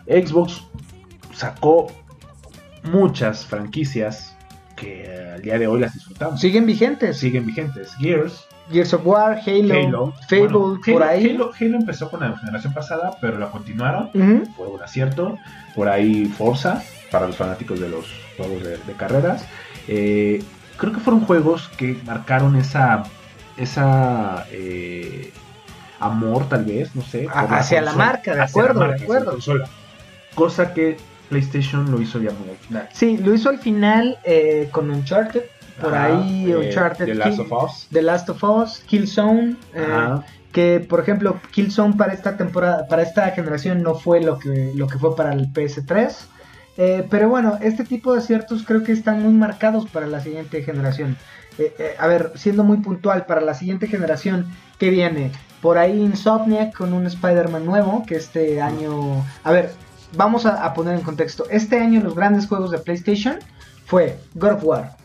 Xbox 0.07 0.63
sacó 1.33 1.87
muchas 2.83 3.45
franquicias 3.45 4.34
que 4.85 5.03
eh, 5.03 5.31
al 5.33 5.41
día 5.41 5.59
de 5.59 5.67
hoy 5.67 5.79
las 5.79 5.93
disfrutamos. 5.93 6.39
siguen 6.39 6.65
vigentes 6.65 7.17
Siguen 7.17 7.45
vigentes. 7.45 7.93
Gears, 7.95 8.47
Gears 8.71 8.93
of 8.93 9.05
War 9.05 9.39
Halo, 9.45 9.73
Halo, 9.73 10.13
Fable 10.29 10.47
bueno, 10.47 10.79
por 10.85 11.03
ahí 11.03 11.29
Halo, 11.29 11.51
Halo 11.59 11.77
empezó 11.77 12.09
con 12.09 12.21
la 12.21 12.37
generación 12.37 12.73
pasada, 12.73 13.17
pero 13.21 13.37
la 13.37 13.51
continuaron. 13.51 14.09
Fue 14.55 14.67
un 14.67 14.81
acierto. 14.81 15.37
Por 15.75 15.89
ahí 15.89 16.25
Forza, 16.25 16.81
para 17.11 17.27
los 17.27 17.35
fanáticos 17.35 17.79
de 17.79 17.89
los 17.89 18.05
juegos 18.37 18.63
de, 18.63 18.77
de 18.77 18.93
carreras. 18.93 19.45
Eh, 19.87 20.41
creo 20.77 20.93
que 20.93 20.99
fueron 20.99 21.25
juegos 21.25 21.69
que 21.77 21.97
marcaron 22.05 22.55
esa 22.55 23.03
esa 23.57 24.45
eh, 24.51 25.31
amor, 25.99 26.47
tal 26.49 26.65
vez, 26.65 26.95
no 26.95 27.01
sé. 27.01 27.25
La 27.25 27.41
hacia 27.57 27.81
la 27.81 27.93
marca, 27.93 28.31
de 28.31 28.37
la 28.37 28.43
acuerdo, 28.45 28.87
de 28.87 28.95
acuerdo. 28.95 29.37
Cosa 30.33 30.73
que 30.73 30.97
PlayStation 31.29 31.89
lo 31.91 32.01
hizo 32.01 32.19
ya 32.19 32.31
muy 32.31 32.49
al 32.49 32.57
final. 32.57 32.89
Sí, 32.93 33.17
lo 33.17 33.33
hizo 33.33 33.49
al 33.49 33.59
final 33.59 34.17
eh, 34.23 34.69
con 34.71 34.89
Uncharted. 34.89 35.43
Por 35.81 35.93
ahí, 35.93 36.51
eh, 36.51 36.55
Uncharted. 36.55 37.05
The 37.05 37.15
Last 37.15 37.37
Kill- 37.39 37.51
of 37.51 37.63
Us. 37.63 37.87
The 37.91 38.01
Last 38.01 38.29
of 38.29 38.43
Us, 38.43 38.79
Killzone. 38.87 39.55
eh, 39.73 39.85
Ajá. 39.85 40.23
que 40.51 40.79
por 40.79 41.01
ejemplo 41.01 41.37
Killzone 41.51 41.95
para 41.95 42.13
esta 42.13 42.37
temporada, 42.37 42.87
para 42.87 43.01
esta 43.01 43.29
generación 43.31 43.83
no 43.83 43.93
fue 43.95 44.21
lo 44.21 44.39
que, 44.39 44.71
lo 44.73 44.87
que 44.87 44.97
fue 44.97 45.13
para 45.15 45.33
el 45.33 45.51
PS3. 45.51 46.15
Eh, 46.77 47.05
pero 47.09 47.27
bueno, 47.29 47.57
este 47.61 47.83
tipo 47.83 48.13
de 48.13 48.19
aciertos 48.19 48.63
creo 48.65 48.83
que 48.83 48.91
están 48.93 49.21
muy 49.21 49.33
marcados 49.33 49.85
para 49.89 50.07
la 50.07 50.19
siguiente 50.21 50.61
generación. 50.63 51.17
Eh, 51.57 51.95
a 51.97 52.07
ver, 52.07 52.31
siendo 52.35 52.63
muy 52.63 52.77
puntual, 52.77 53.25
para 53.25 53.39
la 53.41 53.53
siguiente 53.53 53.87
generación, 53.87 54.45
¿qué 54.77 54.89
viene? 54.89 55.31
Por 55.61 55.77
ahí 55.77 55.99
Insomniac 56.01 56.73
con 56.75 56.93
un 56.93 57.05
Spider-Man 57.05 57.65
nuevo, 57.65 58.03
que 58.05 58.15
este 58.15 58.61
año... 58.61 59.25
A 59.43 59.51
ver, 59.51 59.71
vamos 60.13 60.45
a, 60.45 60.63
a 60.63 60.73
poner 60.73 60.95
en 60.95 61.01
contexto. 61.01 61.45
Este 61.49 61.79
año 61.79 62.01
los 62.01 62.15
grandes 62.15 62.47
juegos 62.47 62.71
de 62.71 62.77
PlayStation 62.77 63.37
fue 63.85 64.17
God 64.33 64.53
of 64.53 64.63
War, 64.63 64.97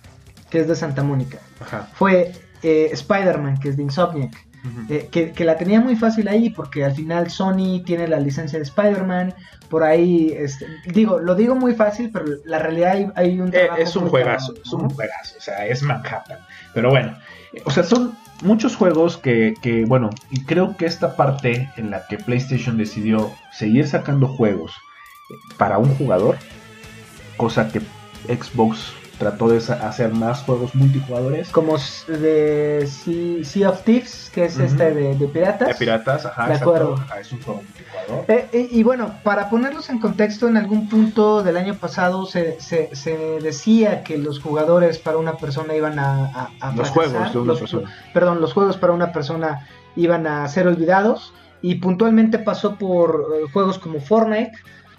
que 0.50 0.60
es 0.60 0.68
de 0.68 0.76
Santa 0.76 1.02
Mónica. 1.02 1.38
Ajá. 1.60 1.88
Fue 1.94 2.32
eh, 2.62 2.88
Spider-Man, 2.92 3.58
que 3.58 3.70
es 3.70 3.76
de 3.76 3.82
Insomniac. 3.82 4.50
Eh, 4.90 5.08
que, 5.10 5.32
que 5.32 5.44
la 5.46 5.56
tenía 5.56 5.80
muy 5.80 5.96
fácil 5.96 6.28
ahí 6.28 6.50
porque 6.50 6.84
al 6.84 6.92
final 6.92 7.30
Sony 7.30 7.82
tiene 7.82 8.06
la 8.06 8.20
licencia 8.20 8.58
de 8.58 8.64
Spider-Man, 8.64 9.32
por 9.70 9.82
ahí, 9.82 10.34
este, 10.36 10.66
digo, 10.84 11.18
lo 11.18 11.34
digo 11.34 11.54
muy 11.54 11.74
fácil, 11.74 12.10
pero 12.12 12.26
la 12.44 12.58
realidad 12.58 12.92
hay, 12.92 13.10
hay 13.14 13.40
un 13.40 13.48
Eh, 13.48 13.52
trabajo 13.52 13.80
es 13.80 13.96
un 13.96 14.08
juegazo, 14.10 14.52
es 14.62 14.70
un 14.70 14.90
juegazo, 14.90 15.36
o 15.38 15.40
sea, 15.40 15.66
es 15.66 15.82
Manhattan. 15.82 16.40
Pero 16.74 16.90
bueno, 16.90 17.16
o 17.64 17.70
sea, 17.70 17.84
son 17.84 18.14
muchos 18.42 18.76
juegos 18.76 19.16
que, 19.16 19.54
que, 19.62 19.86
bueno, 19.86 20.10
y 20.30 20.44
creo 20.44 20.76
que 20.76 20.84
esta 20.84 21.16
parte 21.16 21.70
en 21.78 21.90
la 21.90 22.06
que 22.06 22.18
PlayStation 22.18 22.76
decidió 22.76 23.32
seguir 23.52 23.88
sacando 23.88 24.28
juegos 24.28 24.74
para 25.56 25.78
un 25.78 25.94
jugador, 25.96 26.36
cosa 27.36 27.68
que 27.70 27.80
Xbox 28.28 28.92
trató 29.18 29.48
de 29.48 29.58
hacer 29.58 30.14
más 30.14 30.40
juegos 30.44 30.74
multijugadores. 30.74 31.50
Como 31.50 31.76
de 32.08 32.88
Sea, 33.44 33.68
of 33.68 33.82
Thieves, 33.84 34.30
que 34.32 34.46
es 34.46 34.58
este 34.58 34.94
de, 34.94 35.14
de 35.14 35.28
piratas. 35.28 35.68
De 35.68 35.74
piratas, 35.74 36.24
ajá, 36.24 36.48
De 36.48 36.54
acuerdo. 36.54 36.94
ajá, 36.94 37.20
es 37.20 37.30
un 37.32 37.42
juego 37.42 37.60
multijugador. 37.62 38.24
Eh, 38.28 38.48
eh, 38.52 38.68
y 38.70 38.82
bueno, 38.82 39.14
para 39.22 39.50
ponerlos 39.50 39.90
en 39.90 39.98
contexto, 39.98 40.48
en 40.48 40.56
algún 40.56 40.88
punto 40.88 41.42
del 41.42 41.58
año 41.58 41.74
pasado 41.74 42.24
se, 42.24 42.58
se, 42.62 42.94
se 42.96 43.14
decía 43.42 44.02
que 44.04 44.16
los 44.16 44.40
jugadores 44.40 44.96
para 44.98 45.18
una 45.18 45.36
persona 45.36 45.74
iban 45.74 45.98
a, 45.98 46.24
a- 46.60 46.68
a 46.70 46.74
Los 46.74 46.88
juegos 46.88 47.12
de 47.32 47.38
una 47.38 47.46
los- 47.52 47.58
persona. 47.60 47.90
Perdón, 48.14 48.40
los 48.40 48.54
juegos 48.54 48.78
para 48.78 48.94
una 48.94 49.12
persona 49.12 49.66
iban 49.96 50.26
a 50.26 50.48
ser 50.48 50.66
olvidados 50.66 51.34
y 51.60 51.74
puntualmente 51.74 52.38
pasó 52.38 52.76
por 52.76 53.26
eh, 53.34 53.50
juegos 53.52 53.78
como 53.78 54.00
Fortnite, 54.00 54.52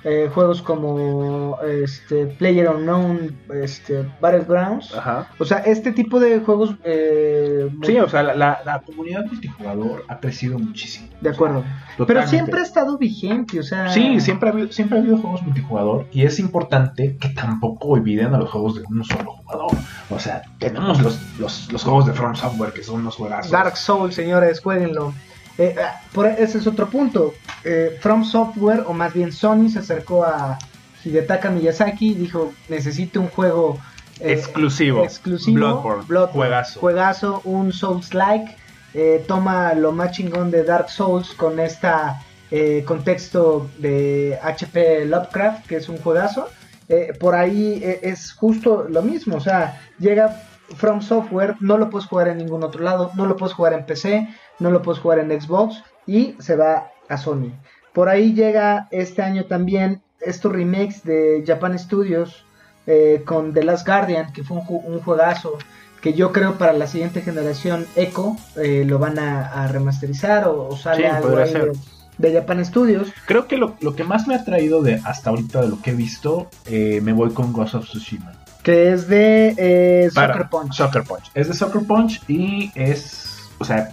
eh, 0.04 0.30
juegos 0.34 0.62
como 0.62 1.58
este, 1.62 2.26
Player 2.28 2.70
Unknown, 2.70 3.36
este, 3.62 4.06
Battlegrounds. 4.20 4.95
Ajá. 4.95 5.28
O 5.39 5.45
sea, 5.45 5.60
este 5.60 5.91
tipo 5.91 6.20
de 6.20 6.39
juegos... 6.39 6.76
eh, 6.84 7.70
Sí, 7.84 7.97
o 7.99 8.10
sea, 8.10 8.24
la, 8.24 8.36
la- 8.36 8.62
la 8.66 8.80
comunidad 8.82 9.26
multijugador 9.26 10.04
ha 10.08 10.20
crecido 10.20 10.58
muchísimo. 10.58 11.08
de 11.22 11.30
acuerdo. 11.30 11.64
Pero 12.08 12.26
siempre 12.28 12.60
ha 12.60 12.64
estado 12.64 12.97
vigente, 12.97 13.60
o 13.60 13.64
sea... 13.64 13.89
Sí, 13.89 14.20
siempre 14.20 14.49
ha, 14.49 14.54
habido, 14.54 14.72
siempre 14.72 14.97
ha 14.97 15.02
habido 15.02 15.18
juegos 15.18 15.43
multijugador 15.43 16.06
y 16.12 16.24
es 16.24 16.39
importante 16.39 17.18
que 17.18 17.30
tampoco 17.30 17.89
olviden 17.89 18.34
a 18.34 18.38
los 18.39 18.49
juegos 18.49 18.76
de 18.76 18.82
un 18.88 19.04
solo 19.04 19.34
jugador. 19.34 19.72
O 20.10 20.20
sea, 20.20 20.41
tenemos 20.58 21.02
los, 21.02 21.20
los, 21.39 21.72
los 21.72 21.84
juegos 21.84 22.06
de 22.08 22.14
From 22.14 22.36
Software 22.36 22.74
que 22.74 22.84
son 22.84 23.02
unos 23.02 23.16
juegazos. 23.16 23.52
Dark 23.52 23.78
Souls, 23.78 24.16
señores, 24.16 24.60
jueguenlo. 24.62 25.14
Eh, 25.58 25.76
ah, 25.80 26.02
por, 26.14 26.28
ese 26.28 26.58
es 26.58 26.68
otro 26.68 26.89
punto. 26.89 27.34
Eh, 27.64 27.97
From 28.02 28.24
Software, 28.24 28.84
o 28.88 28.93
más 28.93 29.14
bien 29.14 29.32
Sony, 29.32 29.70
se 29.70 29.80
acercó 29.80 30.24
a 30.24 30.58
Hidetaka 31.04 31.49
Miyazaki 31.49 32.12
y 32.12 32.16
dijo, 32.16 32.54
necesito 32.70 33.20
un 33.20 33.28
juego 33.28 33.80
eh, 34.20 34.34
Exclusivo. 34.34 35.04
exclusivo. 35.04 35.58
Bloodborne, 35.58 36.32
juegazo. 36.34 36.80
Juegazo, 36.80 37.41
un 37.43 37.74
Souls-like. 37.74 38.56
Eh, 38.93 39.24
toma 39.28 39.74
lo 39.74 39.91
más 39.91 40.12
chingón 40.12 40.52
de 40.52 40.64
Dark 40.64 40.89
Souls 40.89 41.34
con 41.34 41.60
esta 41.60 42.22
eh, 42.52 42.84
contexto 42.86 43.70
de 43.78 44.38
HP 44.43 45.06
Lovecraft, 45.06 45.66
que 45.68 45.78
es 45.78 45.88
un 45.88 45.97
juegazo. 45.97 46.49
Eh, 46.89 47.14
por 47.18 47.34
ahí 47.34 47.80
eh, 47.82 48.02
es 48.04 48.34
justo 48.34 48.86
lo 48.89 49.02
mismo, 49.02 49.38
o 49.38 49.39
sea, 49.39 49.80
llega 49.97 50.43
From 50.76 51.02
Software, 51.02 51.56
no 51.62 51.78
lo 51.78 51.89
puedes 51.89 52.06
jugar 52.06 52.28
en 52.28 52.38
ningún 52.39 52.64
otro 52.64 52.84
lado, 52.84 53.12
no 53.16 53.26
lo 53.26 53.38
puedes 53.38 53.56
jugar 53.56 53.72
en 53.72 53.86
PC, 53.86 54.28
no 54.62 54.72
lo 54.72 54.82
puedes 54.82 55.01
jugar 55.01 55.20
en 55.20 55.41
Xbox 55.41 55.84
y 56.07 56.36
se 56.39 56.55
va 56.55 56.88
a 57.09 57.18
Sony. 57.18 57.51
Por 57.93 58.07
ahí 58.07 58.34
llega 58.34 58.88
este 58.91 59.22
año 59.22 59.43
también 59.45 60.01
estos 60.22 60.53
remakes 60.53 61.03
de 61.03 61.43
Japan 61.45 61.78
Studios 61.78 62.45
eh, 62.88 63.24
con 63.26 63.53
The 63.53 63.64
Last 63.64 63.86
Guardian, 63.86 64.32
que 64.32 64.43
fue 64.43 64.57
un, 64.57 64.64
ju- 64.64 64.82
un 64.86 65.01
juegazo 65.01 65.57
que 66.01 66.14
yo 66.14 66.32
creo 66.32 66.57
para 66.57 66.74
la 66.74 66.88
siguiente 66.88 67.22
generación 67.22 67.86
Echo 67.95 68.36
eh, 68.55 68.86
lo 68.88 68.97
van 68.97 69.20
a, 69.20 69.64
a 69.64 69.68
remasterizar 69.68 70.47
o, 70.47 70.70
o 70.70 70.78
sale 70.78 71.03
Sí, 71.03 71.05
algo 71.05 71.38
ahí 71.38 71.53
de, 71.53 71.72
de 72.18 72.34
Japan 72.39 72.64
Studios. 72.66 73.12
Creo 73.26 73.47
que 73.47 73.57
lo, 73.57 73.76
lo 73.82 73.95
que 73.95 74.03
más 74.03 74.28
me 74.28 74.36
ha 74.36 74.43
traído 74.43 74.82
de 74.82 75.01
hasta 75.05 75.30
ahorita 75.30 75.62
de 75.62 75.68
lo 75.70 75.82
que 75.82 75.91
he 75.91 75.93
visto, 75.93 76.49
eh, 76.66 77.01
me 77.03 77.14
voy 77.14 77.32
con 77.32 77.51
Ghost 77.53 77.76
of 77.76 77.86
Tsushima. 77.86 78.32
Que 78.64 78.93
es 78.93 79.07
de 79.07 80.09
Soccer 80.14 80.47
Punch. 80.49 80.74
Soccer 80.74 81.03
Punch. 81.03 81.32
Es 81.34 81.47
de 81.47 81.53
Soccer 81.55 81.82
Punch 81.84 82.22
y 82.28 82.72
es. 82.76 83.49
O 83.59 83.66
sea, 83.66 83.91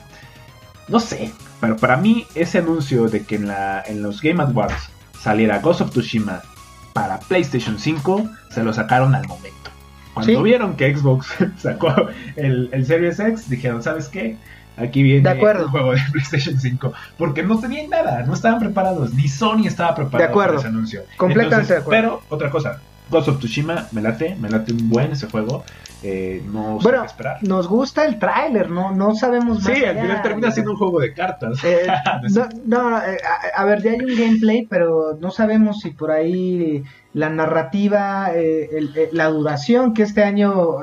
no 0.89 1.01
sé. 1.01 1.33
Pero 1.61 1.77
para 1.77 1.97
mí, 1.97 2.27
ese 2.35 2.59
anuncio 2.59 3.09
de 3.09 3.25
que 3.25 3.37
en, 3.37 3.49
la, 3.49 3.83
en 3.87 4.03
los 4.03 4.21
Game 4.23 4.43
Awards 4.43 4.91
saliera 5.21 5.59
Ghost 5.59 5.81
of 5.81 5.91
Tsushima 5.91 6.43
para 6.93 7.19
PlayStation 7.21 7.79
5, 7.79 8.29
se 8.51 8.63
lo 8.63 8.73
sacaron 8.73 9.15
al 9.15 9.27
momento. 9.27 9.71
Cuando 10.15 10.33
Sí. 10.37 10.43
vieron 10.43 10.77
que 10.77 10.97
Xbox 10.97 11.29
sacó 11.59 11.95
el, 12.37 12.69
el 12.73 12.87
Series 12.87 13.19
X, 13.21 13.49
dijeron: 13.51 13.83
¿Sabes 13.83 14.09
qué? 14.09 14.37
Aquí 14.77 15.03
viene 15.03 15.23
De 15.23 15.31
acuerdo. 15.31 15.65
el 15.65 15.71
juego 15.71 15.93
de 15.93 16.01
PlayStation 16.13 16.59
5. 16.59 16.93
Porque 17.17 17.43
no 17.43 17.59
tenían 17.59 17.91
nada, 17.91 18.23
no 18.25 18.35
estaban 18.35 18.61
preparados. 18.61 19.13
Ni 19.15 19.27
Sony 19.29 19.67
estaba 19.67 19.95
preparado 19.95 20.19
De 20.19 20.25
acuerdo. 20.25 20.57
para 20.57 20.61
ese 20.61 20.69
anuncio. 20.69 21.03
Completamente 21.17 21.73
de 21.75 21.81
acuerdo. 21.81 22.21
Pero, 22.21 22.23
otra 22.37 22.51
cosa. 22.51 22.81
Ghost 23.11 23.29
of 23.29 23.39
Tsushima 23.39 23.87
me 23.93 24.03
late, 24.03 24.37
me 24.37 24.49
late 24.51 24.73
un 24.73 24.89
buen 24.89 25.13
ese 25.13 25.27
juego. 25.29 25.65
Eh, 26.03 26.43
no 26.47 26.79
Bueno, 26.81 27.05
esperar. 27.05 27.39
nos 27.43 27.67
gusta 27.67 28.05
el 28.05 28.19
tráiler, 28.21 28.71
¿no? 28.71 28.93
No 28.93 29.17
sabemos 29.17 29.65
Sí, 29.65 29.85
al 29.85 29.99
final 29.99 30.23
termina 30.23 30.51
siendo 30.53 30.71
un 30.73 30.77
juego 30.79 31.01
de 31.01 31.13
cartas. 31.13 31.59
Eh, 31.65 31.87
no, 32.35 32.49
no, 32.67 32.99
eh, 33.03 33.19
a, 33.57 33.61
a 33.63 33.65
ver, 33.65 33.83
ya 33.83 33.91
hay 33.93 34.01
un 34.01 34.15
gameplay, 34.17 34.67
pero 34.71 35.19
no 35.21 35.31
sabemos 35.33 35.81
si 35.81 35.91
por 35.91 36.13
ahí 36.13 36.85
la 37.15 37.31
narrativa, 37.31 38.31
eh, 38.35 38.69
el- 38.73 38.95
la 39.13 39.27
duración 39.27 39.93
que 39.93 40.05
este 40.05 40.23
año 40.23 40.77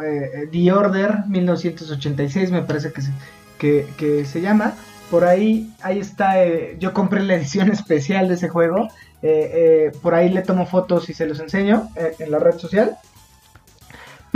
The 0.51 0.71
Order 0.73 1.19
1986 1.27 2.51
me 2.51 2.61
parece 2.63 2.91
que 2.91 3.01
se, 3.01 3.11
que, 3.57 3.87
que 3.97 4.25
se 4.25 4.41
llama. 4.41 4.73
Por 5.11 5.23
ahí, 5.23 5.69
ahí 5.81 5.99
está, 5.99 6.43
eh, 6.43 6.75
yo 6.79 6.91
compré 6.93 7.21
la 7.23 7.35
edición 7.35 7.69
especial 7.71 8.27
de 8.27 8.33
ese 8.33 8.49
juego. 8.49 8.87
eh, 9.21 9.51
eh, 9.91 9.91
por 10.01 10.13
ahí 10.13 10.29
le 10.29 10.41
tomo 10.41 10.65
fotos 10.65 11.09
y 11.09 11.13
se 11.13 11.25
los 11.25 11.39
enseño 11.39 11.89
en 12.19 12.29
la 12.31 12.37
red 12.39 12.57
social. 12.57 12.97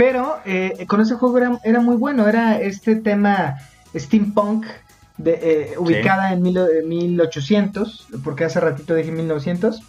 Pero 0.00 0.38
eh, 0.46 0.86
con 0.88 1.02
ese 1.02 1.14
juego 1.16 1.36
era, 1.36 1.60
era 1.62 1.80
muy 1.80 1.94
bueno, 1.96 2.26
era 2.26 2.58
este 2.58 2.96
tema 2.96 3.58
steampunk 3.94 4.64
de, 5.18 5.32
eh, 5.42 5.74
ubicada 5.78 6.32
en 6.32 6.40
mil- 6.40 6.56
eh, 6.56 6.82
1800, 6.86 8.08
porque 8.24 8.44
hace 8.46 8.60
ratito 8.60 8.94
dije 8.94 9.12
1900. 9.12 9.82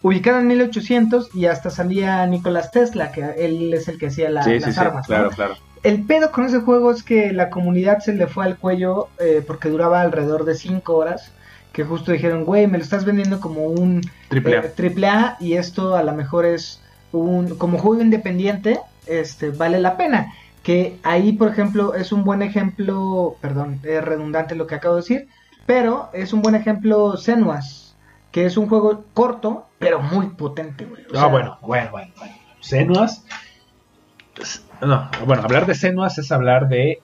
Ubicada 0.00 0.40
en 0.40 0.46
1800 0.46 1.34
y 1.34 1.44
hasta 1.46 1.68
salía 1.68 2.24
Nicolás 2.26 2.70
Tesla, 2.70 3.12
que 3.12 3.22
él 3.38 3.74
es 3.74 3.88
el 3.88 3.98
que 3.98 4.06
hacía 4.06 4.30
la- 4.30 4.42
sí, 4.42 4.58
las 4.58 4.74
sí, 4.74 4.80
armas. 4.80 5.02
¿no? 5.02 5.14
claro, 5.14 5.30
claro. 5.30 5.54
El 5.82 6.02
pedo 6.04 6.30
con 6.32 6.46
ese 6.46 6.60
juego 6.60 6.90
es 6.90 7.02
que 7.02 7.30
la 7.34 7.50
comunidad 7.50 7.98
se 7.98 8.14
le 8.14 8.26
fue 8.26 8.46
al 8.46 8.56
cuello 8.56 9.08
eh, 9.18 9.44
porque 9.46 9.68
duraba 9.68 10.00
alrededor 10.00 10.46
de 10.46 10.54
5 10.54 10.94
horas. 10.96 11.30
Que 11.74 11.84
justo 11.84 12.10
dijeron, 12.12 12.46
güey, 12.46 12.66
me 12.68 12.78
lo 12.78 12.84
estás 12.84 13.04
vendiendo 13.04 13.38
como 13.38 13.64
un 13.66 14.00
Triple 14.30 14.56
A. 14.56 14.60
eh, 14.60 14.72
triple 14.74 15.08
A 15.08 15.36
y 15.40 15.54
esto 15.54 15.94
a 15.94 16.02
lo 16.02 16.12
mejor 16.14 16.46
es 16.46 16.80
un 17.12 17.56
como 17.58 17.76
juego 17.78 18.00
independiente, 18.02 18.80
este 19.06 19.50
vale 19.50 19.80
la 19.80 19.96
pena. 19.96 20.32
Que 20.62 20.98
ahí, 21.02 21.32
por 21.32 21.48
ejemplo, 21.48 21.94
es 21.94 22.10
un 22.10 22.24
buen 22.24 22.40
ejemplo, 22.40 23.36
perdón, 23.40 23.80
es 23.82 24.02
redundante 24.02 24.54
lo 24.54 24.66
que 24.66 24.74
acabo 24.74 24.94
de 24.94 25.02
decir, 25.02 25.28
pero 25.66 26.08
es 26.14 26.32
un 26.32 26.40
buen 26.40 26.54
ejemplo 26.54 27.16
Senuas, 27.18 27.96
que 28.32 28.46
es 28.46 28.56
un 28.56 28.68
juego 28.68 29.04
corto, 29.12 29.66
pero 29.78 30.00
muy 30.00 30.28
potente, 30.28 30.86
güey. 30.86 31.02
Ah, 31.10 31.18
sea, 31.18 31.26
bueno, 31.26 31.58
bueno, 31.60 31.90
bueno, 31.90 32.12
bueno. 32.18 32.34
Senuas. 32.60 33.24
pues, 34.34 34.64
No, 34.80 35.10
bueno, 35.26 35.42
hablar 35.42 35.66
de 35.66 35.74
Senuas 35.74 36.16
es 36.16 36.32
hablar 36.32 36.68
de 36.68 37.02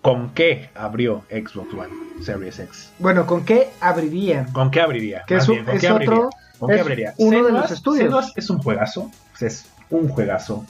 con 0.00 0.30
qué 0.30 0.70
abrió 0.74 1.24
Xbox 1.30 1.74
One 1.74 1.92
Series 2.22 2.58
X. 2.58 2.92
Bueno, 2.98 3.26
¿con 3.26 3.44
qué 3.44 3.68
abrirían? 3.80 4.52
¿Con 4.52 4.70
qué 4.70 4.80
abriría? 4.80 5.24
Que 5.26 5.36
es, 5.36 5.46
bien, 5.46 5.64
¿con 5.64 5.74
es 5.74 5.80
qué 5.80 5.88
abriría? 5.88 6.14
otro, 6.14 6.30
¿Con 6.58 6.70
qué 6.70 6.80
abriría? 6.80 7.14
uno 7.18 7.44
de 7.44 7.52
los 7.52 7.70
estudios. 7.70 8.04
Senuas 8.06 8.32
es 8.34 8.50
un 8.50 8.58
juegazo. 8.58 9.10
Es 9.40 9.66
un 9.90 10.08
juegazo. 10.08 10.64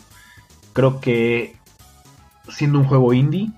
Creo 0.73 1.01
que 1.01 1.57
siendo 2.49 2.79
un 2.79 2.85
juego 2.85 3.13
indie, 3.13 3.51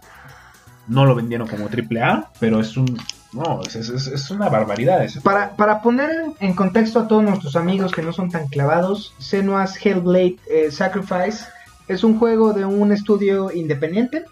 no 0.88 1.04
lo 1.06 1.14
vendieron 1.14 1.48
como 1.48 1.68
triple 1.68 2.02
A, 2.02 2.30
pero 2.40 2.60
es 2.60 2.76
un 2.76 2.98
no, 3.32 3.60
es, 3.66 3.74
es- 3.74 4.06
es- 4.06 4.30
una 4.30 4.48
barbaridad. 4.48 5.04
Para, 5.24 5.56
para 5.56 5.82
poner 5.82 6.08
en- 6.10 6.34
en 6.50 6.54
contexto 6.54 7.00
a 7.00 7.08
todos 7.08 7.22
nuestros 7.24 7.56
amigos 7.56 7.90
que 7.92 8.02
no 8.02 8.12
son 8.12 8.30
tan 8.30 8.46
clavados, 8.48 9.12
Senua's 9.18 9.74
Hellblade 9.84 10.36
eh, 10.48 10.70
Sacrifice 10.70 11.44
es 11.88 12.04
un 12.04 12.18
juego 12.18 12.52
de 12.52 12.64
un 12.64 12.92
estudio 12.92 13.50
independiente 13.52 14.24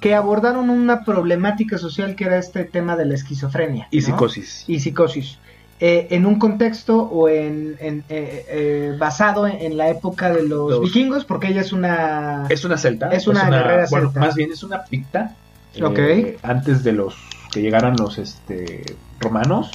que 0.00 0.14
abordaron 0.14 0.68
una 0.70 1.04
problemática 1.04 1.78
social 1.78 2.14
que 2.16 2.24
era 2.24 2.36
este 2.38 2.64
tema 2.64 2.96
de 2.96 3.06
la 3.06 3.14
esquizofrenia. 3.14 3.88
y 3.90 3.98
¿no? 4.00 4.02
psicosis. 4.06 4.64
y 4.66 4.78
psicosis. 4.80 5.38
Eh, 5.82 6.08
en 6.10 6.26
un 6.26 6.38
contexto 6.38 6.98
o 6.98 7.26
en, 7.30 7.76
en, 7.80 8.04
eh, 8.10 8.44
eh, 8.48 8.96
basado 8.98 9.46
en, 9.46 9.58
en 9.62 9.78
la 9.78 9.88
época 9.88 10.28
de 10.30 10.42
los, 10.42 10.70
Los- 10.70 10.80
vikingos, 10.82 11.24
porque 11.24 11.48
ella 11.48 11.62
es 11.62 11.72
una... 11.72 12.44
Es 12.50 12.66
una 12.66 12.76
celta. 12.76 13.08
Es 13.10 13.26
una 13.26 13.48
guerrera 13.48 13.86
bueno, 13.90 14.08
celta. 14.08 14.20
más 14.20 14.34
bien 14.34 14.52
es 14.52 14.62
una 14.62 14.84
picta. 14.84 15.36
eh, 15.74 15.82
Ok. 15.82 15.98
Antes 16.44 16.84
de 16.84 16.92
los 16.92 17.16
que 17.50 17.62
llegaran 17.62 17.96
los 17.96 18.18
este, 18.18 18.84
romanos 19.20 19.70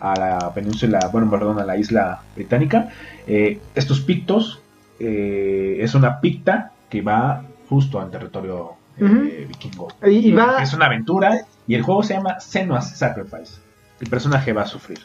a 0.00 0.14
la 0.18 0.52
península, 0.54 1.08
bueno, 1.10 1.30
perdón, 1.30 1.58
a 1.58 1.64
la 1.64 1.76
isla 1.78 2.20
británica. 2.34 2.90
estos 3.26 4.00
pictos 4.02 4.60
es 4.98 5.94
una 5.94 6.20
picta 6.20 6.72
que 6.90 7.00
va 7.00 7.42
justo 7.68 7.98
al 7.98 8.10
territorio 8.10 8.74
vikingo. 8.98 9.88
Y, 10.04 10.28
y 10.28 10.32
va... 10.32 10.62
Es 10.62 10.74
una 10.74 10.86
aventura 10.86 11.40
y 11.66 11.74
el 11.74 11.82
juego 11.82 12.02
se 12.02 12.14
llama 12.14 12.40
Senua's 12.40 12.90
Sacrifice. 12.96 13.54
El 14.00 14.08
personaje 14.10 14.52
va 14.52 14.62
a 14.62 14.66
sufrir. 14.66 14.98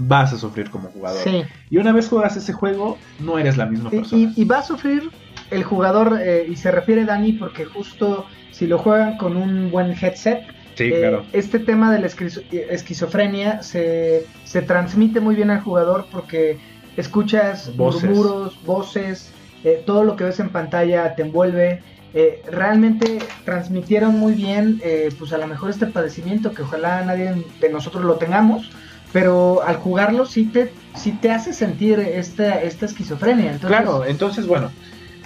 Vas 0.00 0.32
a 0.32 0.38
sufrir 0.38 0.70
como 0.70 0.90
jugador. 0.90 1.20
Sí. 1.24 1.42
Y 1.70 1.78
una 1.78 1.92
vez 1.92 2.08
juegas 2.08 2.36
ese 2.36 2.52
juego, 2.52 2.98
no 3.18 3.36
eres 3.38 3.56
la 3.56 3.66
misma 3.66 3.90
persona. 3.90 4.32
y- 4.36 4.42
y 4.42 4.44
va 4.44 4.58
a 4.58 4.62
sufrir 4.62 5.10
el 5.50 5.64
jugador, 5.64 6.20
eh, 6.22 6.46
y 6.48 6.54
se 6.56 6.70
refiere 6.70 7.04
Dani, 7.04 7.32
porque 7.32 7.64
justo 7.64 8.26
si 8.52 8.66
lo 8.68 8.78
juegan 8.78 9.16
con 9.18 9.36
un 9.36 9.70
buen 9.72 9.90
headset, 9.92 10.42
sí, 10.76 10.84
eh, 10.84 11.00
claro. 11.00 11.24
este 11.32 11.58
tema 11.58 11.90
de 11.92 11.98
la 12.00 12.06
esquizo- 12.06 12.42
esquizofrenia 12.52 13.62
se, 13.62 14.24
se 14.44 14.62
transmite 14.62 15.20
muy 15.20 15.34
bien 15.34 15.50
al 15.50 15.60
jugador 15.62 16.06
porque 16.12 16.58
escuchas 16.96 17.74
Voces. 17.76 18.04
murmuros, 18.04 18.64
voces, 18.64 19.32
eh, 19.64 19.82
todo 19.86 20.04
lo 20.04 20.16
que 20.16 20.24
ves 20.24 20.38
en 20.40 20.50
pantalla 20.50 21.14
te 21.14 21.22
envuelve. 21.22 21.82
Eh, 22.14 22.42
realmente 22.50 23.18
transmitieron 23.44 24.18
muy 24.18 24.32
bien, 24.34 24.80
eh, 24.82 25.10
pues 25.18 25.32
a 25.32 25.38
lo 25.38 25.46
mejor 25.46 25.70
este 25.70 25.86
padecimiento 25.86 26.52
que 26.52 26.62
ojalá 26.62 27.04
nadie 27.04 27.44
de 27.60 27.68
nosotros 27.68 28.02
lo 28.04 28.14
tengamos, 28.14 28.70
pero 29.12 29.62
al 29.62 29.76
jugarlo 29.76 30.26
sí 30.26 30.44
te, 30.44 30.72
sí 30.94 31.12
te 31.12 31.30
hace 31.30 31.52
sentir 31.52 31.98
esta, 31.98 32.60
esta 32.60 32.86
esquizofrenia. 32.86 33.52
Entonces, 33.52 33.68
Claro, 33.68 34.04
entonces 34.04 34.46
bueno, 34.46 34.70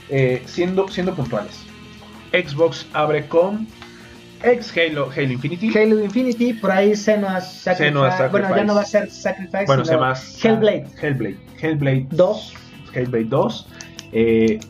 eh, 0.09 0.43
siendo, 0.47 0.89
siendo 0.89 1.15
puntuales. 1.15 1.65
Xbox 2.33 2.87
abre 2.93 3.27
con 3.27 3.67
ex 4.43 4.73
Halo, 4.77 5.11
Halo 5.11 5.33
Infinity. 5.33 5.77
Halo 5.77 6.03
Infinity, 6.03 6.55
por 6.55 6.71
ahí 6.71 6.97
Senua's 6.97 7.53
Sacrifice, 7.53 7.91
Senua's 7.91 8.17
Sacrifice. 8.17 8.31
bueno 8.31 8.57
ya 8.57 8.65
no 8.65 8.75
va 8.75 8.81
a 8.83 8.87
ser 8.87 9.11
Sacrifice, 9.11 9.67
bueno, 9.67 9.85
se 9.85 9.93
llama 9.93 10.15
Hellblade 10.43 10.87
Hellblade. 11.01 11.39
Hellblade 11.61 12.07
2. 12.11 12.55
Hellblade 12.95 13.25
2. 13.25 13.69
Eh, 14.13 14.61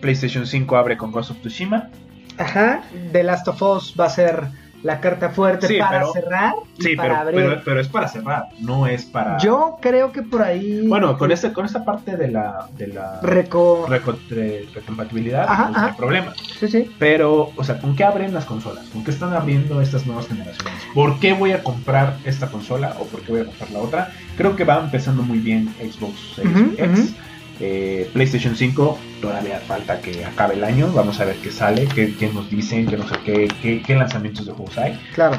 PlayStation 0.00 0.46
5 0.46 0.76
abre 0.76 0.96
con 0.96 1.12
Ghost 1.12 1.30
of 1.30 1.38
Tsushima. 1.38 1.88
Ajá, 2.36 2.82
The 3.12 3.22
Last 3.22 3.46
of 3.48 3.62
Us 3.62 3.94
va 3.98 4.06
a 4.06 4.10
ser 4.10 4.48
la 4.84 5.00
carta 5.00 5.30
fuerte 5.30 5.66
Sí, 5.66 5.78
para 5.78 5.98
pero- 6.00 6.12
cerrar 6.12 6.52
y 6.78 6.82
Sí, 6.82 6.94
para 6.96 7.08
pero, 7.08 7.20
abrir. 7.20 7.40
pero, 7.48 7.62
pero 7.64 7.80
es 7.80 7.88
para 7.88 8.06
cerrar, 8.06 8.48
no 8.60 8.86
es 8.86 9.04
para. 9.04 9.38
Yo 9.38 9.78
creo 9.80 10.12
que 10.12 10.22
por 10.22 10.42
ahí. 10.42 10.86
Bueno, 10.86 11.18
con 11.18 11.32
este, 11.32 11.52
con 11.52 11.64
esta 11.66 11.84
parte 11.84 12.16
de 12.16 12.28
la, 12.28 12.68
de 12.76 12.88
la 12.88 13.18
Reco... 13.22 13.86
reco- 13.88 14.16
re- 14.30 14.66
recompatibilidad, 14.74 15.46
Ajá, 15.48 15.64
pues, 15.70 15.76
no 15.80 15.86
hay 15.88 15.92
problema. 15.94 16.32
Sí, 16.60 16.68
sí. 16.68 16.90
Pero, 16.98 17.50
o 17.56 17.64
sea, 17.64 17.78
¿con 17.80 17.96
qué 17.96 18.04
abren 18.04 18.32
las 18.34 18.44
consolas? 18.44 18.84
¿Con 18.90 19.02
qué 19.04 19.10
están 19.10 19.32
abriendo 19.32 19.80
estas 19.80 20.06
nuevas 20.06 20.28
generaciones? 20.28 20.74
¿Por 20.94 21.18
qué 21.18 21.32
voy 21.32 21.52
a 21.52 21.62
comprar 21.62 22.18
esta 22.24 22.48
consola 22.48 22.94
o 23.00 23.06
por 23.06 23.22
qué 23.22 23.32
voy 23.32 23.40
a 23.40 23.44
comprar 23.46 23.70
la 23.70 23.78
otra? 23.80 24.12
Creo 24.36 24.54
que 24.54 24.64
va 24.64 24.78
empezando 24.80 25.22
muy 25.22 25.38
bien 25.38 25.74
Xbox 25.80 26.34
Series 26.36 26.78
X. 26.78 27.14
Eh, 27.60 28.10
PlayStation 28.12 28.56
5 28.56 28.98
todavía 29.20 29.60
falta 29.60 30.00
que 30.00 30.24
acabe 30.24 30.54
el 30.54 30.64
año. 30.64 30.92
Vamos 30.92 31.20
a 31.20 31.24
ver 31.24 31.36
qué 31.36 31.50
sale, 31.50 31.86
qué, 31.94 32.14
qué 32.16 32.28
nos 32.28 32.50
dicen, 32.50 32.86
qué 32.86 32.96
no 32.96 33.08
sé 33.08 33.14
qué, 33.24 33.48
qué, 33.62 33.82
qué 33.82 33.94
lanzamientos 33.94 34.46
de 34.46 34.52
juegos 34.52 34.76
hay. 34.78 34.98
Claro. 35.14 35.36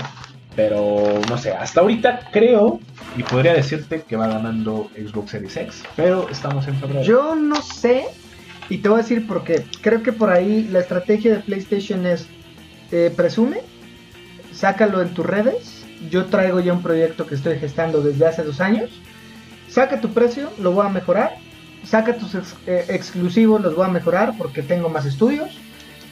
Pero 0.55 1.19
no 1.29 1.37
sé, 1.37 1.51
hasta 1.51 1.81
ahorita 1.81 2.29
creo 2.31 2.79
y 3.17 3.23
podría 3.23 3.53
decirte 3.53 4.03
que 4.07 4.15
va 4.15 4.27
ganando 4.27 4.89
Xbox 4.95 5.31
Series 5.31 5.57
X. 5.57 5.83
Pero 5.95 6.29
estamos 6.29 6.67
en 6.67 6.75
febrero. 6.77 7.03
Yo 7.03 7.35
no 7.35 7.61
sé, 7.61 8.05
y 8.69 8.77
te 8.77 8.87
voy 8.87 8.99
a 8.99 9.01
decir 9.01 9.27
por 9.27 9.43
qué. 9.43 9.65
Creo 9.81 10.01
que 10.01 10.13
por 10.13 10.29
ahí 10.29 10.67
la 10.71 10.79
estrategia 10.79 11.33
de 11.33 11.39
PlayStation 11.41 12.05
es: 12.05 12.27
eh, 12.91 13.11
presume, 13.15 13.57
sácalo 14.53 15.01
en 15.01 15.13
tus 15.13 15.25
redes. 15.25 15.85
Yo 16.09 16.25
traigo 16.25 16.61
ya 16.61 16.71
un 16.71 16.81
proyecto 16.81 17.25
que 17.27 17.35
estoy 17.35 17.59
gestando 17.59 18.01
desde 18.01 18.25
hace 18.25 18.43
dos 18.43 18.61
años. 18.61 18.89
Saca 19.69 19.99
tu 19.99 20.09
precio, 20.13 20.51
lo 20.57 20.71
voy 20.71 20.85
a 20.85 20.89
mejorar. 20.89 21.35
Saca 21.85 22.15
tus 22.17 22.35
ex- 22.35 22.55
eh, 22.67 22.85
exclusivos, 22.89 23.61
los 23.61 23.75
voy 23.75 23.85
a 23.85 23.89
mejorar 23.89 24.33
porque 24.37 24.61
tengo 24.63 24.89
más 24.89 25.05
estudios. 25.05 25.59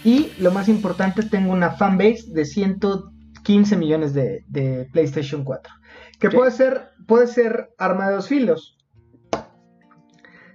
Y 0.04 0.32
lo 0.40 0.52
más 0.52 0.68
importante, 0.70 1.24
tengo 1.24 1.52
una 1.54 1.72
fanbase 1.72 2.26
de 2.28 2.44
115 2.46 3.78
millones 3.78 4.14
de, 4.14 4.44
de 4.48 4.88
PlayStation 4.92 5.44
4. 5.44 5.74
Que 6.20 6.30
Sí. 6.30 6.36
puede 6.36 6.52
ser, 6.52 6.90
puede 7.08 7.28
ser 7.28 7.70
arma 7.78 8.10
de 8.10 8.16
dos 8.16 8.28
filos. 8.28 8.78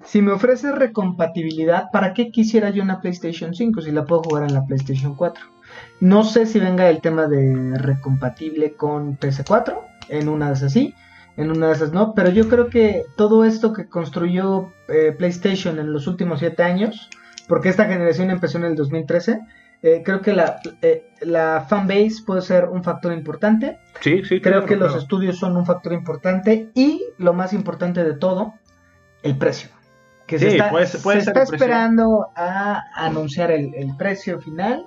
Si 0.05 0.23
me 0.23 0.33
ofrece 0.33 0.73
recompatibilidad, 0.73 1.85
¿para 1.93 2.15
qué 2.15 2.31
quisiera 2.31 2.71
yo 2.71 2.83
una 2.83 3.01
PlayStation 3.01 3.55
5 3.55 3.83
si 3.83 3.91
la 3.91 4.05
puedo 4.05 4.23
jugar 4.23 4.45
en 4.45 4.55
la 4.55 4.65
PlayStation 4.65 5.15
4? 5.15 5.45
No 6.01 6.25
sé 6.25 6.47
si 6.47 6.59
venga 6.61 6.89
el 6.89 7.01
tema 7.01 7.27
de 7.27 7.77
recompatible 7.77 8.73
con 8.75 9.19
PS4, 9.19 9.79
en 10.09 10.29
una 10.29 10.49
de 10.49 10.55
esas 10.55 10.73
sí, 10.73 10.95
en 11.39 11.51
una 11.51 11.69
de 11.69 11.73
esas 11.73 11.93
no, 11.93 12.13
pero 12.15 12.29
yo 12.31 12.49
creo 12.49 12.69
que 12.69 13.05
todo 13.17 13.45
esto 13.47 13.73
que 13.73 13.89
construyó 13.89 14.73
eh, 14.89 15.15
PlayStation 15.17 15.79
en 15.79 15.93
los 15.93 16.07
últimos 16.07 16.41
7 16.41 16.63
años, 16.63 17.09
porque 17.49 17.71
esta 17.71 17.87
generación 17.87 18.31
empezó 18.31 18.59
en 18.59 18.65
el 18.65 18.75
2013, 18.77 19.41
eh, 19.81 20.03
creo 20.05 20.21
que 20.21 20.33
la, 20.35 20.61
eh, 20.83 21.09
la 21.23 21.65
fanbase 21.69 22.23
puede 22.27 22.43
ser 22.43 22.65
un 22.67 22.83
factor 22.85 23.13
importante. 23.13 23.79
Sí, 24.01 24.23
sí, 24.25 24.41
Creo 24.41 24.65
claro, 24.65 24.67
que 24.67 24.77
los 24.77 24.95
estudios 24.97 25.39
son 25.39 25.57
un 25.57 25.65
factor 25.65 25.93
importante 25.93 26.71
y 26.75 27.05
lo 27.19 27.33
más 27.33 27.53
importante 27.53 28.03
de 28.05 28.15
todo, 28.15 28.55
el 29.23 29.39
precio. 29.39 29.71
Que 30.27 30.39
se 30.39 30.51
Sí, 30.51 30.57
está, 30.57 30.71
puede 30.71 30.87
ser- 30.87 31.01
puede 31.03 31.21
se 31.23 31.31
está 31.31 31.43
esperando 31.45 32.27
a 32.37 32.83
anunciar 32.97 33.51
el, 33.53 33.73
el 33.77 33.97
precio 33.97 34.41
final. 34.41 34.85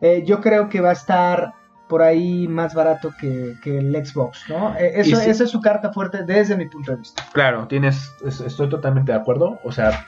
Eh, 0.00 0.22
yo 0.26 0.40
creo 0.42 0.68
que 0.68 0.80
va 0.82 0.90
a 0.90 0.92
estar 0.92 1.52
por 1.88 2.02
ahí 2.02 2.48
más 2.48 2.74
barato 2.74 3.12
que, 3.20 3.54
que 3.62 3.78
el 3.78 3.94
Xbox, 4.06 4.44
¿no? 4.48 4.74
Eh, 4.76 4.92
eso, 5.00 5.20
Esa 5.20 5.44
es 5.44 5.50
su 5.50 5.60
carta 5.60 5.92
fuerte 5.92 6.24
desde 6.24 6.56
mi 6.56 6.66
punto 6.68 6.92
de 6.92 6.98
vista. 6.98 7.22
Claro, 7.32 7.66
tienes, 7.68 8.10
es- 8.26 8.40
estoy 8.40 8.68
totalmente 8.68 9.12
de 9.12 9.18
acuerdo. 9.18 9.58
O 9.64 9.70
sea, 9.72 10.06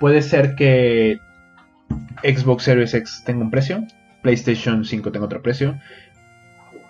puede 0.00 0.22
ser 0.22 0.54
que 0.54 1.20
Xbox 2.22 2.62
Series 2.64 2.94
X 2.94 3.22
tenga 3.26 3.42
un 3.42 3.50
precio, 3.50 3.84
PlayStation 4.22 4.84
5 4.84 5.12
tenga 5.12 5.26
otro 5.26 5.42
precio. 5.42 5.78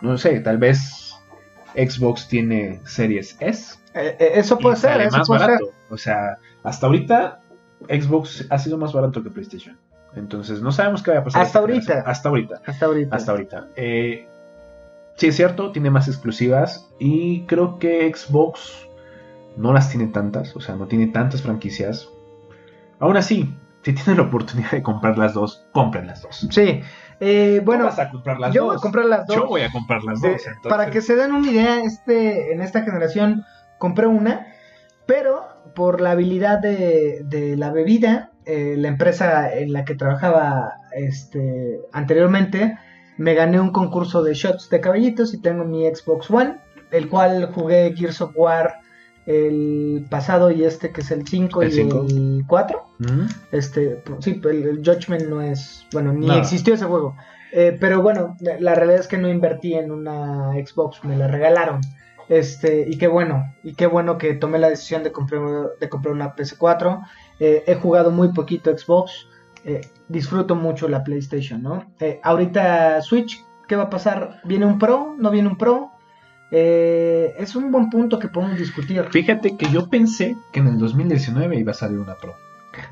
No 0.00 0.16
sé, 0.18 0.38
tal 0.40 0.58
vez 0.58 1.14
Xbox 1.74 2.28
tiene 2.28 2.80
Series 2.84 3.36
S. 3.40 3.74
Eh, 3.94 4.16
eh, 4.20 4.30
eso 4.34 4.56
y 4.60 4.62
puede 4.62 4.76
ser, 4.76 4.92
sale 4.92 5.04
eso 5.06 5.16
más 5.18 5.26
puede 5.26 5.40
ser. 5.40 5.48
barato. 5.48 5.72
O 5.90 5.96
sea, 5.98 6.38
hasta 6.62 6.86
ahorita 6.86 7.40
Xbox 7.88 8.46
ha 8.50 8.58
sido 8.58 8.78
más 8.78 8.92
barato 8.92 9.22
que 9.22 9.30
PlayStation. 9.30 9.76
Entonces, 10.14 10.62
no 10.62 10.70
sabemos 10.72 11.02
qué 11.02 11.10
va 11.10 11.18
a 11.18 11.24
pasar. 11.24 11.42
Hasta 11.42 11.58
ahorita. 11.58 12.02
Hasta 12.06 12.28
ahorita. 12.28 12.62
Hasta 12.64 12.86
ahorita. 12.86 13.16
Hasta 13.16 13.32
ahorita. 13.32 13.68
Eh, 13.76 14.27
sí, 15.18 15.26
es 15.26 15.36
cierto, 15.36 15.70
tiene 15.72 15.90
más 15.90 16.08
exclusivas. 16.08 16.90
Y 16.98 17.42
creo 17.42 17.78
que 17.78 18.10
Xbox 18.14 18.88
no 19.56 19.72
las 19.74 19.90
tiene 19.90 20.06
tantas. 20.06 20.56
O 20.56 20.60
sea, 20.60 20.74
no 20.76 20.86
tiene 20.86 21.08
tantas 21.08 21.42
franquicias. 21.42 22.08
Aún 22.98 23.16
así, 23.16 23.54
si 23.82 23.92
tienen 23.92 24.16
la 24.16 24.22
oportunidad 24.24 24.70
de 24.70 24.82
comprar 24.82 25.18
las 25.18 25.34
dos, 25.34 25.66
compren 25.72 26.06
las 26.06 26.22
dos. 26.22 26.48
Sí. 26.50 26.80
Eh, 27.20 27.60
bueno, 27.64 27.82
¿Tú 27.84 27.88
vas 27.90 27.98
a 27.98 28.10
comprar 28.10 28.38
las 28.40 28.54
yo 28.54 28.62
dos. 28.62 28.68
voy 28.70 28.76
a 28.76 28.80
comprar 28.80 29.04
las 29.06 29.26
dos. 29.26 29.36
Yo 29.36 29.46
voy 29.46 29.60
a 29.62 29.70
comprar 29.72 30.02
las 30.04 30.20
dos. 30.20 30.30
entonces- 30.30 30.56
Para 30.68 30.90
que 30.90 31.00
se 31.02 31.16
den 31.16 31.32
una 31.32 31.50
idea, 31.50 31.82
este, 31.82 32.52
en 32.52 32.60
esta 32.62 32.82
generación 32.82 33.44
compré 33.78 34.06
una, 34.06 34.46
pero 35.06 35.44
por 35.74 36.00
la 36.00 36.12
habilidad 36.12 36.58
de, 36.60 37.22
de 37.24 37.56
la 37.56 37.70
bebida, 37.72 38.30
eh, 38.46 38.74
la 38.78 38.88
empresa 38.88 39.52
en 39.52 39.72
la 39.72 39.84
que 39.84 39.94
trabajaba 39.94 40.72
este, 40.92 41.80
anteriormente, 41.92 42.76
me 43.18 43.34
gané 43.34 43.60
un 43.60 43.70
concurso 43.70 44.22
de 44.22 44.34
shots 44.34 44.70
de 44.70 44.80
caballitos 44.80 45.34
y 45.34 45.38
tengo 45.42 45.64
mi 45.64 45.84
Xbox 45.86 46.30
One, 46.30 46.56
el 46.90 47.08
cual 47.08 47.52
jugué 47.54 47.94
Gears 47.96 48.20
of 48.22 48.32
War 48.34 48.76
el 49.26 50.06
pasado 50.08 50.50
y 50.50 50.64
este 50.64 50.90
que 50.90 51.02
es 51.02 51.10
el 51.10 51.26
5 51.26 51.62
El 51.62 51.68
y 51.68 51.72
cinco. 51.72 52.06
el 52.08 52.44
4. 52.46 52.84
¿Mm? 52.98 53.26
Este, 53.52 54.02
sí, 54.20 54.40
el, 54.44 54.62
el 54.64 54.76
Judgment 54.84 55.26
no 55.28 55.42
es, 55.42 55.84
bueno, 55.92 56.12
ni 56.14 56.26
No. 56.26 56.34
existió 56.34 56.74
ese 56.74 56.86
juego. 56.86 57.14
Eh, 57.52 57.76
pero 57.80 58.02
bueno, 58.02 58.36
la 58.40 58.58
la 58.60 58.74
realidad 58.74 59.00
es 59.00 59.08
que 59.08 59.18
no 59.18 59.28
invertí 59.28 59.74
en 59.74 59.90
una 59.90 60.52
Xbox, 60.52 61.04
me 61.04 61.16
la 61.16 61.28
regalaron. 61.28 61.80
Este, 62.28 62.84
y 62.88 62.98
qué 62.98 63.06
bueno, 63.06 63.54
y 63.62 63.72
qué 63.74 63.86
bueno 63.86 64.18
que 64.18 64.34
tomé 64.34 64.58
la 64.58 64.68
decisión 64.68 65.02
de 65.02 65.12
comprar, 65.12 65.40
de 65.80 65.88
comprar 65.88 66.12
una 66.14 66.34
PS4. 66.36 67.02
Eh, 67.40 67.64
he 67.66 67.74
jugado 67.74 68.10
muy 68.10 68.32
poquito 68.34 68.70
Xbox, 68.76 69.26
eh, 69.64 69.80
disfruto 70.08 70.54
mucho 70.54 70.88
la 70.88 71.02
PlayStation, 71.04 71.62
¿no? 71.62 71.84
Eh, 72.00 72.20
ahorita 72.22 73.00
Switch 73.02 73.44
¿Qué 73.66 73.76
va 73.76 73.84
a 73.84 73.90
pasar? 73.90 74.40
¿Viene 74.44 74.64
un 74.64 74.78
Pro? 74.78 75.14
¿No 75.18 75.30
viene 75.30 75.48
un 75.48 75.58
Pro? 75.58 75.90
Eh, 76.50 77.34
es 77.38 77.54
un 77.54 77.70
buen 77.70 77.90
punto 77.90 78.18
que 78.18 78.28
podemos 78.28 78.58
discutir. 78.58 79.04
Fíjate 79.10 79.58
que 79.58 79.66
yo 79.70 79.90
pensé 79.90 80.34
que 80.52 80.60
en 80.60 80.68
el 80.68 80.78
2019 80.78 81.56
iba 81.58 81.72
a 81.72 81.74
salir 81.74 81.98
una 81.98 82.14
Pro. 82.16 82.34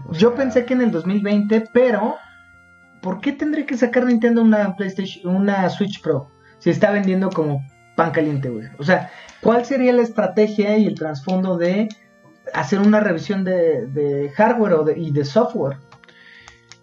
O 0.07 0.13
Yo 0.13 0.35
pensé 0.35 0.67
que 0.67 0.75
en 0.75 0.83
el 0.83 0.91
2020, 0.91 1.69
pero 1.73 2.17
¿por 3.01 3.21
qué 3.21 3.33
tendría 3.33 3.65
que 3.65 3.77
sacar 3.77 4.05
Nintendo 4.05 4.43
una 4.43 4.77
PlayStation, 4.77 5.35
una 5.35 5.69
Switch 5.71 6.03
Pro? 6.03 6.29
Si 6.59 6.69
está 6.69 6.91
vendiendo 6.91 7.31
como 7.31 7.65
pan 7.97 8.11
caliente, 8.11 8.51
güey. 8.51 8.67
O 8.79 8.83
sea, 8.85 9.11
¿cuál 9.41 9.65
sería 9.65 9.95
la 9.95 10.03
estrategia 10.03 10.77
y 10.77 10.87
el 10.87 10.95
trasfondo 10.95 11.57
de 11.57 11.89
hacer 12.53 12.81
una 12.81 13.01
revisión 13.01 13.45
de, 13.45 13.87
de 13.87 14.31
hardware 14.37 14.75
o 14.75 14.85
de- 14.85 14.99
y 14.99 15.11
de 15.11 15.25
software? 15.25 15.79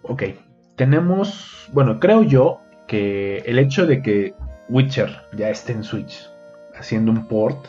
Ok, 0.04 0.22
tenemos, 0.76 1.68
bueno, 1.72 1.98
creo 2.00 2.22
yo 2.22 2.60
que 2.86 3.38
el 3.46 3.58
hecho 3.58 3.86
de 3.86 4.02
que 4.02 4.34
Witcher 4.68 5.10
ya 5.36 5.48
esté 5.50 5.72
en 5.72 5.82
Switch 5.84 6.28
haciendo 6.76 7.10
un 7.12 7.26
port, 7.26 7.66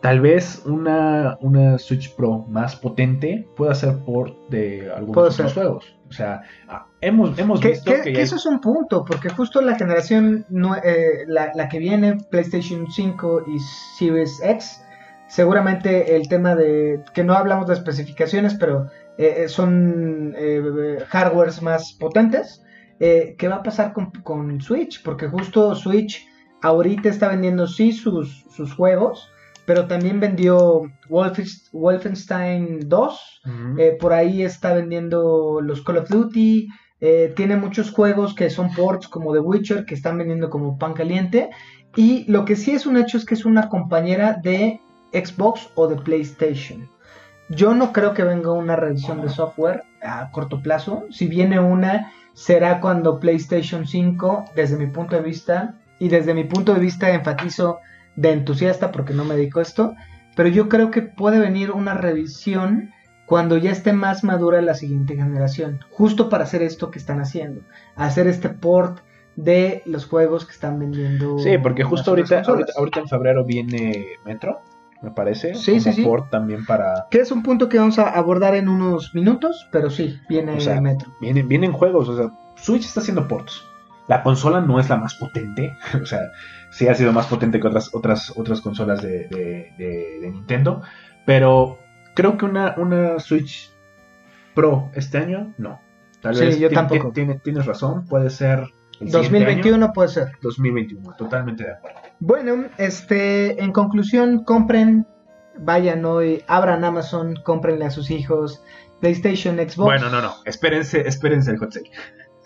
tal 0.00 0.20
vez 0.20 0.62
una, 0.66 1.36
una 1.40 1.78
Switch 1.78 2.14
Pro 2.14 2.44
más 2.48 2.76
potente 2.76 3.46
pueda 3.56 3.72
hacer 3.72 3.96
port 4.04 4.34
de 4.50 4.90
algunos 4.94 5.34
otros 5.34 5.52
ser. 5.52 5.62
juegos. 5.62 5.96
O 6.08 6.12
sea, 6.12 6.42
ah, 6.68 6.86
hemos, 7.00 7.38
hemos 7.38 7.60
Que, 7.60 7.68
visto 7.68 7.90
que- 7.90 7.96
que, 8.02 8.12
que 8.12 8.18
hay- 8.18 8.22
eso 8.24 8.36
es 8.36 8.44
un 8.46 8.60
punto, 8.60 9.04
porque 9.04 9.30
justo 9.30 9.62
la 9.62 9.76
generación, 9.76 10.44
eh, 10.84 11.24
la, 11.26 11.52
la 11.54 11.68
que 11.68 11.78
viene, 11.78 12.18
PlayStation 12.30 12.86
5 12.90 13.44
y 13.48 13.58
Series 13.98 14.40
X, 14.44 14.82
seguramente 15.28 16.14
el 16.16 16.28
tema 16.28 16.54
de, 16.54 17.00
que 17.14 17.24
no 17.24 17.32
hablamos 17.34 17.66
de 17.66 17.74
especificaciones, 17.74 18.54
pero 18.54 18.88
eh, 19.18 19.46
son 19.48 20.34
eh, 20.36 20.98
hardwares 21.08 21.62
más 21.62 21.92
potentes, 21.94 22.62
eh, 23.00 23.34
¿qué 23.38 23.48
va 23.48 23.56
a 23.56 23.62
pasar 23.62 23.92
con, 23.92 24.10
con 24.22 24.60
Switch? 24.60 25.02
Porque 25.02 25.28
justo 25.28 25.74
Switch 25.74 26.24
ahorita 26.62 27.08
está 27.08 27.28
vendiendo 27.28 27.66
sí 27.66 27.92
sus, 27.92 28.44
sus 28.54 28.72
juegos, 28.74 29.28
pero 29.66 29.86
también 29.86 30.20
vendió 30.20 30.82
Wolfenst- 31.08 31.68
Wolfenstein 31.72 32.88
2, 32.88 33.40
Ujú. 33.44 33.80
eh, 33.80 33.96
por 34.00 34.12
ahí 34.12 34.42
está 34.42 34.74
vendiendo 34.74 35.60
los 35.60 35.82
Call 35.82 35.98
of 35.98 36.08
Duty. 36.08 36.68
eh, 37.04 37.32
tiene 37.34 37.56
muchos 37.56 37.90
juegos 37.90 38.32
que 38.34 38.48
son 38.48 38.72
ports 38.74 39.08
como 39.08 39.32
The 39.32 39.40
Witcher 39.40 39.84
que 39.84 39.94
están 39.94 40.18
vendiendo 40.18 40.48
como 40.50 40.78
pan 40.78 40.94
caliente. 40.94 41.50
Y 41.96 42.24
lo 42.30 42.44
que 42.44 42.54
sí 42.54 42.70
es 42.70 42.86
un 42.86 42.96
hecho 42.96 43.16
es 43.18 43.24
que 43.24 43.34
es 43.34 43.44
una 43.44 43.68
compañera 43.68 44.38
de 44.40 44.80
Xbox 45.12 45.68
o 45.74 45.88
de 45.88 45.96
PlayStation. 45.96 46.88
Yo 47.54 47.74
no 47.74 47.92
creo 47.92 48.14
que 48.14 48.22
venga 48.22 48.50
una 48.52 48.76
revisión 48.76 49.20
de 49.20 49.28
software 49.28 49.84
a 50.02 50.30
corto 50.30 50.62
plazo. 50.62 51.04
Si 51.10 51.26
viene 51.26 51.60
una, 51.60 52.10
será 52.32 52.80
cuando 52.80 53.20
PlayStation 53.20 53.86
5, 53.86 54.46
desde 54.56 54.78
mi 54.78 54.86
punto 54.86 55.16
de 55.16 55.22
vista, 55.22 55.74
y 55.98 56.08
desde 56.08 56.32
mi 56.32 56.44
punto 56.44 56.72
de 56.72 56.80
vista 56.80 57.10
enfatizo 57.10 57.78
de 58.16 58.32
entusiasta 58.32 58.90
porque 58.90 59.12
no 59.12 59.24
me 59.24 59.36
dedico 59.36 59.58
a 59.58 59.62
esto, 59.62 59.94
pero 60.34 60.48
yo 60.48 60.68
creo 60.70 60.90
que 60.90 61.02
puede 61.02 61.38
venir 61.38 61.72
una 61.72 61.94
revisión 61.94 62.90
cuando 63.26 63.58
ya 63.58 63.70
esté 63.70 63.92
más 63.92 64.24
madura 64.24 64.62
la 64.62 64.74
siguiente 64.74 65.14
generación, 65.14 65.80
justo 65.90 66.28
para 66.28 66.44
hacer 66.44 66.62
esto 66.62 66.90
que 66.90 66.98
están 66.98 67.20
haciendo, 67.20 67.62
hacer 67.96 68.26
este 68.28 68.48
port 68.48 69.00
de 69.36 69.82
los 69.86 70.06
juegos 70.06 70.46
que 70.46 70.52
están 70.52 70.78
vendiendo. 70.78 71.38
Sí, 71.38 71.58
porque 71.58 71.84
justo 71.84 72.10
ahorita, 72.10 72.42
ahorita, 72.46 72.72
ahorita 72.76 73.00
en 73.00 73.08
febrero 73.08 73.44
viene 73.44 74.06
Metro, 74.24 74.60
me 75.02 75.10
parece. 75.10 75.54
Sí, 75.54 75.80
sí, 75.80 75.84
como 75.84 75.94
sí. 75.96 76.02
port 76.04 76.30
también 76.30 76.64
para... 76.64 77.06
Que 77.10 77.18
es 77.18 77.30
un 77.32 77.42
punto 77.42 77.68
que 77.68 77.78
vamos 77.78 77.98
a 77.98 78.08
abordar 78.10 78.54
en 78.54 78.68
unos 78.68 79.14
minutos, 79.14 79.68
pero 79.72 79.90
sí, 79.90 80.18
viene 80.28 80.52
O 80.52 80.60
sea, 80.60 80.76
el 80.76 80.82
metro. 80.82 81.12
Vienen, 81.20 81.48
vienen 81.48 81.72
juegos, 81.72 82.08
o 82.08 82.16
sea, 82.16 82.30
Switch 82.56 82.84
está 82.84 83.00
haciendo 83.00 83.26
ports. 83.28 83.62
La 84.08 84.22
consola 84.22 84.60
no 84.60 84.78
es 84.80 84.88
la 84.88 84.96
más 84.96 85.14
potente, 85.14 85.76
o 86.02 86.06
sea, 86.06 86.20
sí 86.70 86.88
ha 86.88 86.94
sido 86.94 87.12
más 87.12 87.26
potente 87.26 87.60
que 87.60 87.66
otras, 87.66 87.94
otras, 87.94 88.32
otras 88.36 88.60
consolas 88.60 89.00
de, 89.02 89.28
de- 89.28 89.72
de- 89.78 90.18
de 90.20 90.30
Nintendo, 90.30 90.82
pero 91.26 91.78
creo 92.14 92.36
que 92.36 92.44
una, 92.44 92.74
una 92.78 93.18
Switch 93.20 93.70
Pro 94.54 94.90
este 94.94 95.18
año, 95.18 95.54
no. 95.56 95.80
Tal 96.20 96.34
Sí, 96.36 96.44
vez 96.44 96.58
yo 96.58 96.68
tampoco. 96.70 97.08
ti- 97.08 97.14
tiene- 97.14 97.38
tienes 97.40 97.64
razón, 97.66 98.04
puede 98.06 98.28
ser 98.30 98.60
el 99.00 99.08
siguiente 99.10 99.16
2021 99.18 99.84
año, 99.86 99.92
puede 99.92 100.08
ser. 100.10 100.28
2021, 100.42 101.14
totalmente 101.16 101.64
de 101.64 101.72
acuerdo. 101.72 101.98
Bueno, 102.24 102.66
este, 102.78 103.60
en 103.60 103.72
conclusión, 103.72 104.44
compren, 104.44 105.06
vayan 105.58 106.04
hoy, 106.04 106.44
abran 106.46 106.84
Amazon, 106.84 107.34
cómprenle 107.44 107.84
a 107.84 107.90
sus 107.90 108.12
hijos 108.12 108.62
PlayStation, 109.00 109.56
Xbox. 109.56 109.76
Bueno, 109.76 110.08
no, 110.08 110.22
no, 110.22 110.32
espérense, 110.44 111.00
espérense 111.08 111.50
el 111.50 111.58
hot 111.58 111.72
sale. 111.72 111.90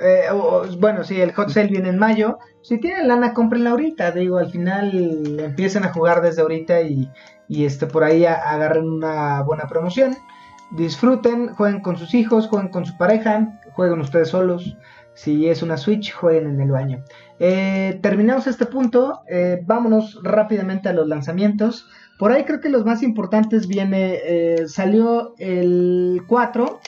Eh, 0.01 0.31
o- 0.33 0.65
bueno, 0.79 1.05
sí, 1.05 1.21
el 1.21 1.35
hot 1.35 1.51
sale 1.51 1.69
viene 1.69 1.91
en 1.91 1.99
mayo. 1.99 2.39
Si 2.63 2.79
tienen 2.79 3.07
lana, 3.07 3.35
cómprenla 3.35 3.71
ahorita. 3.71 4.13
Digo, 4.13 4.39
al 4.39 4.51
final 4.51 5.39
empiecen 5.41 5.85
a 5.85 5.93
jugar 5.93 6.23
desde 6.23 6.41
ahorita 6.41 6.81
y, 6.81 7.11
y 7.47 7.67
este 7.67 7.87
por 7.87 8.03
ahí 8.03 8.25
a- 8.25 8.33
agarren 8.35 8.89
una 8.89 9.43
buena 9.43 9.67
promoción. 9.69 10.17
Disfruten, 10.71 11.49
jueguen 11.55 11.83
con 11.83 11.99
sus 11.99 12.15
hijos, 12.15 12.49
jueguen 12.49 12.71
con 12.71 12.87
su 12.87 12.97
pareja, 12.97 13.61
jueguen 13.75 14.01
ustedes 14.01 14.31
solos. 14.31 14.77
Si 15.17 15.49
es 15.49 15.63
una 15.63 15.79
Switch, 15.79 16.13
jueguen 16.13 16.47
en 16.47 16.61
el 16.61 16.71
baño. 16.71 17.03
Eh, 17.41 17.99
terminamos 18.03 18.47
este 18.47 18.67
punto. 18.67 19.23
eh, 19.29 19.61
vámonos 19.65 20.21
rápidamente 20.23 20.91
a 20.91 20.93
los 20.93 21.09
lanzamientos. 21.09 21.89
Por 22.19 22.33
ahí 22.33 22.45
creo 22.45 22.61
que 22.61 22.69
los 22.69 22.85
más 22.85 23.03
importantes 23.03 23.67
viene. 23.67 24.19
eh, 24.25 24.69
salió 24.69 25.35
el 25.39 26.23
4. 26.29 26.81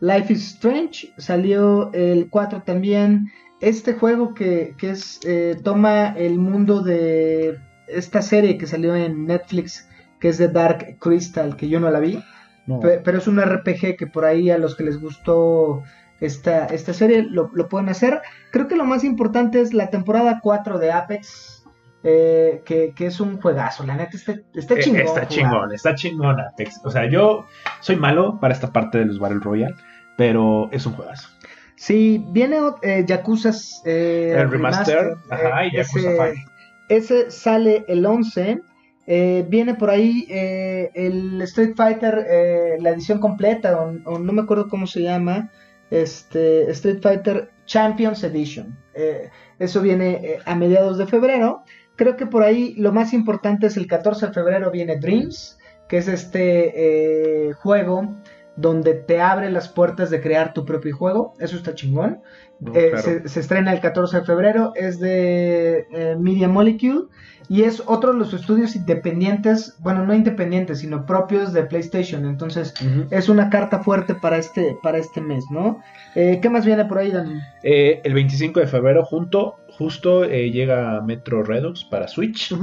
Life 0.00 0.32
is 0.32 0.44
Strange. 0.54 1.12
Salió 1.16 1.92
el 1.92 2.30
4 2.30 2.62
también. 2.64 3.26
Este 3.60 3.94
juego 3.94 4.32
que, 4.32 4.74
que 4.78 4.90
es. 4.90 5.18
eh, 5.26 5.56
toma 5.64 6.14
el 6.16 6.38
mundo 6.38 6.82
de 6.82 7.58
esta 7.88 8.22
serie 8.22 8.58
que 8.58 8.66
salió 8.68 8.94
en 8.94 9.26
Netflix. 9.26 9.88
Que 10.20 10.28
es 10.28 10.38
de 10.38 10.46
Dark 10.48 10.98
Crystal. 11.00 11.56
Que 11.56 11.68
yo 11.68 11.80
no 11.80 11.90
la 11.90 11.98
vi. 11.98 12.22
No. 12.68 12.78
Pero 12.78 13.18
es 13.18 13.26
un 13.26 13.40
RPG 13.40 13.96
que 13.98 14.06
por 14.06 14.24
ahí 14.24 14.48
a 14.50 14.58
los 14.58 14.76
que 14.76 14.84
les 14.84 15.00
gustó 15.00 15.82
esta, 16.24 16.66
esta 16.66 16.92
serie 16.94 17.22
lo, 17.22 17.50
lo 17.52 17.68
pueden 17.68 17.88
hacer. 17.90 18.20
Creo 18.50 18.68
que 18.68 18.76
lo 18.76 18.84
más 18.84 19.04
importante 19.04 19.60
es 19.60 19.74
la 19.74 19.90
temporada 19.90 20.40
4 20.42 20.78
de 20.78 20.92
Apex. 20.92 21.64
eh, 22.04 22.62
que, 22.64 22.92
que 22.96 23.06
es 23.06 23.20
un 23.20 23.40
juegazo. 23.40 23.84
La 23.86 23.94
neta 23.94 24.16
está, 24.16 24.34
está 24.54 24.74
Eh, 24.74 24.80
chingón. 24.80 25.02
Está 25.02 25.12
jugar. 25.12 25.28
chingón, 25.28 25.72
está 25.74 25.94
chingón 25.94 26.40
Apex. 26.40 26.80
O 26.84 26.90
sea, 26.90 27.08
yo 27.08 27.46
soy 27.80 27.96
malo 27.96 28.38
para 28.40 28.54
esta 28.54 28.72
parte 28.72 28.98
de 28.98 29.04
los 29.06 29.18
Battle 29.20 29.38
Royale, 29.40 29.74
pero 30.16 30.68
es 30.72 30.84
un 30.86 30.94
juegazo. 30.94 31.28
Sí, 31.76 32.24
viene 32.30 32.58
eh, 32.82 33.04
Yakuza 33.06 33.50
eh, 33.84 34.34
El 34.36 34.50
remaster, 34.50 35.14
ajá, 35.30 35.66
y 35.66 35.72
Yakuza 35.76 36.10
ese, 36.10 36.16
Five. 36.16 36.44
ese 36.88 37.30
sale 37.30 37.84
el 37.88 38.04
11. 38.06 38.60
eh, 39.06 39.44
viene 39.48 39.74
por 39.74 39.90
ahí 39.90 40.26
eh, 40.28 40.90
el 40.94 41.40
Street 41.42 41.74
Fighter, 41.76 42.24
eh, 42.28 42.76
la 42.80 42.90
edición 42.90 43.18
completa, 43.20 43.80
o, 43.80 43.94
o 44.04 44.18
no 44.18 44.32
me 44.32 44.42
acuerdo 44.42 44.68
cómo 44.68 44.86
se 44.86 45.02
llama. 45.02 45.50
Este 45.92 46.70
Street 46.70 47.00
Fighter 47.02 47.50
Champions 47.66 48.24
Edition. 48.24 48.78
Eh, 48.94 49.30
eso 49.58 49.80
viene 49.82 50.12
eh, 50.22 50.38
a 50.46 50.54
mediados 50.54 50.98
de 50.98 51.06
febrero. 51.06 51.62
Creo 51.96 52.16
que 52.16 52.26
por 52.26 52.42
ahí 52.42 52.74
lo 52.76 52.92
más 52.92 53.12
importante 53.12 53.66
es 53.66 53.76
el 53.76 53.86
14 53.86 54.28
de 54.28 54.32
febrero 54.32 54.70
viene 54.70 54.96
Dreams, 54.98 55.58
que 55.88 55.98
es 55.98 56.08
este 56.08 57.48
eh, 57.48 57.52
juego 57.52 58.16
donde 58.56 58.94
te 58.94 59.20
abre 59.20 59.50
las 59.50 59.68
puertas 59.68 60.10
de 60.10 60.20
crear 60.20 60.52
tu 60.54 60.64
propio 60.64 60.96
juego. 60.96 61.34
Eso 61.38 61.56
está 61.56 61.74
chingón. 61.74 62.20
No, 62.60 62.74
Eh, 62.74 62.90
claro. 62.90 63.02
se, 63.02 63.28
se 63.28 63.40
estrena 63.40 63.72
el 63.72 63.80
14 63.80 64.20
de 64.20 64.24
febrero. 64.24 64.72
Es 64.74 64.98
de 65.00 66.16
Media 66.18 66.48
Molecule. 66.48 67.08
Y 67.52 67.64
es 67.64 67.82
otro 67.84 68.14
de 68.14 68.18
los 68.18 68.32
estudios 68.32 68.74
independientes. 68.76 69.76
Bueno, 69.80 70.06
no 70.06 70.14
independientes, 70.14 70.78
sino 70.78 71.04
propios 71.04 71.52
de 71.52 71.64
PlayStation. 71.64 72.24
Entonces, 72.24 72.72
es 73.10 73.28
una 73.28 73.50
carta 73.50 73.82
fuerte 73.82 74.14
para 74.14 74.38
este, 74.38 74.74
para 74.82 74.96
este 74.96 75.20
mes, 75.20 75.44
¿no? 75.50 75.82
Eh, 76.14 76.38
¿Qué 76.40 76.48
más 76.48 76.64
viene 76.64 76.86
por 76.86 76.96
ahí, 76.96 77.10
Dani? 77.10 77.38
Eh, 77.62 78.00
el 78.04 78.14
25 78.14 78.58
de 78.58 78.66
febrero, 78.66 79.04
junto, 79.04 79.56
justo 79.68 80.24
eh, 80.24 80.50
llega 80.50 81.02
Metro 81.02 81.42
Redux 81.42 81.84
para 81.84 82.08
Switch. 82.08 82.56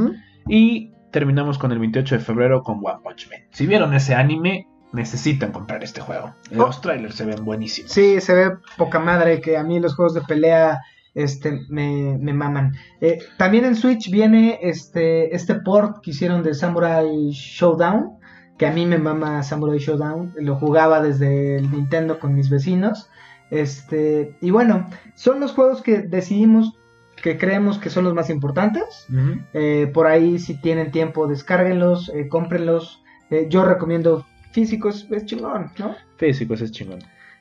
Y 0.47 0.91
terminamos 1.11 1.59
con 1.59 1.71
el 1.71 1.77
28 1.77 2.15
de 2.15 2.21
febrero 2.21 2.63
con 2.63 2.79
One 2.83 3.01
Punch 3.03 3.29
Man. 3.29 3.41
Si 3.51 3.67
vieron 3.67 3.93
ese 3.93 4.15
anime, 4.15 4.67
necesitan 4.91 5.51
comprar 5.51 5.83
este 5.83 6.01
juego. 6.01 6.33
Los 6.49 6.81
trailers 6.81 7.13
se 7.13 7.25
ven 7.25 7.45
buenísimos. 7.45 7.91
Sí, 7.91 8.19
se 8.21 8.33
ve 8.33 8.57
poca 8.75 8.97
madre 8.97 9.39
que 9.39 9.55
a 9.55 9.63
mí 9.63 9.79
los 9.79 9.95
juegos 9.95 10.15
de 10.15 10.21
pelea 10.21 10.79
este, 11.15 11.61
me, 11.69 12.17
me 12.19 12.33
maman. 12.33 12.73
Eh, 13.01 13.19
también 13.37 13.65
en 13.65 13.75
Switch 13.75 14.09
viene 14.11 14.59
este, 14.61 15.35
este 15.35 15.55
port 15.55 16.01
que 16.01 16.11
hicieron 16.11 16.43
de 16.43 16.53
Samurai 16.53 17.29
Showdown, 17.31 18.17
que 18.57 18.67
a 18.67 18.71
mí 18.71 18.85
me 18.85 18.97
mama 18.97 19.41
Samurai 19.43 19.79
Showdown, 19.79 20.33
lo 20.37 20.55
jugaba 20.55 21.01
desde 21.01 21.57
el 21.57 21.71
Nintendo 21.71 22.19
con 22.19 22.33
mis 22.35 22.49
vecinos. 22.49 23.09
Este, 23.51 24.35
y 24.41 24.51
bueno, 24.51 24.87
son 25.15 25.39
los 25.39 25.53
juegos 25.53 25.81
que 25.81 25.99
decidimos 25.99 26.73
que 27.21 27.37
creemos 27.37 27.79
que 27.79 27.89
son 27.89 28.05
los 28.05 28.13
más 28.13 28.29
importantes. 28.29 29.05
Eh, 29.53 29.91
por 29.93 30.07
ahí, 30.07 30.39
si 30.39 30.59
tienen 30.61 30.91
tiempo, 30.91 31.27
descárguenlos, 31.27 32.09
eh, 32.15 32.29
cómprenlos. 32.29 33.03
Eh, 33.29 33.47
yo 33.49 33.65
recomiendo 33.65 34.25
físicos, 34.51 35.05
es 35.11 35.25
chingón, 35.25 35.71
¿no? 35.77 35.95
Físicos 36.17 36.61
es 36.61 36.71
chingón. 36.71 36.99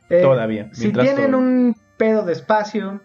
Todavía. 0.08 0.68
Si 0.72 0.90
tienen 0.92 1.30
todo- 1.30 1.38
un 1.38 1.76
pedo 1.96 2.24
de 2.24 2.32
espacio, 2.32 3.00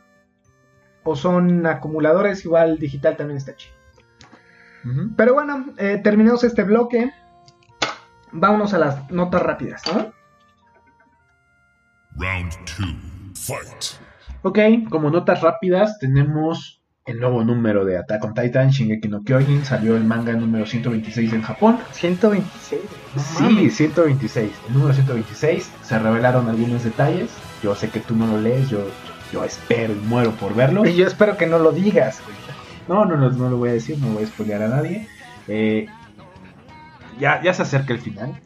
o 1.04 1.16
son 1.16 1.66
acumuladores, 1.66 2.46
igual 2.46 2.78
digital 2.80 3.18
también 3.18 3.38
está 3.38 3.56
chido. 3.56 3.74
Pero 5.16 5.34
bueno, 5.34 5.68
eh, 5.78 6.02
terminamos 6.04 6.44
este 6.44 6.64
bloque. 6.64 7.12
Vámonos 8.34 8.74
a 8.74 8.80
las 8.80 9.12
notas 9.12 9.42
rápidas, 9.42 9.82
¿no? 9.94 10.12
Round 12.18 12.52
two. 12.66 12.86
Fight. 13.36 14.02
Ok, 14.42 14.60
como 14.90 15.10
notas 15.10 15.42
rápidas 15.42 15.98
tenemos 16.00 16.82
el 17.06 17.20
nuevo 17.20 17.44
número 17.44 17.86
de 17.86 17.98
Attack 17.98 18.24
on 18.24 18.34
Titan, 18.34 18.70
Shingeki 18.70 19.08
no 19.10 19.24
Kyojin, 19.24 19.66
salió 19.66 19.96
el 19.98 20.04
manga 20.06 20.34
número 20.34 20.66
126 20.66 21.34
en 21.34 21.42
Japón. 21.42 21.80
126. 21.92 22.82
no 23.16 23.22
Sí, 23.22 23.44
mames. 23.44 23.76
126, 23.76 24.52
el 24.68 24.74
número 24.74 24.94
126, 24.94 25.72
se 25.82 26.00
revelaron 26.00 26.50
algunos 26.50 26.84
detalles, 26.84 27.32
yo 27.62 27.76
sé 27.76 27.90
que 27.90 28.00
tú 28.00 28.16
no 28.16 28.28
lo 28.28 28.40
lees, 28.40 28.70
yo, 28.70 28.86
yo 29.34 29.44
espero 29.44 29.94
y 29.94 29.98
muero 29.98 30.32
por 30.32 30.54
verlo. 30.56 30.86
Y 30.88 30.96
yo 30.96 31.08
espero 31.08 31.36
que 31.38 31.46
no 31.48 31.60
lo 31.60 31.72
digas, 31.72 32.22
güey. 32.24 32.38
No, 32.88 33.06
no, 33.06 33.18
no, 33.18 33.30
no 33.32 33.50
lo 33.50 33.58
voy 33.58 33.70
a 33.70 33.74
decir, 33.74 33.98
no 33.98 34.08
voy 34.14 34.24
a 34.24 34.28
spoilear 34.28 34.62
a 34.64 34.68
nadie. 34.68 35.08
Eh, 35.48 35.88
ya, 37.20 37.42
ya 37.44 37.54
se 37.54 37.62
acerca 37.64 37.94
el 37.94 38.00
final. 38.00 38.40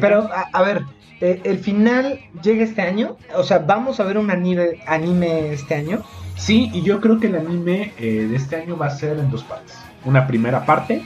Pero, 0.00 0.28
a, 0.32 0.48
a 0.52 0.62
ver, 0.62 0.82
eh, 1.20 1.40
¿el 1.44 1.58
final 1.58 2.20
llega 2.42 2.64
este 2.64 2.82
año? 2.82 3.16
O 3.36 3.42
sea, 3.44 3.58
¿vamos 3.58 4.00
a 4.00 4.04
ver 4.04 4.18
un 4.18 4.30
anime, 4.30 4.80
anime 4.86 5.52
este 5.52 5.74
año? 5.74 6.02
Sí, 6.36 6.70
y 6.72 6.82
yo 6.82 7.00
creo 7.00 7.20
que 7.20 7.26
el 7.28 7.36
anime 7.36 7.92
eh, 7.98 8.26
de 8.30 8.36
este 8.36 8.56
año 8.56 8.76
va 8.76 8.86
a 8.86 8.90
ser 8.90 9.18
en 9.18 9.30
dos 9.30 9.44
partes. 9.44 9.76
Una 10.04 10.26
primera 10.26 10.64
parte, 10.64 11.02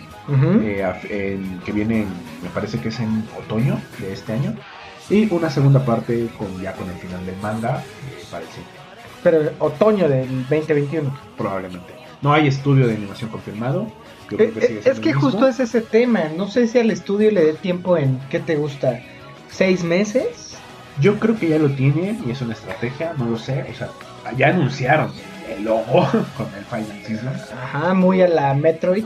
eh, 0.63 0.85
en- 1.11 1.59
que 1.65 1.73
viene, 1.73 2.03
en- 2.03 2.09
me 2.43 2.49
parece 2.55 2.79
que 2.79 2.89
es 2.89 3.01
en 3.01 3.25
otoño 3.39 3.81
de 3.99 4.13
este 4.13 4.33
año. 4.33 4.55
Y 5.11 5.31
una 5.35 5.51
segunda 5.51 5.85
parte 5.85 6.29
con 6.39 6.63
ya 6.63 6.73
con 6.73 6.89
el 6.89 6.97
final 6.97 7.27
del 7.27 7.37
manga 7.43 7.83
para 8.31 8.43
el 8.45 8.49
siguiente, 8.49 8.79
Pero 9.25 9.51
otoño 9.59 10.09
del 10.09 10.29
2021. 10.49 11.13
probablemente. 11.37 11.93
No 12.23 12.33
hay 12.33 12.47
estudio 12.47 12.87
de 12.87 12.95
animación 12.95 13.29
confirmado. 13.31 13.87
Yo 14.31 14.37
creo 14.37 14.49
Eh, 14.49 14.53
que 14.53 14.59
eh, 14.61 14.69
sigue 14.69 14.91
es 14.91 15.01
que 15.01 15.11
el 15.11 15.17
justo 15.17 15.49
es 15.49 15.59
ese 15.61 15.81
tema. 15.81 16.21
No 16.37 16.47
sé 16.49 16.69
si 16.69 16.79
al 16.79 16.91
estudio 16.93 17.31
le 17.33 17.45
dé 17.45 17.53
tiempo 17.55 17.97
en, 17.99 18.21
¿qué 18.31 18.39
te 18.39 18.55
gusta? 18.57 19.01
¿Seis 19.51 19.83
meses? 19.85 20.57
Yo 21.01 21.19
creo 21.19 21.37
que 21.37 21.49
ya 21.49 21.59
lo 21.59 21.69
tiene 21.71 22.19
y 22.25 22.31
es 22.31 22.41
una 22.41 22.53
estrategia, 22.55 23.15
no 23.19 23.27
lo 23.29 23.39
sé. 23.39 23.65
O 23.71 23.75
sea, 23.75 23.89
ya 24.37 24.49
anunciaron 24.51 25.11
el 25.55 25.65
logo 25.65 25.85
con 26.37 26.47
el 26.57 26.65
Final 26.71 27.03
Season. 27.07 27.29
Ajá, 27.63 27.93
muy 28.05 28.23
a 28.23 28.29
la 28.29 28.55
Metroid. 28.55 29.05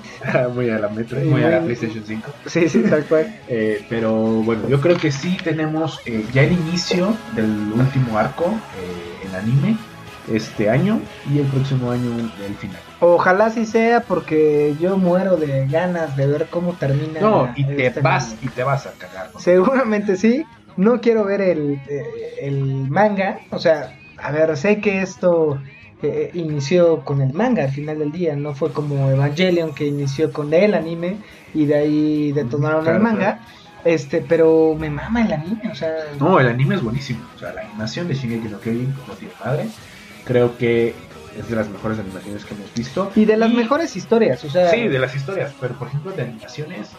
muy 0.55 0.71
a 0.71 0.79
la 0.79 0.89
Metro, 0.89 1.21
Y 1.21 1.29
muy 1.29 1.43
a 1.43 1.49
la 1.51 1.61
PlayStation 1.63 2.05
5. 2.07 2.31
Sí, 2.47 2.69
sí, 2.69 2.83
tal 2.89 3.05
cual. 3.07 3.35
Eh, 3.49 3.85
pero 3.89 4.13
bueno, 4.15 4.69
yo 4.69 4.81
creo 4.81 4.97
que 4.97 5.11
sí 5.11 5.37
tenemos 5.43 6.01
eh, 6.07 6.25
ya 6.33 6.43
el 6.43 6.53
inicio 6.53 7.17
del 7.35 7.51
último 7.75 8.17
arco 8.19 8.45
eh, 8.79 9.27
en 9.27 9.35
anime 9.35 9.77
este 10.33 10.69
año 10.71 11.01
y 11.33 11.39
el 11.39 11.47
próximo 11.47 11.91
año 11.91 12.11
el 12.47 12.55
final. 12.57 12.79
Ojalá 13.01 13.51
sí 13.51 13.65
sea 13.67 14.01
porque 14.01 14.75
yo 14.81 14.97
muero 14.97 15.37
de 15.37 15.67
ganas 15.67 16.17
de 16.17 16.27
ver 16.27 16.47
cómo 16.51 16.73
termina. 16.75 17.21
No, 17.21 17.53
y 17.57 17.65
te 17.65 17.87
este 17.87 18.01
vas 18.01 18.33
anime. 18.33 18.41
y 18.43 18.49
te 18.49 18.63
vas 18.65 18.87
a 18.87 18.93
cagar. 18.93 19.31
¿no? 19.33 19.41
Seguramente 19.41 20.17
sí. 20.17 20.45
No 20.77 21.01
quiero 21.01 21.25
ver 21.25 21.41
el, 21.41 21.81
eh, 21.89 22.05
el 22.43 22.89
manga. 22.89 23.41
O 23.51 23.59
sea, 23.59 23.99
a 24.17 24.31
ver, 24.31 24.57
sé 24.57 24.81
que 24.81 25.03
esto 25.03 25.61
eh, 26.03 26.31
inició 26.35 27.05
con 27.05 27.21
el 27.21 27.33
manga 27.33 27.65
al 27.65 27.71
final 27.73 27.99
del 27.99 28.13
día. 28.13 28.37
No 28.37 28.55
fue 28.55 28.73
como 28.73 29.11
Evangelion 29.11 29.75
que 29.75 29.87
inició 29.87 30.33
con 30.33 30.53
el 30.55 30.75
anime 30.75 31.17
y 31.55 31.67
de 31.67 31.75
ahí 31.77 32.33
detonaron 32.33 32.83
Claro, 32.83 32.99
el 32.99 33.03
manga. 33.03 33.41
Este, 33.85 34.25
pero 34.29 34.77
me 34.79 34.91
mama 34.91 35.25
el 35.25 35.33
anime, 35.33 35.71
o 35.71 35.75
sea. 35.75 35.93
No, 36.19 36.39
el 36.41 36.49
anime 36.49 36.75
es 36.75 36.83
buenísimo. 36.83 37.21
O 37.35 37.39
sea, 37.39 37.53
la 37.53 37.63
animación 37.63 38.09
de 38.09 38.15
Shingeki 38.15 38.49
no 38.49 38.61
Kyojin 38.61 38.95
no 39.07 39.15
tiene 39.15 39.35
madre. 39.45 39.69
Creo 40.29 40.57
que 40.57 40.95
es 41.37 41.49
de 41.49 41.57
las 41.57 41.69
mejores 41.69 41.99
animaciones 41.99 42.45
que 42.45 42.55
hemos 42.55 42.73
visto. 42.75 43.11
Y 43.17 43.25
de 43.25 43.37
las 43.37 43.51
mejores 43.53 43.97
historias, 43.97 44.45
o 44.45 44.51
sea. 44.51 44.71
Sí, 44.71 44.87
de 44.87 44.99
las 44.99 45.15
historias. 45.17 45.53
Pero 45.61 45.75
por 45.75 45.89
ejemplo, 45.89 46.13
de 46.13 46.23
animaciones, 46.23 46.91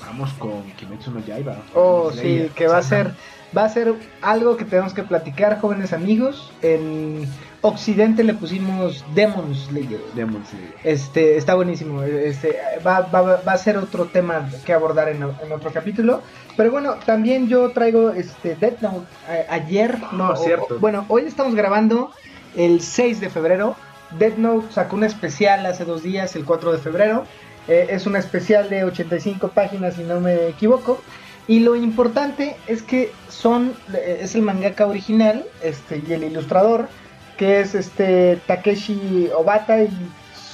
vamos 0.00 0.32
con 0.34 0.62
Kimetsu 0.72 1.10
no 1.12 1.20
Yaiba. 1.24 1.56
Oh, 1.74 2.10
sí, 2.12 2.18
Slayer. 2.18 2.48
que 2.50 2.66
va 2.66 2.76
a 2.76 2.80
O 2.80 2.82
ser 2.82 3.12
va 3.56 3.64
a 3.64 3.68
ser 3.68 3.92
algo 4.22 4.56
que 4.56 4.64
tenemos 4.64 4.94
que 4.94 5.02
platicar, 5.02 5.60
jóvenes 5.60 5.92
amigos. 5.92 6.50
En 6.62 7.28
Occidente 7.60 8.24
le 8.24 8.32
pusimos 8.34 9.04
Demon 9.14 9.54
Slayer. 9.54 10.00
Demon 10.14 10.42
Slayer. 10.46 10.74
Este, 10.82 11.36
está 11.36 11.54
buenísimo. 11.54 12.02
Este, 12.02 12.56
va, 12.86 13.00
va, 13.02 13.42
va 13.46 13.52
a 13.52 13.58
ser 13.58 13.76
otro 13.76 14.06
tema 14.06 14.48
que 14.64 14.72
abordar 14.72 15.10
en, 15.10 15.22
en 15.22 15.52
otro 15.52 15.70
capítulo. 15.70 16.22
Pero 16.56 16.70
bueno, 16.70 16.94
también 17.04 17.46
yo 17.48 17.70
traigo 17.72 18.10
este 18.12 18.56
Death 18.56 18.80
Note. 18.80 19.06
A- 19.28 19.54
ayer, 19.54 19.98
no, 20.12 20.30
Oh, 20.30 20.36
cierto. 20.36 20.76
o- 20.76 20.78
bueno, 20.78 21.04
hoy 21.08 21.24
estamos 21.26 21.54
grabando 21.54 22.10
el 22.56 22.80
6 22.80 23.20
de 23.20 23.30
febrero. 23.30 23.76
Death 24.18 24.36
Note 24.36 24.72
sacó 24.72 24.96
un 24.96 25.04
especial 25.04 25.64
hace 25.66 25.84
dos 25.84 26.02
días, 26.02 26.36
el 26.36 26.44
4 26.44 26.72
de 26.72 26.78
febrero. 26.78 27.24
Eh, 27.68 27.88
es 27.90 28.06
un 28.06 28.16
especial 28.16 28.68
de 28.68 28.84
85 28.84 29.48
páginas, 29.48 29.94
si 29.94 30.02
no 30.02 30.20
me 30.20 30.48
equivoco. 30.48 31.00
Y 31.48 31.60
lo 31.60 31.74
importante 31.76 32.56
es 32.66 32.82
que 32.82 33.12
son 33.28 33.74
eh, 33.94 34.20
es 34.22 34.34
el 34.34 34.42
mangaka 34.42 34.86
original 34.86 35.44
este, 35.62 36.02
y 36.06 36.12
el 36.12 36.24
ilustrador, 36.24 36.88
que 37.36 37.60
es 37.60 37.74
este 37.74 38.38
Takeshi 38.46 39.28
Obata 39.36 39.82
y 39.82 39.90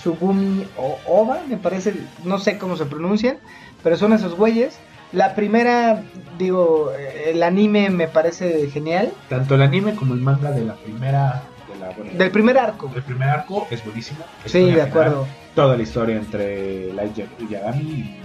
Sugumi 0.03 0.67
Oba, 1.07 1.43
me 1.49 1.57
parece, 1.57 1.95
no 2.25 2.39
sé 2.39 2.57
cómo 2.57 2.77
se 2.77 2.87
pronuncian, 2.87 3.39
pero 3.83 3.97
son 3.97 4.13
esos 4.13 4.35
güeyes. 4.35 4.79
La 5.13 5.35
primera, 5.35 6.03
digo, 6.39 6.93
eh, 6.97 7.31
el 7.31 7.43
anime 7.43 7.91
me 7.91 8.09
parece 8.09 8.69
genial. 8.71 9.13
Tanto 9.29 9.55
el 9.55 9.63
anime 9.63 9.95
como 9.95 10.15
el 10.15 10.21
manga 10.21 10.51
de 10.51 10.65
la 10.65 10.75
primera. 10.75 11.43
De 11.79 11.87
la, 11.87 11.91
bueno, 11.93 12.11
Del 12.15 12.31
primer 12.31 12.59
arco. 12.59 12.89
del 12.93 13.03
primer 13.03 13.29
arco 13.29 13.67
es 13.71 13.85
buenísimo. 13.85 14.21
Sí, 14.47 14.59
de 14.61 14.71
final, 14.73 14.89
acuerdo. 14.89 15.27
Toda 15.55 15.77
la 15.77 15.83
historia 15.83 16.17
entre 16.17 16.93
Light 16.93 17.15
Ya- 17.15 17.27
Yagami 17.51 17.81
y, 17.83 18.19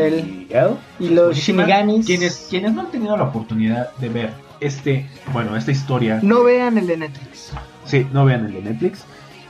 Él. 0.00 0.46
y 0.50 0.52
él. 0.54 0.68
Y 0.98 1.08
los 1.10 1.26
Buenísima. 1.26 1.62
Shinigamis. 1.64 2.06
Quienes, 2.06 2.46
quienes 2.50 2.72
no 2.72 2.82
han 2.82 2.90
tenido 2.90 3.16
la 3.16 3.24
oportunidad 3.24 3.94
de 3.96 4.08
ver 4.08 4.30
este, 4.60 5.06
bueno, 5.32 5.56
esta 5.56 5.70
historia. 5.70 6.20
No 6.22 6.42
vean 6.44 6.78
el 6.78 6.86
de 6.86 6.96
Netflix. 6.96 7.52
Sí, 7.84 8.06
no 8.12 8.24
vean 8.24 8.46
el 8.46 8.52
de 8.54 8.62
Netflix. 8.62 9.04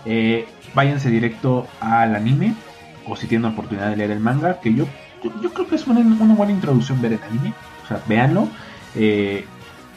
Eh, 0.04 0.46
váyanse 0.74 1.08
directo 1.10 1.66
al 1.80 2.14
anime. 2.16 2.54
O 3.06 3.16
si 3.16 3.26
tienen 3.26 3.42
la 3.42 3.50
oportunidad 3.50 3.90
de 3.90 3.96
leer 3.96 4.10
el 4.10 4.20
manga. 4.20 4.60
Que 4.60 4.72
yo, 4.74 4.86
yo, 5.22 5.30
yo 5.42 5.52
creo 5.52 5.66
que 5.68 5.76
es 5.76 5.86
una, 5.86 6.00
una 6.00 6.34
buena 6.34 6.52
introducción 6.52 7.00
ver 7.02 7.12
el 7.14 7.22
anime. 7.22 7.52
O 7.84 7.88
sea, 7.88 8.00
véanlo. 8.06 8.48
Eh, 8.96 9.44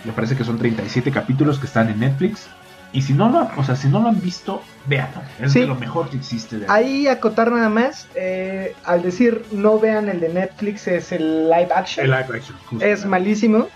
me 0.06 0.12
parece 0.14 0.36
que 0.36 0.44
son 0.44 0.58
37 0.58 1.12
capítulos 1.12 1.58
que 1.60 1.66
están 1.66 1.90
en 1.90 2.00
Netflix. 2.00 2.48
Y 2.94 3.02
si 3.02 3.14
no 3.14 3.30
lo, 3.30 3.50
o 3.58 3.64
sea, 3.64 3.76
si 3.76 3.90
no 3.90 4.00
lo 4.00 4.08
han 4.08 4.22
visto, 4.22 4.62
véanlo. 4.88 5.22
Es 5.40 5.52
Sí. 5.52 5.60
de 5.62 5.68
lo 5.68 5.76
mejor 5.76 6.10
que 6.10 6.18
existe. 6.18 6.58
De 6.58 6.66
Ahí 6.70 7.08
acotar 7.08 7.52
nada 7.52 7.70
más, 7.70 8.08
eh, 8.16 8.74
al 8.86 9.02
decir 9.02 9.44
no 9.52 9.78
vean 9.80 10.08
el 10.10 10.20
de 10.20 10.30
Netflix, 10.30 10.88
es 10.88 11.12
el 11.12 11.50
live 11.50 11.70
action. 11.76 12.06
el 12.06 12.12
live 12.12 12.38
action. 12.38 12.58
justo. 12.70 12.86
es 12.86 13.06
malísimo. 13.06 13.68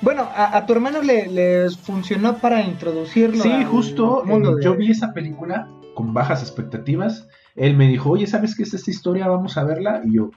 Bueno, 0.00 0.22
a, 0.34 0.56
a 0.56 0.64
tu 0.66 0.72
hermano 0.72 1.02
le, 1.02 1.26
les 1.28 1.76
funcionó 1.76 2.38
para 2.38 2.62
introducirlo. 2.62 3.42
Sí, 3.42 3.64
justo. 3.64 4.22
mundo 4.24 4.56
de- 4.56 4.64
Yo 4.64 4.74
vi 4.74 4.90
esa 4.90 5.12
película 5.12 5.68
con 5.94 6.14
bajas 6.14 6.40
expectativas. 6.42 7.26
Él 7.54 7.76
me 7.76 7.86
dijo, 7.86 8.08
oye, 8.10 8.26
¿sabes 8.26 8.56
qué 8.56 8.62
es 8.62 8.72
esta 8.72 8.90
historia? 8.90 9.28
Vamos 9.28 9.58
a 9.58 9.64
verla. 9.64 10.00
Y 10.06 10.14
yo, 10.14 10.30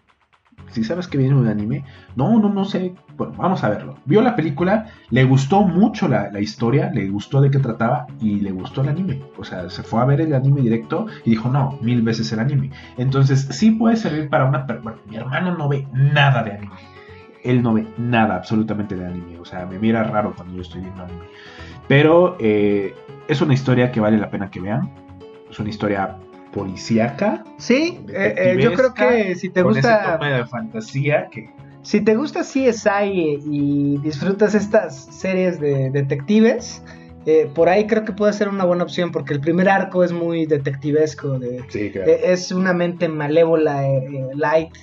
si 0.74 0.84
sabes 0.84 1.08
que 1.08 1.18
viene 1.18 1.36
un 1.36 1.48
anime, 1.48 1.86
no, 2.16 2.40
no, 2.40 2.50
no 2.50 2.66
sé. 2.66 2.96
Bueno, 3.16 3.34
vamos 3.38 3.64
a 3.64 3.70
verlo. 3.70 3.96
Vio 4.06 4.22
la 4.22 4.36
película, 4.36 4.88
le 5.12 5.24
gustó 5.24 5.62
mucho 5.62 6.08
la, 6.08 6.32
la 6.32 6.42
historia, 6.42 6.90
le 6.92 7.08
gustó 7.10 7.42
de 7.42 7.52
qué 7.52 7.60
trataba 7.60 8.08
y 8.20 8.40
le 8.40 8.52
gustó 8.52 8.82
el 8.82 8.90
anime. 8.90 9.22
O 9.38 9.44
sea, 9.44 9.70
se 9.70 9.84
fue 9.84 10.02
a 10.02 10.06
ver 10.06 10.22
el 10.22 10.34
anime 10.34 10.62
directo 10.62 11.06
y 11.24 11.32
dijo, 11.32 11.50
no, 11.50 11.78
mil 11.82 12.02
veces 12.02 12.32
el 12.34 12.40
anime. 12.40 12.72
Entonces, 12.98 13.48
sí 13.52 13.72
puede 13.72 13.96
servir 13.96 14.30
para 14.30 14.46
una 14.46 14.66
persona. 14.66 14.96
mi 15.08 15.16
hermano 15.16 15.56
no 15.56 15.70
ve 15.70 15.88
nada 15.94 16.44
de 16.44 16.54
anime. 16.54 16.74
Él 17.44 17.62
no 17.62 17.74
ve 17.74 17.86
nada 17.98 18.36
absolutamente 18.36 18.96
de 18.96 19.06
anime. 19.06 19.40
O 19.40 19.46
sea, 19.46 19.66
me 19.66 19.78
mira 19.78 20.04
raro 20.04 20.34
cuando 20.36 20.56
yo 20.56 20.62
estoy 20.62 20.82
viendo 20.82 21.04
anime. 21.04 21.26
Pero 21.88 22.38
eh, 22.40 22.96
es 23.28 23.42
una 23.42 23.54
historia 23.54 23.92
que 23.92 24.00
vale 24.00 24.18
la 24.18 24.32
pena 24.32 24.50
que 24.50 24.60
vean. 24.60 24.90
Es 25.50 25.60
una 25.60 25.70
historia 25.70 26.18
policíaca. 26.54 27.44
Sí, 27.58 28.00
eh, 28.10 28.36
eh, 28.38 28.58
yo 28.62 28.74
creo 28.74 28.94
que 28.94 29.36
si 29.36 29.50
te 29.50 29.62
con 29.64 29.78
ese 29.78 29.88
gusta, 29.88 30.20
tono 30.20 30.38
de 30.38 30.46
fantasía 30.46 31.28
que 31.30 31.50
si 31.84 32.00
te 32.00 32.16
gusta 32.16 32.42
CSI 32.42 33.40
y 33.46 33.98
disfrutas 33.98 34.56
estas 34.56 34.96
series 34.96 35.60
de 35.60 35.90
detectives, 35.90 36.82
eh, 37.26 37.50
por 37.54 37.70
ahí 37.70 37.88
creo 37.88 38.06
que 38.06 38.14
puede 38.14 38.34
ser 38.34 38.48
una 38.48 38.64
buena 38.64 38.84
opción 38.84 39.12
porque 39.12 39.34
el 39.34 39.42
primer 39.42 39.70
arco 39.70 40.04
es 40.04 40.14
muy 40.14 40.46
detectivesco, 40.46 41.40
de, 41.40 41.64
sí, 41.68 41.92
eh, 41.94 42.22
es 42.24 42.52
una 42.52 42.74
mente 42.74 43.10
malévola, 43.10 43.88
eh, 43.88 43.98
eh, 43.98 44.30
light. 44.36 44.74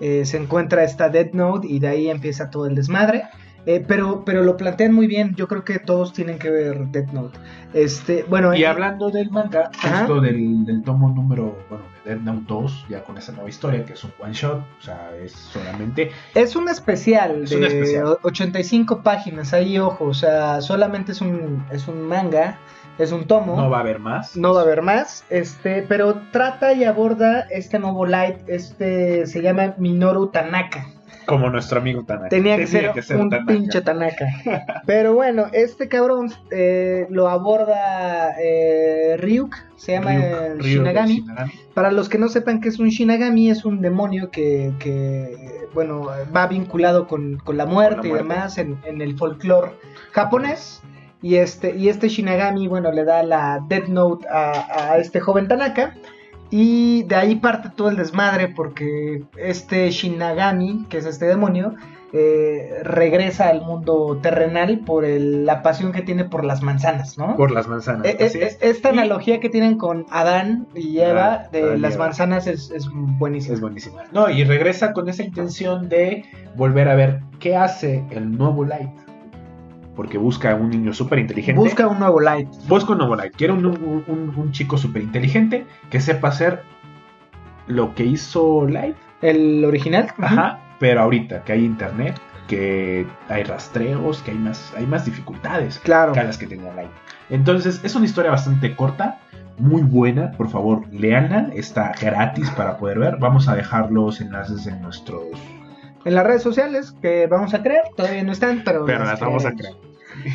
se 0.00 0.36
encuentra 0.36 0.84
esta 0.84 1.08
Dead 1.08 1.32
Note 1.32 1.66
y 1.66 1.78
de 1.78 1.88
ahí 1.88 2.10
empieza 2.10 2.50
todo 2.50 2.66
el 2.66 2.74
desmadre. 2.74 3.24
Eh, 3.66 3.84
pero, 3.86 4.24
pero 4.24 4.42
lo 4.44 4.56
plantean 4.56 4.92
muy 4.94 5.06
bien. 5.06 5.34
Yo 5.36 5.46
creo 5.46 5.62
que 5.64 5.78
todos 5.78 6.12
tienen 6.14 6.38
que 6.38 6.50
ver 6.50 6.86
Death 6.86 7.10
Note. 7.12 7.38
Este, 7.74 8.24
bueno, 8.28 8.54
Y 8.54 8.62
eh, 8.62 8.66
hablando 8.66 9.10
del 9.10 9.30
manga, 9.30 9.70
Ajá. 9.82 9.98
justo 10.06 10.20
del, 10.22 10.64
del 10.64 10.82
tomo 10.82 11.10
número, 11.10 11.58
bueno, 11.68 11.84
de 12.04 12.12
Death 12.14 12.22
Note 12.22 12.44
2, 12.48 12.86
ya 12.88 13.02
con 13.04 13.18
esa 13.18 13.32
nueva 13.32 13.50
historia, 13.50 13.84
que 13.84 13.92
es 13.92 14.02
un 14.04 14.12
one 14.18 14.32
shot, 14.32 14.60
o 14.60 14.82
sea, 14.82 15.10
es 15.22 15.32
solamente 15.32 16.10
es 16.34 16.56
un 16.56 16.68
especial 16.70 17.42
Es 17.42 17.50
de 17.50 17.56
un 17.56 17.64
especial. 17.64 18.04
o- 18.06 18.18
85 18.22 19.02
páginas. 19.02 19.52
Ahí, 19.52 19.78
ojo, 19.78 20.06
o 20.06 20.14
sea, 20.14 20.62
solamente 20.62 21.12
es 21.12 21.20
un, 21.20 21.62
es 21.70 21.88
un 21.88 22.00
manga, 22.02 22.58
es 22.98 23.12
un 23.12 23.26
tomo. 23.26 23.54
no 23.54 23.68
va 23.68 23.78
a 23.78 23.80
haber 23.80 23.98
más. 23.98 24.34
No 24.34 24.54
va 24.54 24.60
a 24.60 24.64
haber 24.64 24.80
más, 24.80 25.24
este, 25.28 25.82
pero 25.82 26.22
trata 26.32 26.72
y 26.72 26.84
aborda 26.84 27.40
este 27.50 27.78
nuevo 27.78 28.06
light, 28.06 28.38
este 28.48 29.26
se 29.26 29.42
llama 29.42 29.74
Minoru 29.76 30.28
Tanaka. 30.28 30.86
Como 31.28 31.50
nuestro 31.50 31.78
amigo 31.78 32.02
Tanaka. 32.04 32.28
Tenía 32.30 32.56
que 32.56 32.66
ser, 32.66 32.90
un 33.16 33.30
Tanaka. 33.30 33.52
pinche 33.52 33.80
Tanaka. 33.82 34.26
Pero 34.86 35.14
bueno, 35.14 35.46
este 35.52 35.88
cabrón 35.88 36.32
eh, 36.50 37.06
lo 37.10 37.28
aborda 37.28 38.34
eh, 38.42 39.16
Ryuk, 39.18 39.54
se 39.76 39.92
llama 39.92 40.12
Ryuk, 40.14 40.62
Ryuk 40.62 40.62
Shinagami. 40.64 41.24
Para 41.74 41.90
los 41.92 42.08
que 42.08 42.18
no 42.18 42.28
sepan 42.28 42.60
que 42.60 42.68
es 42.70 42.78
un 42.78 42.88
Shinagami, 42.88 43.50
es 43.50 43.64
un 43.64 43.80
demonio 43.82 44.30
que, 44.30 44.72
que, 44.80 45.66
bueno, 45.74 46.08
va 46.34 46.46
vinculado 46.46 47.06
con, 47.06 47.36
con 47.38 47.56
la 47.56 47.66
muerte 47.66 48.08
y 48.08 48.10
muerte. 48.10 48.28
demás 48.28 48.58
en, 48.58 48.78
en 48.84 49.00
el 49.02 49.16
folclore 49.16 49.72
japonés. 50.12 50.82
Y 51.20 51.34
este, 51.34 51.74
y 51.76 51.88
este 51.88 52.08
Shinagami, 52.08 52.68
bueno, 52.68 52.92
le 52.92 53.04
da 53.04 53.22
la 53.24 53.60
Death 53.68 53.88
Note 53.88 54.26
a, 54.28 54.92
a 54.92 54.98
este 54.98 55.20
joven 55.20 55.48
Tanaka. 55.48 55.94
Y 56.50 57.02
de 57.04 57.14
ahí 57.16 57.36
parte 57.36 57.68
todo 57.74 57.88
el 57.90 57.96
desmadre 57.96 58.48
porque 58.48 59.22
este 59.36 59.90
Shinagami, 59.90 60.86
que 60.88 60.98
es 60.98 61.04
este 61.06 61.26
demonio, 61.26 61.74
eh, 62.14 62.70
regresa 62.84 63.48
al 63.50 63.60
mundo 63.60 64.18
terrenal 64.22 64.78
por 64.86 65.04
el- 65.04 65.44
la 65.44 65.62
pasión 65.62 65.92
que 65.92 66.00
tiene 66.00 66.24
por 66.24 66.42
las 66.42 66.62
manzanas, 66.62 67.18
¿no? 67.18 67.36
Por 67.36 67.50
las 67.50 67.68
manzanas. 67.68 68.06
Eh, 68.06 68.16
así 68.24 68.38
es. 68.40 68.56
Esta 68.62 68.88
Y 68.88 68.92
analogía 68.94 69.40
que 69.40 69.50
tienen 69.50 69.76
con 69.76 70.06
Adán 70.08 70.66
y 70.74 71.00
Eva 71.00 71.42
Ah, 71.44 71.48
de 71.52 71.62
Adán 71.64 71.82
las 71.82 71.96
Eva. 71.96 72.06
manzanas 72.06 72.46
es, 72.46 72.70
es 72.70 72.88
buenísima. 72.90 73.54
Es 73.56 73.60
buenísima. 73.60 74.04
No, 74.12 74.30
y 74.30 74.42
regresa 74.44 74.94
con 74.94 75.10
esa 75.10 75.22
intención 75.22 75.90
de 75.90 76.24
volver 76.56 76.88
a 76.88 76.94
ver 76.94 77.20
qué 77.40 77.56
hace 77.56 78.02
el 78.10 78.38
nuevo 78.38 78.64
Light. 78.64 78.88
Porque 79.98 80.16
busca 80.16 80.52
a 80.52 80.54
un 80.54 80.70
niño 80.70 80.92
súper 80.94 81.18
inteligente. 81.18 81.60
Busca 81.60 81.88
un 81.88 81.98
nuevo 81.98 82.20
light. 82.20 82.46
Busca 82.68 82.92
un 82.92 82.98
nuevo 82.98 83.16
Light. 83.16 83.34
Quiere 83.34 83.52
un, 83.52 83.66
un- 83.66 84.04
un- 84.06 84.32
un 84.36 84.52
chico 84.52 84.78
súper 84.78 85.02
inteligente 85.02 85.66
que 85.90 86.00
sepa 86.00 86.28
hacer 86.28 86.62
lo 87.66 87.96
que 87.96 88.04
hizo 88.04 88.64
Light. 88.68 88.94
El 89.22 89.64
original. 89.64 90.06
Ajá. 90.18 90.60
Pero 90.78 91.00
ahorita 91.02 91.42
que 91.42 91.52
hay 91.54 91.64
internet, 91.64 92.14
que 92.46 93.08
hay 93.28 93.42
rastreos, 93.42 94.22
que 94.22 94.30
hay 94.30 94.38
más, 94.38 94.72
hay 94.76 94.86
más 94.86 95.04
dificultades 95.04 95.80
Claro. 95.80 96.12
que 96.12 96.22
las 96.22 96.38
que 96.38 96.46
tenía 96.46 96.72
Light. 96.74 96.90
Entonces, 97.28 97.80
es 97.82 97.96
una 97.96 98.04
historia 98.06 98.30
bastante 98.30 98.76
corta, 98.76 99.18
muy 99.58 99.82
buena. 99.82 100.30
Por 100.30 100.48
favor, 100.48 100.82
leanla. 100.92 101.50
Está 101.56 101.92
gratis 102.00 102.48
para 102.50 102.76
poder 102.78 103.00
ver. 103.00 103.16
Vamos 103.18 103.48
a 103.48 103.56
dejar 103.56 103.90
los 103.90 104.20
enlaces 104.20 104.64
en 104.68 104.80
nuestros. 104.80 105.24
En 106.04 106.14
las 106.14 106.24
redes 106.24 106.44
sociales, 106.44 106.94
que 107.02 107.26
vamos 107.26 107.52
a 107.54 107.62
creer, 107.64 107.82
todavía 107.96 108.22
no 108.22 108.30
están, 108.30 108.62
pero, 108.64 108.84
Pero 108.86 109.04
las 109.04 109.18
vamos 109.18 109.44
a 109.44 109.50
crearemos. 109.50 109.87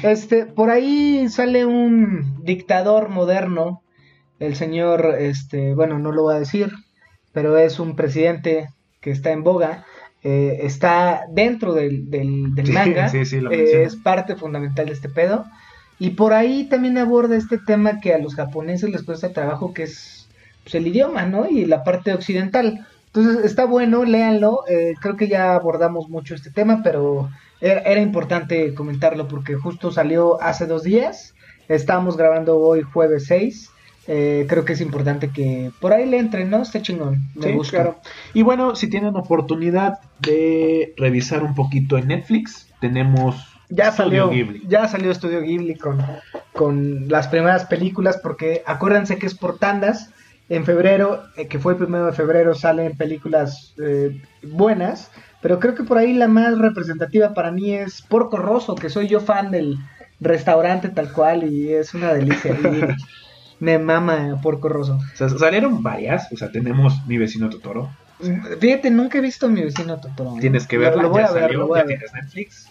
Este, 0.04 0.46
por 0.46 0.70
ahí 0.70 1.28
sale 1.30 1.66
un 1.66 2.44
dictador 2.44 3.10
moderno, 3.10 3.82
el 4.40 4.56
señor, 4.56 5.16
este, 5.20 5.74
bueno, 5.76 6.00
no 6.00 6.12
lo 6.12 6.24
voy 6.24 6.36
a 6.36 6.40
decir, 6.40 6.72
pero 7.32 7.58
es 7.58 7.80
un 7.80 7.96
presidente 7.96 8.70
que 9.02 9.12
está 9.12 9.32
en 9.32 9.44
boga, 9.44 9.86
eh, 10.24 10.60
está 10.64 11.26
dentro 11.30 11.74
del, 11.74 12.10
del, 12.10 12.54
del 12.56 12.66
Sí, 12.66 12.72
manga, 12.74 13.08
sí, 13.10 13.26
sí, 13.26 13.40
lo 13.40 13.52
eh, 13.52 13.84
es 13.84 13.96
parte 13.96 14.36
fundamental 14.36 14.88
de 14.88 14.94
este 14.94 15.10
pedo, 15.10 15.46
y 16.00 16.12
por 16.12 16.34
ahí 16.34 16.66
también 16.66 16.98
aborda 16.98 17.36
este 17.38 17.58
tema 17.58 18.00
que 18.00 18.14
a 18.14 18.18
los 18.18 18.36
japoneses 18.36 18.90
les 18.90 19.04
cuesta 19.04 19.32
trabajo, 19.32 19.74
que 19.74 19.84
es 19.84 20.28
pues, 20.64 20.76
el 20.76 20.88
idioma, 20.88 21.26
¿no? 21.26 21.48
Y 21.50 21.66
la 21.66 21.84
parte 21.84 22.14
occidental. 22.14 22.86
Entonces 23.08 23.46
está 23.46 23.66
bueno, 23.66 24.04
léanlo. 24.04 24.62
eh, 24.68 24.96
creo 25.00 25.16
que 25.16 25.28
ya 25.28 25.54
abordamos 25.56 26.10
mucho 26.10 26.34
este 26.36 26.50
tema, 26.52 26.82
pero 26.84 27.30
era, 27.62 27.82
era 27.82 28.02
importante 28.02 28.74
comentarlo 28.74 29.28
porque 29.28 29.56
justo 29.56 29.92
salió 29.92 30.42
hace 30.42 30.66
dos 30.66 30.84
días. 30.84 31.34
Estamos 31.70 32.18
grabando 32.18 32.58
hoy 32.58 32.82
jueves 32.82 33.26
6. 33.28 33.70
eh, 34.08 34.46
creo 34.50 34.66
que 34.66 34.74
es 34.74 34.82
importante 34.82 35.30
que 35.30 35.72
por 35.80 35.94
ahí 35.94 36.06
le 36.06 36.18
entren, 36.20 36.50
¿no? 36.50 36.62
Está 36.62 36.82
chingón. 36.82 37.22
Me 37.36 37.48
Sí, 37.48 37.54
gusta. 37.54 37.72
claro. 37.78 38.00
Y 38.34 38.42
bueno, 38.42 38.76
si 38.76 38.90
tienen 38.90 39.16
oportunidad 39.16 40.00
de 40.20 40.94
revisar 40.98 41.42
un 41.44 41.56
poquito 41.56 41.98
en 41.98 42.08
Netflix, 42.10 42.68
tenemos 42.82 43.36
Ya 43.70 43.92
Studio 43.94 44.28
salió, 44.28 44.30
Ghibli. 44.30 44.64
ya 44.68 44.90
salió 44.90 45.10
Estudio 45.10 45.40
Ghibli 45.42 45.76
con, 45.76 46.02
con 46.52 47.08
las 47.08 47.30
primeras 47.30 47.64
películas, 47.66 48.20
porque 48.22 48.62
acuérdense 48.66 49.18
que 49.18 49.26
es 49.26 49.36
por 49.36 49.58
tandas. 49.58 50.10
En 50.50 50.66
febrero, 50.66 51.24
eh, 51.38 51.48
que 51.48 51.58
fue 51.58 51.72
el 51.72 51.80
primero 51.80 52.06
de 52.06 52.12
febrero, 52.12 52.54
salen 52.54 52.98
películas 52.98 53.74
eh, 53.82 54.22
buenas, 54.44 55.10
pero 55.44 55.60
creo 55.60 55.76
que 55.76 55.84
por 55.84 55.98
ahí 55.98 56.14
la 56.14 56.30
más 56.30 56.58
representativa 56.58 57.34
para 57.34 57.52
mí 57.52 57.74
es 57.74 58.02
Porco 58.02 58.38
Rosso, 58.38 58.76
que 58.76 58.90
soy 58.90 59.10
yo 59.10 59.20
fan 59.20 59.52
del 59.52 59.78
restaurante 60.22 60.88
tal 60.88 61.12
cual 61.12 61.44
y 61.44 61.74
es 61.74 61.94
una 61.94 62.14
delicia. 62.14 62.52
y 62.64 63.64
me 63.64 63.78
mama 63.78 64.40
Porco 64.42 64.70
Rosso. 64.70 64.96
O 64.96 65.16
sea, 65.18 65.28
salieron 65.28 65.84
varias, 65.84 66.32
o 66.32 66.38
sea, 66.38 66.50
tenemos 66.50 67.06
Mi 67.08 67.18
vecino 67.18 67.50
Totoro. 67.50 67.92
Fíjate, 68.62 68.90
nunca 68.90 69.18
he 69.18 69.22
visto 69.22 69.50
mi 69.50 69.62
vecino 69.62 70.00
Totoro. 70.00 70.36
Tienes 70.40 70.66
que 70.66 70.78
verla, 70.78 71.04
Lo, 71.04 71.10
voy 71.10 71.22
ya 71.22 71.28
a 71.28 71.34
ver, 71.34 71.44
salió, 71.44 71.60
lo 71.60 71.68
voy 71.68 71.80
ya 71.80 71.84
a 71.84 71.88
ver. 71.88 71.98
tienes 71.98 72.14
Netflix. 72.14 72.70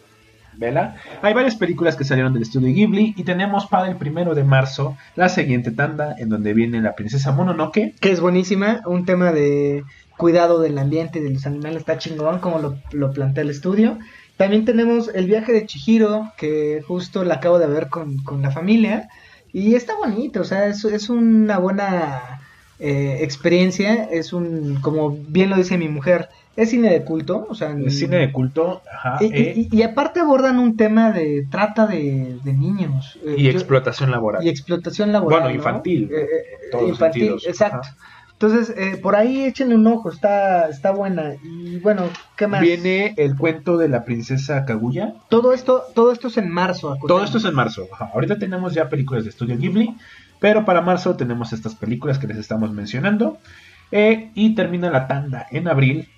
Vela. 0.54 0.96
Hay 1.22 1.34
varias 1.34 1.56
películas 1.56 1.96
que 1.96 2.04
salieron 2.04 2.32
del 2.32 2.42
estudio 2.42 2.68
Ghibli 2.74 3.14
y 3.16 3.24
tenemos 3.24 3.66
para 3.66 3.88
el 3.88 3.96
primero 3.96 4.34
de 4.34 4.44
marzo 4.44 4.96
la 5.16 5.28
siguiente 5.28 5.70
tanda 5.70 6.14
en 6.18 6.28
donde 6.28 6.52
viene 6.52 6.80
la 6.80 6.94
princesa 6.94 7.32
Mononoke. 7.32 7.94
que 8.00 8.12
es 8.12 8.20
buenísima, 8.20 8.80
un 8.86 9.04
tema 9.04 9.32
de 9.32 9.84
cuidado 10.16 10.60
del 10.60 10.78
ambiente 10.78 11.18
y 11.18 11.22
de 11.22 11.30
los 11.30 11.46
animales, 11.46 11.78
está 11.80 11.98
chingón 11.98 12.38
como 12.40 12.58
lo, 12.58 12.76
lo 12.92 13.12
plantea 13.12 13.42
el 13.44 13.50
estudio. 13.50 13.98
También 14.36 14.64
tenemos 14.64 15.08
el 15.14 15.26
viaje 15.26 15.52
de 15.52 15.66
Chihiro, 15.66 16.32
que 16.36 16.82
justo 16.86 17.24
la 17.24 17.34
acabo 17.34 17.58
de 17.58 17.66
ver 17.66 17.88
con, 17.88 18.18
con 18.18 18.42
la 18.42 18.50
familia, 18.50 19.08
y 19.52 19.74
está 19.74 19.94
bonito, 19.96 20.40
o 20.40 20.44
sea, 20.44 20.66
es, 20.66 20.84
es 20.84 21.10
una 21.10 21.58
buena 21.58 22.40
eh, 22.78 23.18
experiencia, 23.20 24.04
es 24.10 24.32
un, 24.32 24.80
como 24.80 25.10
bien 25.28 25.50
lo 25.50 25.56
dice 25.56 25.76
mi 25.78 25.88
mujer, 25.88 26.28
es 26.56 26.70
cine 26.70 26.90
de 26.90 27.02
culto, 27.04 27.46
o 27.48 27.54
sea, 27.54 27.70
El 27.70 27.90
cine 27.90 28.16
de 28.16 28.32
culto 28.32 28.82
ajá, 28.92 29.18
y, 29.24 29.26
eh, 29.32 29.54
y- 29.70 29.76
y 29.78 29.82
aparte 29.82 30.20
abordan 30.20 30.58
un 30.58 30.76
tema 30.76 31.10
de 31.12 31.46
trata 31.50 31.86
de, 31.86 32.36
de 32.42 32.52
niños. 32.52 33.18
Eh, 33.24 33.36
y 33.38 33.44
yo- 33.44 33.50
explotación 33.50 34.10
laboral. 34.10 34.44
y 34.44 34.48
explotación 34.50 35.12
laboral. 35.12 35.40
Bueno, 35.40 35.48
¿no? 35.50 35.54
infantil, 35.54 36.10
Eh, 36.12 36.16
eh, 36.20 36.26
en 36.64 36.70
todos 36.70 36.82
los 36.84 36.92
infantil, 36.92 37.22
sentidos, 37.22 37.46
exacto. 37.46 37.88
ajá. 37.88 37.96
Entonces, 38.42 38.74
eh, 38.76 38.96
por 38.96 39.14
ahí 39.14 39.44
échenle 39.44 39.76
un 39.76 39.86
ojo, 39.86 40.10
está, 40.10 40.68
está 40.68 40.90
buena. 40.90 41.34
Y 41.44 41.78
bueno, 41.78 42.08
¿qué 42.36 42.48
más? 42.48 42.60
Viene 42.60 43.14
el 43.16 43.36
cuento 43.36 43.76
de 43.76 43.88
la 43.88 44.04
princesa 44.04 44.64
Kaguya. 44.64 45.14
Todo 45.28 45.52
esto, 45.52 45.84
todo 45.94 46.10
esto 46.10 46.26
es 46.26 46.36
en 46.38 46.50
marzo. 46.50 46.98
Todo 47.06 47.22
esto 47.22 47.38
es 47.38 47.44
en 47.44 47.54
marzo. 47.54 47.86
ajá. 47.92 48.10
Ahorita 48.12 48.40
tenemos 48.40 48.74
ya 48.74 48.88
películas 48.88 49.22
de 49.22 49.30
estudio 49.30 49.56
Ghibli, 49.56 49.96
pero 50.40 50.64
para 50.64 50.80
marzo 50.80 51.14
tenemos 51.14 51.52
estas 51.52 51.76
películas 51.76 52.18
que 52.18 52.26
les 52.26 52.36
estamos 52.36 52.72
mencionando. 52.72 53.38
Eh, 53.92 54.32
y 54.34 54.56
termina 54.56 54.90
la 54.90 55.06
tanda 55.06 55.46
en 55.52 55.68
abril 55.68 56.08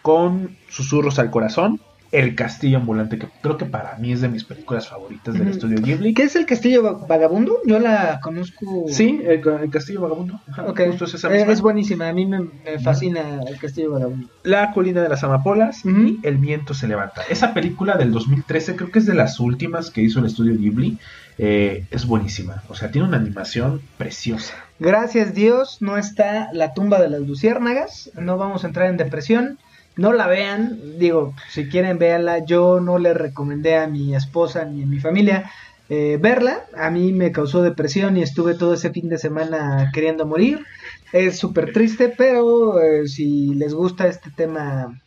con 0.00 0.56
Susurros 0.70 1.18
al 1.18 1.30
Corazón, 1.30 1.82
El 2.18 2.34
Castillo 2.34 2.78
Ambulante, 2.78 3.18
que 3.18 3.28
creo 3.42 3.56
que 3.58 3.64
para 3.66 3.96
mí 3.98 4.12
es 4.12 4.20
de 4.20 4.28
mis 4.28 4.44
películas 4.44 4.88
favoritas 4.88 5.34
del 5.34 5.48
estudio 5.48 5.78
Ghibli. 5.82 6.14
¿Qué 6.14 6.22
es 6.24 6.36
el 6.36 6.46
Castillo 6.46 6.82
Va- 6.82 7.06
Vagabundo? 7.06 7.58
Yo 7.66 7.78
la 7.78 8.20
conozco. 8.22 8.84
Sí, 8.88 9.20
el, 9.24 9.42
el 9.62 9.70
Castillo 9.70 10.00
Vagabundo. 10.02 10.40
ajá, 10.50 10.64
justo 10.86 11.04
es 11.06 11.14
esa 11.14 11.28
misma. 11.28 11.52
es 11.52 11.60
buenísima, 11.60 12.08
a 12.08 12.12
mí 12.12 12.24
me, 12.26 12.40
me 12.40 12.78
fascina 12.82 13.40
el 13.48 13.58
Castillo 13.58 13.90
Vagabundo. 13.92 14.28
La 14.44 14.70
colina 14.72 15.02
de 15.02 15.08
las 15.08 15.24
amapolas 15.24 15.82
y 15.84 16.18
El 16.22 16.38
viento 16.38 16.72
se 16.74 16.86
levanta. 16.88 17.22
Esa 17.28 17.52
película 17.54 17.96
del 17.96 18.12
2013 18.12 18.76
creo 18.76 18.90
que 18.90 18.98
es 19.00 19.06
de 19.06 19.14
las 19.14 19.40
últimas 19.40 19.90
que 19.90 20.00
hizo 20.02 20.20
el 20.20 20.26
estudio 20.26 20.56
Ghibli. 20.56 20.98
Eh, 21.36 21.84
es 21.90 22.06
buenísima. 22.06 22.62
O 22.68 22.76
sea, 22.76 22.92
tiene 22.92 23.08
una 23.08 23.16
animación 23.16 23.80
preciosa. 23.98 24.54
Gracias 24.78 25.34
Dios, 25.34 25.78
no 25.80 25.96
está 25.98 26.48
la 26.52 26.74
tumba 26.74 27.00
de 27.00 27.08
las 27.10 27.20
luciérnagas. 27.22 28.10
No 28.20 28.36
vamos 28.38 28.62
a 28.62 28.68
entrar 28.68 28.88
en 28.88 28.96
depresión. 28.96 29.58
No 29.96 30.12
la 30.12 30.26
vean. 30.26 30.98
Digo, 30.98 31.34
si 31.48 31.68
quieren, 31.68 31.98
véanla. 31.98 32.44
Yo 32.44 32.80
no 32.80 32.98
le 32.98 33.14
recomendé 33.14 33.76
a 33.76 33.86
mi 33.86 34.14
esposa 34.14 34.64
ni 34.64 34.82
a 34.82 34.86
mi 34.86 34.98
familia 34.98 35.50
eh, 35.88 36.18
verla. 36.20 36.64
A 36.76 36.90
mí 36.90 37.12
me 37.12 37.32
causó 37.32 37.62
depresión 37.62 38.16
y 38.16 38.22
estuve 38.22 38.54
todo 38.54 38.74
ese 38.74 38.90
fin 38.90 39.08
de 39.08 39.18
semana 39.18 39.90
queriendo 39.92 40.26
morir. 40.26 40.64
Es 41.12 41.38
súper 41.38 41.72
triste, 41.72 42.12
pero 42.16 42.80
eh, 42.80 43.06
si 43.06 43.54
les 43.54 43.74
gusta 43.74 44.06
este 44.06 44.30
tema 44.30 45.00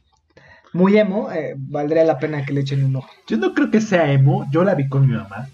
muy 0.74 0.98
emo, 0.98 1.32
eh, 1.32 1.56
valdría 1.58 2.04
la 2.04 2.20
pena 2.20 2.46
que 2.46 2.54
le 2.54 2.62
echen 2.62 2.84
un 2.84 2.98
ojo. 2.98 3.10
Yo 3.28 3.38
no 3.38 3.54
creo 3.54 3.72
que 3.72 3.82
sea 3.82 4.12
emo. 4.12 4.46
Yo 4.52 4.64
la 4.64 4.76
vi 4.76 4.88
con 4.88 5.08
mi 5.08 5.16
mamá. 5.16 5.50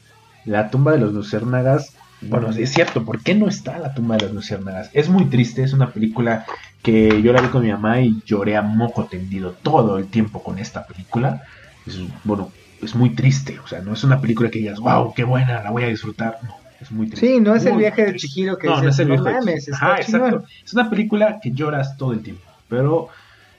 La 0.46 0.70
tumba 0.70 0.92
de 0.92 1.00
los 1.00 1.14
luciérnagas. 1.14 1.96
Bueno, 2.30 2.50
es 2.50 2.72
cierto, 2.74 3.04
¿por 3.06 3.22
qué 3.22 3.36
no 3.36 3.48
está 3.48 3.78
la 3.80 3.94
tumba 3.94 4.18
de 4.18 4.24
las 4.26 4.34
luciérnagas? 4.34 4.90
Es 4.94 5.10
muy 5.10 5.26
triste, 5.26 5.64
es 5.64 5.74
una 5.74 5.92
película 5.92 6.46
que 6.82 7.22
yo 7.22 7.32
la 7.34 7.42
vi 7.42 7.48
con 7.48 7.64
mi 7.64 7.72
mamá 7.72 8.02
y 8.02 8.14
lloré 8.26 8.56
a 8.58 8.62
moco 8.62 9.06
tendido 9.06 9.56
todo 9.64 9.98
el 9.98 10.10
tiempo 10.10 10.44
con 10.44 10.60
esta 10.60 10.86
película. 10.86 11.42
Es, 11.86 11.98
bueno, 12.24 12.52
es 12.82 12.96
muy 12.96 13.16
triste. 13.16 13.60
O 13.60 13.68
sea, 13.68 13.82
no 13.82 13.94
es 13.94 14.04
una 14.04 14.20
película 14.20 14.50
que 14.50 14.60
digas, 14.60 14.80
wow, 14.80 15.14
qué 15.14 15.24
buena, 15.24 15.64
la 15.64 15.72
voy 15.72 15.84
a 15.84 15.88
disfrutar. 15.88 16.38
No, 16.44 16.56
es 16.80 16.92
muy 16.92 17.08
triste. 17.08 17.28
Sí, 17.28 17.40
no 17.40 17.56
es 17.56 17.66
el 17.66 17.78
viaje 17.78 18.06
de. 18.06 18.16
Chihiro 18.16 18.58
que 18.58 18.68
No, 18.68 18.74
dices, 18.82 18.84
no 18.86 18.90
es 18.92 19.00
el 19.00 19.08
"No 19.10 19.24
viaje 19.24 19.40
mames, 19.40 19.68
exacto. 19.68 20.44
Es 20.66 20.74
una 20.74 20.90
película 20.90 21.40
que 21.42 21.52
lloras 21.52 21.96
todo 21.98 22.14
el 22.14 22.22
tiempo, 22.22 22.44
pero 22.68 23.08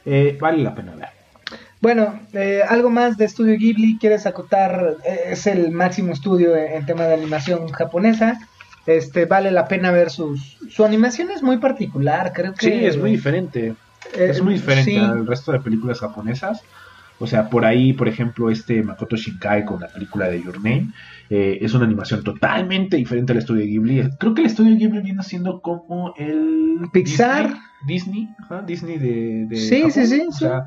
eh, 0.04 0.36
vale 0.40 0.62
la 0.62 0.74
pena 0.74 0.94
ver. 0.94 1.08
Bueno, 1.80 2.18
eh, 2.32 2.62
algo 2.66 2.88
más 2.88 3.18
de 3.18 3.26
Estudio 3.26 3.58
Ghibli, 3.58 3.98
quieres 3.98 4.26
acotar, 4.26 4.96
Eh, 5.04 5.20
es 5.32 5.46
el 5.46 5.70
máximo 5.70 6.12
estudio 6.12 6.56
en, 6.56 6.72
en 6.72 6.86
tema 6.86 7.04
de 7.04 7.14
animación 7.14 7.68
japonesa. 7.68 8.38
Este, 8.86 9.24
vale 9.24 9.50
la 9.50 9.66
pena 9.66 9.90
ver 9.90 10.10
sus, 10.10 10.58
su 10.68 10.84
animación 10.84 11.30
es 11.30 11.42
muy 11.42 11.56
particular, 11.58 12.32
creo 12.34 12.52
que 12.54 12.66
Sí, 12.66 12.84
es 12.84 12.98
muy 12.98 13.12
diferente. 13.12 13.74
eh, 14.14 14.26
es 14.30 14.42
muy 14.42 14.54
diferente 14.54 14.90
sí. 14.92 14.96
al 14.98 15.26
resto 15.26 15.52
de 15.52 15.60
películas 15.60 16.00
japonesas. 16.00 16.62
O 17.20 17.26
sea, 17.28 17.48
por 17.48 17.64
ahí, 17.64 17.92
por 17.92 18.08
ejemplo, 18.08 18.50
este 18.50 18.82
Makoto 18.82 19.16
Shinkai 19.16 19.64
con 19.64 19.80
la 19.80 19.86
película 19.88 20.28
de 20.28 20.42
Your 20.42 20.56
Name 20.56 20.88
eh, 21.30 21.58
es 21.62 21.72
una 21.72 21.84
animación 21.84 22.24
totalmente 22.24 22.96
diferente 22.96 23.32
al 23.32 23.38
estudio 23.38 23.64
Ghibli. 23.64 24.10
Creo 24.18 24.34
que 24.34 24.40
el 24.42 24.48
estudio 24.48 24.76
Ghibli 24.76 25.00
viene 25.00 25.22
siendo 25.22 25.60
como 25.62 26.12
el 26.18 26.80
Pixar. 26.92 27.54
Disney, 27.86 28.28
Disney, 28.66 28.98
de, 28.98 29.46
de 29.48 29.56
Sí, 29.56 29.76
Japón. 29.76 29.92
sí, 29.92 30.06
sí, 30.06 30.24
O 30.28 30.32
sí. 30.32 30.38
sea, 30.40 30.64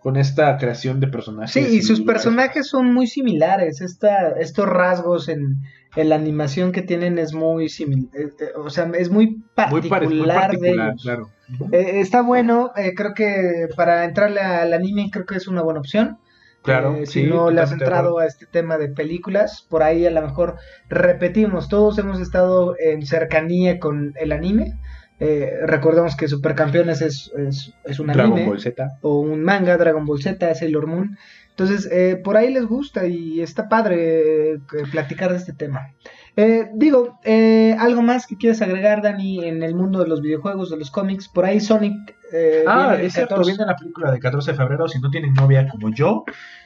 con 0.00 0.16
esta 0.16 0.56
creación 0.56 0.98
de 0.98 1.08
personajes. 1.08 1.52
Sí, 1.52 1.76
y 1.76 1.82
sus 1.82 2.00
personajes 2.00 2.66
son 2.68 2.92
muy 2.94 3.06
similares. 3.06 3.80
Esta, 3.82 4.30
estos 4.40 4.66
rasgos 4.66 5.28
en 5.28 5.58
la 5.94 6.16
animación 6.16 6.72
que 6.72 6.82
tienen 6.82 7.18
es 7.18 7.34
muy 7.34 7.68
similar. 7.68 8.10
o 8.56 8.70
sea, 8.70 8.90
es 8.94 9.10
muy 9.10 9.42
muy, 9.64 9.82
particular, 9.82 10.02
muy 10.02 10.20
de 10.20 10.28
particular, 10.28 10.88
ellos. 10.90 11.02
claro. 11.02 11.30
Eh, 11.70 12.00
está 12.00 12.22
bueno, 12.22 12.72
eh, 12.76 12.94
creo 12.94 13.14
que 13.14 13.68
para 13.76 14.04
entrarle 14.04 14.40
al 14.40 14.72
anime 14.72 15.10
creo 15.12 15.26
que 15.26 15.36
es 15.36 15.48
una 15.48 15.62
buena 15.62 15.80
opción. 15.80 16.18
Claro, 16.62 17.02
Eh, 17.02 17.06
sí, 17.06 17.22
si 17.22 17.24
no 17.24 17.50
le 17.50 17.60
has 17.60 17.72
entrado 17.72 18.18
a 18.18 18.26
este 18.26 18.46
tema 18.46 18.78
de 18.78 18.88
películas, 18.88 19.66
por 19.68 19.82
ahí 19.82 20.06
a 20.06 20.10
lo 20.10 20.22
mejor 20.22 20.56
repetimos, 20.88 21.68
todos 21.68 21.98
hemos 21.98 22.20
estado 22.20 22.74
en 22.78 23.04
cercanía 23.04 23.78
con 23.80 24.14
el 24.16 24.32
anime. 24.32 24.78
Eh, 25.18 25.50
recordemos 25.66 26.16
que 26.16 26.28
Supercampeones 26.28 27.00
es, 27.02 27.30
es, 27.36 27.74
es 27.84 28.00
un 28.00 28.08
Dragon 28.08 28.32
anime 28.32 28.46
Ball 28.46 28.60
Z. 28.60 28.98
o 29.02 29.20
un 29.20 29.42
manga, 29.42 29.76
Dragon 29.76 30.04
Ball 30.04 30.22
Z, 30.22 30.54
Sailor 30.54 30.86
Moon. 30.86 31.16
Entonces, 31.52 31.88
eh, 31.92 32.16
por 32.22 32.36
ahí 32.36 32.52
les 32.52 32.64
gusta 32.66 33.06
y 33.06 33.40
está 33.40 33.68
padre 33.68 34.54
eh, 34.54 34.58
platicar 34.90 35.30
de 35.30 35.36
este 35.36 35.52
tema. 35.52 35.92
Eh, 36.34 36.70
digo, 36.74 37.18
eh, 37.24 37.76
algo 37.78 38.00
más 38.00 38.26
que 38.26 38.36
quieres 38.38 38.62
agregar, 38.62 39.02
Dani, 39.02 39.44
en 39.44 39.62
el 39.62 39.74
mundo 39.74 39.98
de 39.98 40.08
los 40.08 40.22
videojuegos, 40.22 40.70
de 40.70 40.78
los 40.78 40.90
cómics. 40.90 41.28
Por 41.28 41.44
ahí 41.44 41.60
Sonic. 41.60 42.16
eh, 42.32 42.64
Ah, 42.66 42.92
viene 42.92 43.04
es 43.06 43.12
cierto, 43.12 43.34
14. 43.34 43.50
viene 43.52 43.66
la 43.66 43.76
película 43.76 44.10
del 44.10 44.20
14 44.20 44.52
de 44.52 44.56
febrero. 44.56 44.88
Si 44.88 44.98
no 44.98 45.10
tienen 45.10 45.34
novia 45.34 45.68
como 45.68 45.94
yo, 45.94 46.24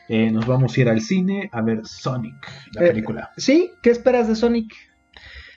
eh, 0.09 0.31
nos 0.31 0.47
vamos 0.47 0.77
a 0.77 0.81
ir 0.81 0.89
al 0.89 1.01
cine 1.01 1.51
a 1.53 1.63
ver 1.63 1.81
Sonic, 1.85 2.35
la 2.73 2.85
Eh, 2.85 2.89
película. 2.91 3.33
Sí, 3.37 3.73
¿qué 3.83 3.91
esperas 3.91 4.29
de 4.29 4.37
Sonic? 4.37 4.73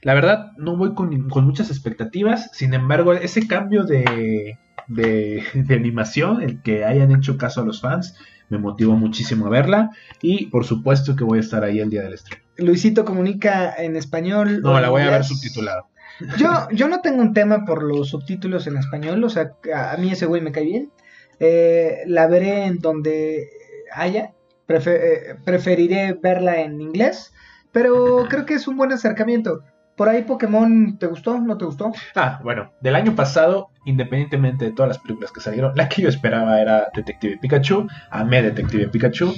La 0.02 0.16
verdad, 0.16 0.54
no 0.58 0.76
voy 0.76 0.96
con, 0.96 1.30
con 1.30 1.46
muchas 1.46 1.70
expectativas. 1.70 2.50
Sin 2.54 2.74
embargo, 2.74 3.14
ese 3.14 3.48
cambio 3.48 3.84
de, 3.84 4.58
de, 4.88 5.44
de 5.54 5.76
animación, 5.76 6.42
el 6.42 6.64
que 6.64 6.84
hayan 6.84 7.12
hecho 7.12 7.38
caso 7.38 7.62
a 7.62 7.66
los 7.66 7.80
fans, 7.82 8.16
me 8.50 8.58
motivó 8.58 8.94
muchísimo 8.96 9.48
a 9.48 9.50
verla. 9.50 9.92
Y 10.22 10.48
por 10.48 10.66
supuesto 10.66 11.16
que 11.16 11.24
voy 11.24 11.38
a 11.38 11.42
estar 11.42 11.64
ahí 11.64 11.80
el 11.80 11.90
día 11.90 12.02
del 12.04 12.14
estreno. 12.14 12.44
Luisito 12.58 13.06
comunica 13.06 13.74
en 13.78 13.96
español. 13.96 14.62
No, 14.62 14.80
la 14.80 14.90
voy 14.90 15.04
a 15.04 15.10
ver 15.12 15.24
subtitulada. 15.24 15.84
Yo, 16.38 16.68
yo 16.72 16.90
no 16.90 17.00
tengo 17.02 17.22
un 17.22 17.34
tema 17.34 17.64
por 17.66 17.82
los 17.84 18.10
subtítulos 18.10 18.68
en 18.68 18.76
español, 18.76 19.24
o 19.24 19.30
sea, 19.30 19.54
a 19.74 19.96
mí 19.98 20.12
ese 20.12 20.26
güey 20.26 20.42
me 20.42 20.52
cae 20.52 20.66
bien. 20.66 20.92
Eh, 21.40 22.00
la 22.08 22.28
veré 22.28 22.66
en 22.66 22.80
donde 22.80 23.48
haya. 23.94 24.34
Prefe- 24.68 25.00
eh, 25.02 25.36
preferiré 25.46 26.14
verla 26.22 26.62
en 26.62 26.82
inglés, 26.82 27.34
pero 27.72 28.26
creo 28.30 28.46
que 28.46 28.56
es 28.56 28.68
un 28.68 28.76
buen 28.78 28.92
acercamiento. 28.92 29.64
Por 30.00 30.08
ahí 30.08 30.22
Pokémon, 30.24 30.98
¿te 30.98 31.08
gustó? 31.08 31.38
¿No 31.42 31.58
te 31.58 31.66
gustó? 31.66 31.92
Ah, 32.16 32.40
bueno, 32.42 32.72
del 32.80 32.96
año 32.96 33.16
pasado, 33.16 33.70
independientemente 33.84 34.64
de 34.64 34.72
todas 34.72 34.88
las 34.88 34.98
películas 35.00 35.34
que 35.34 35.42
salieron, 35.42 35.74
la 35.76 35.90
que 35.90 36.02
yo 36.04 36.08
esperaba 36.08 36.62
era 36.62 36.88
Detective 36.96 37.38
Pikachu. 37.42 37.86
Amé 38.10 38.42
Detective 38.42 38.88
Pikachu. 38.88 39.34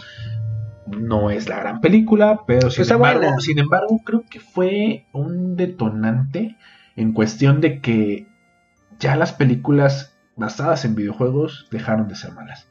No 0.86 1.32
es 1.32 1.50
la 1.50 1.60
gran 1.60 1.82
película, 1.82 2.42
pero 2.46 2.70
sin, 2.70 2.84
Está 2.84 2.94
embargo, 2.94 3.22
buena. 3.22 3.40
sin 3.40 3.58
embargo, 3.58 4.02
creo 4.06 4.24
que 4.30 4.40
fue 4.40 5.08
un 5.14 5.56
detonante 5.56 6.58
en 6.96 7.14
cuestión 7.14 7.60
de 7.60 7.82
que 7.82 8.28
ya 9.00 9.16
las 9.16 9.34
películas 9.34 10.16
basadas 10.36 10.86
en 10.86 10.94
videojuegos 10.94 11.68
dejaron 11.72 12.08
de 12.08 12.14
ser 12.16 12.34
malas. 12.34 12.68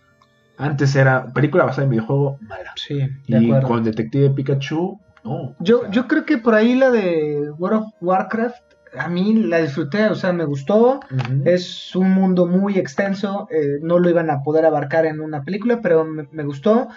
Antes 0.59 0.95
era 0.95 1.33
película 1.33 1.65
basada 1.65 1.85
en 1.85 1.91
videojuego 1.91 2.39
mala. 2.43 2.73
Sí, 2.77 2.99
de 2.99 3.11
Y 3.27 3.47
acuerdo. 3.47 3.67
con 3.67 3.83
Detective 3.83 4.31
Pikachu, 4.31 5.01
no. 5.25 5.55
Yo, 5.59 5.79
o 5.79 5.81
sea, 5.83 5.91
yo 5.91 6.09
creo 6.09 6.25
que 6.25 6.39
por 6.39 6.55
ahí 6.55 6.75
la 6.75 6.91
de 6.91 7.51
World 7.59 7.83
of 7.83 7.93
Warcraft, 8.01 8.63
a 8.99 9.09
mí 9.09 9.35
la 9.35 9.59
disfruté, 9.59 10.07
o 10.07 10.15
sea, 10.15 10.33
me 10.33 10.45
gustó. 10.45 11.01
Es 11.45 11.95
un 11.97 12.11
mundo 12.13 12.47
muy 12.47 12.79
extenso, 12.79 13.49
eh, 13.51 13.79
no 13.83 13.99
lo 13.99 14.09
iban 14.11 14.31
a 14.31 14.43
poder 14.43 14.65
abarcar 14.65 15.07
en 15.07 15.21
una 15.21 15.43
película, 15.45 15.81
pero 15.83 16.05
me, 16.05 16.27
me 16.33 16.45
gustó. 16.45 16.89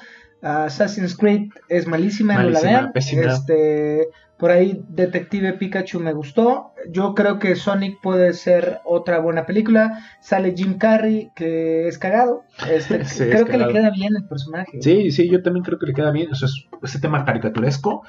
Assassin's 0.41 1.15
Creed 1.15 1.49
es 1.69 1.87
malísima, 1.87 2.33
no 2.35 2.39
la 2.41 2.45
Malísima, 2.59 2.71
vean. 2.71 2.91
pésima. 2.91 3.21
Este, 3.33 4.07
por 4.37 4.51
ahí 4.51 4.83
Detective 4.89 5.53
Pikachu 5.53 6.01
me 6.01 6.11
gustó. 6.11 6.73
Yo 6.89 7.15
creo 7.15 7.39
que 7.39 7.55
Sonic 7.55 8.01
puede 8.01 8.33
ser 8.33 8.79
otra 8.83 9.19
buena 9.19 9.45
película. 9.45 9.99
Sale 10.19 10.53
Jim 10.55 10.77
Carrey, 10.77 11.31
que 11.35 11.87
es 11.87 11.97
cagado. 11.97 12.43
Este, 12.69 13.05
Sí, 13.05 13.23
es 13.23 13.29
creo 13.29 13.45
que 13.45 13.57
le 13.57 13.67
queda 13.69 13.89
bien 13.91 14.13
el 14.17 14.27
personaje. 14.27 14.81
Sí, 14.81 15.11
sí, 15.11 15.29
yo 15.29 15.41
también 15.43 15.63
creo 15.63 15.79
que 15.79 15.85
le 15.85 15.93
queda 15.93 16.11
bien. 16.11 16.29
O 16.31 16.35
sea, 16.35 16.47
es- 16.47 16.67
ese 16.81 16.99
tema 16.99 17.23
caricaturesco. 17.23 18.03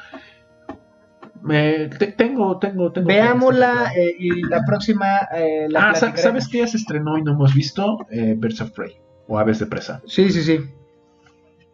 Me, 1.44 1.88
te- 1.88 2.12
tengo, 2.12 2.58
tengo, 2.58 2.90
tengo. 2.90 3.06
Veámosla 3.06 3.92
eh, 3.94 4.16
y 4.18 4.42
la 4.48 4.62
próxima 4.66 5.28
eh, 5.36 5.66
la 5.68 5.90
ah. 5.90 5.94
¿sabes 5.94 6.48
qué 6.48 6.58
ya 6.58 6.66
se 6.66 6.78
estrenó 6.78 7.18
y 7.18 7.22
no 7.22 7.32
hemos 7.32 7.52
visto? 7.54 7.98
Eh, 8.10 8.34
Birds 8.36 8.62
of 8.62 8.70
Prey 8.70 8.96
o 9.28 9.38
Aves 9.38 9.58
de 9.58 9.66
Presa. 9.66 10.00
Sí, 10.06 10.30
sí, 10.30 10.42
sí. 10.42 10.58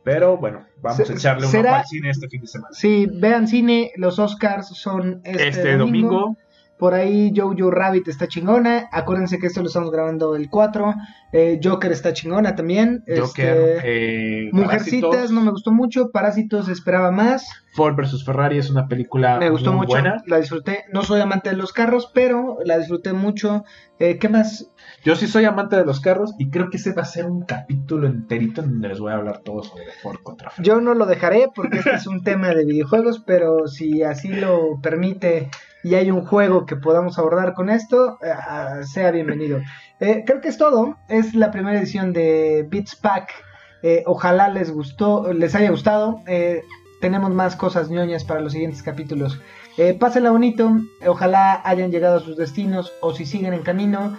Pero 0.02 0.36
bueno, 0.38 0.66
vamos 0.82 1.06
Se- 1.06 1.12
a 1.12 1.16
echarle 1.16 1.46
un 1.46 1.54
ojo 1.66 1.74
al 1.74 1.84
cine 1.86 2.10
este 2.10 2.28
fin 2.28 2.40
de 2.40 2.46
semana. 2.48 2.74
Sí, 2.74 3.06
vean 3.12 3.46
cine, 3.46 3.92
los 3.96 4.18
Oscars 4.18 4.66
son 4.68 5.20
este, 5.24 5.48
Este, 5.48 5.76
domingo, 5.76 6.36
Por 6.80 6.94
ahí 6.94 7.30
Jojo 7.36 7.70
Rabbit 7.70 8.08
está 8.08 8.26
chingona. 8.26 8.88
Acuérdense 8.90 9.38
que 9.38 9.46
esto 9.46 9.60
lo 9.60 9.68
estamos 9.68 9.90
grabando 9.92 10.34
el 10.34 10.48
4. 10.48 10.94
Eh, 11.32 11.60
Joker 11.62 11.92
está 11.92 12.12
chingona 12.14 12.56
también. 12.56 13.04
Joker, 13.06 13.56
Este, 13.76 14.46
eh, 14.46 14.50
Mujercitas 14.52 15.10
Parásitos, 15.10 15.30
no 15.30 15.42
me 15.42 15.50
gustó 15.50 15.70
mucho. 15.72 16.10
Parásitos 16.10 16.68
esperaba 16.70 17.10
más. 17.10 17.46
Ford 17.74 17.94
vs 17.94 18.24
Ferrari 18.24 18.58
es 18.58 18.68
una 18.70 18.88
película 18.88 19.38
Me 19.38 19.50
gustó 19.50 19.70
muy 19.72 19.80
mucho. 19.86 19.90
buena. 19.90 20.16
La 20.26 20.38
disfruté. 20.38 20.84
No 20.92 21.02
soy 21.04 21.20
amante 21.20 21.50
de 21.50 21.56
los 21.56 21.72
carros, 21.72 22.10
pero 22.12 22.56
la 22.64 22.78
disfruté 22.78 23.12
mucho. 23.12 23.62
Eh, 23.98 24.18
¿Qué 24.18 24.28
más? 24.30 24.70
Yo 25.04 25.14
sí 25.14 25.26
soy 25.28 25.44
amante 25.44 25.76
de 25.76 25.84
los 25.84 26.00
carros 26.00 26.34
y 26.38 26.48
creo 26.50 26.70
que 26.70 26.78
ese 26.78 26.94
va 26.94 27.02
a 27.02 27.04
ser 27.04 27.26
un 27.26 27.42
capítulo 27.42 28.06
enterito 28.08 28.62
en 28.62 28.70
donde 28.72 28.88
les 28.88 28.98
voy 28.98 29.12
a 29.12 29.16
hablar 29.16 29.42
todo 29.44 29.62
sobre 29.62 29.84
Ford 30.02 30.18
contra 30.22 30.48
Ferrari. 30.50 30.66
Yo 30.66 30.80
no 30.80 30.94
lo 30.94 31.04
dejaré 31.06 31.48
porque 31.54 31.78
este 31.78 31.94
es 31.94 32.06
un 32.06 32.24
tema 32.24 32.48
de 32.54 32.64
videojuegos, 32.64 33.22
pero 33.24 33.68
si 33.68 34.02
así 34.02 34.28
lo 34.28 34.80
permite 34.82 35.48
y 35.82 35.94
hay 35.94 36.10
un 36.10 36.26
juego 36.26 36.66
que 36.66 36.76
podamos 36.76 37.18
abordar 37.18 37.54
con 37.54 37.70
esto, 37.70 38.18
eh, 38.22 38.30
ah, 38.30 38.80
sea 38.84 39.10
bienvenido. 39.10 39.60
Eh, 39.98 40.24
creo 40.26 40.40
que 40.40 40.48
es 40.48 40.58
todo. 40.58 40.98
Es 41.08 41.34
la 41.34 41.50
primera 41.50 41.78
edición 41.78 42.12
de 42.12 42.66
Beats 42.68 42.96
Pack. 42.96 43.30
Eh, 43.82 44.02
ojalá 44.06 44.48
les 44.48 44.70
gustó, 44.70 45.32
les 45.32 45.54
haya 45.54 45.70
gustado. 45.70 46.20
Tenemos 47.00 47.30
más 47.30 47.56
cosas 47.56 47.88
ñoñas 47.88 48.24
para 48.24 48.40
los 48.40 48.52
siguientes 48.52 48.82
capítulos. 48.82 49.40
Pásenla 49.98 50.30
bonito. 50.30 50.70
Ojalá 51.06 51.62
hayan 51.64 51.90
llegado 51.90 52.18
a 52.18 52.20
sus 52.20 52.36
destinos 52.36 52.92
o 53.00 53.14
si 53.14 53.24
siguen 53.24 53.54
en 53.54 53.62
camino. 53.62 54.18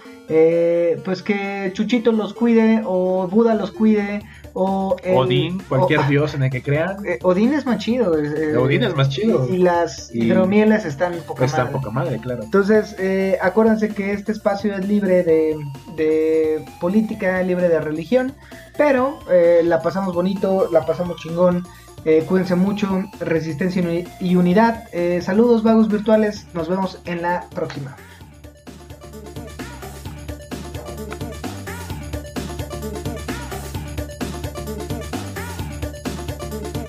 pues 1.05 1.21
que 1.21 1.69
Chuchito 1.73 2.11
los 2.11 2.33
cuide 2.33 2.81
o 2.85 3.27
Buda 3.27 3.53
los 3.53 3.71
cuide 3.71 4.23
o 4.53 4.95
el- 5.03 5.15
Odín, 5.17 5.61
cualquier 5.69 5.99
o- 6.01 6.03
dios 6.03 6.33
en 6.33 6.43
el 6.43 6.49
que 6.49 6.61
crean, 6.61 6.97
eh, 7.05 7.19
Odín 7.23 7.53
es 7.53 7.65
más 7.65 7.77
chido. 7.79 8.17
eh, 8.17 8.55
Odín 8.57 8.83
es 8.83 8.95
más 8.95 9.09
chido. 9.09 9.47
Y, 9.49 9.55
y 9.55 9.57
las 9.59 10.13
Y- 10.13 10.23
hidromieles 10.25 10.85
están 10.85 11.13
poca 11.27 11.45
está 11.45 11.59
madre. 11.65 11.71
poca 11.73 11.89
madre, 11.91 12.17
claro. 12.19 12.43
Entonces, 12.43 12.95
eh, 12.99 13.37
acuérdense 13.41 13.89
que 13.89 14.13
este 14.13 14.31
espacio 14.31 14.75
es 14.75 14.87
libre 14.87 15.23
de, 15.23 15.55
de 15.95 16.65
política, 16.79 17.41
libre 17.43 17.69
de 17.69 17.79
religión, 17.79 18.33
pero 18.77 19.19
eh, 19.31 19.61
la 19.63 19.81
pasamos 19.81 20.13
bonito, 20.15 20.69
la 20.71 20.85
pasamos 20.85 21.17
chingón. 21.17 21.63
eh, 22.03 22.25
cuídense 22.27 22.55
mucho, 22.55 23.03
resistencia 23.19 23.79
y 23.79 23.85
uni- 23.85 24.07
y 24.19 24.35
unidad. 24.35 24.85
Eh, 24.91 25.21
saludos, 25.21 25.61
vagos 25.61 25.87
virtuales. 25.87 26.47
Nos 26.55 26.67
vemos 26.67 26.99
en 27.05 27.21
la 27.21 27.45
próxima. 27.53 27.95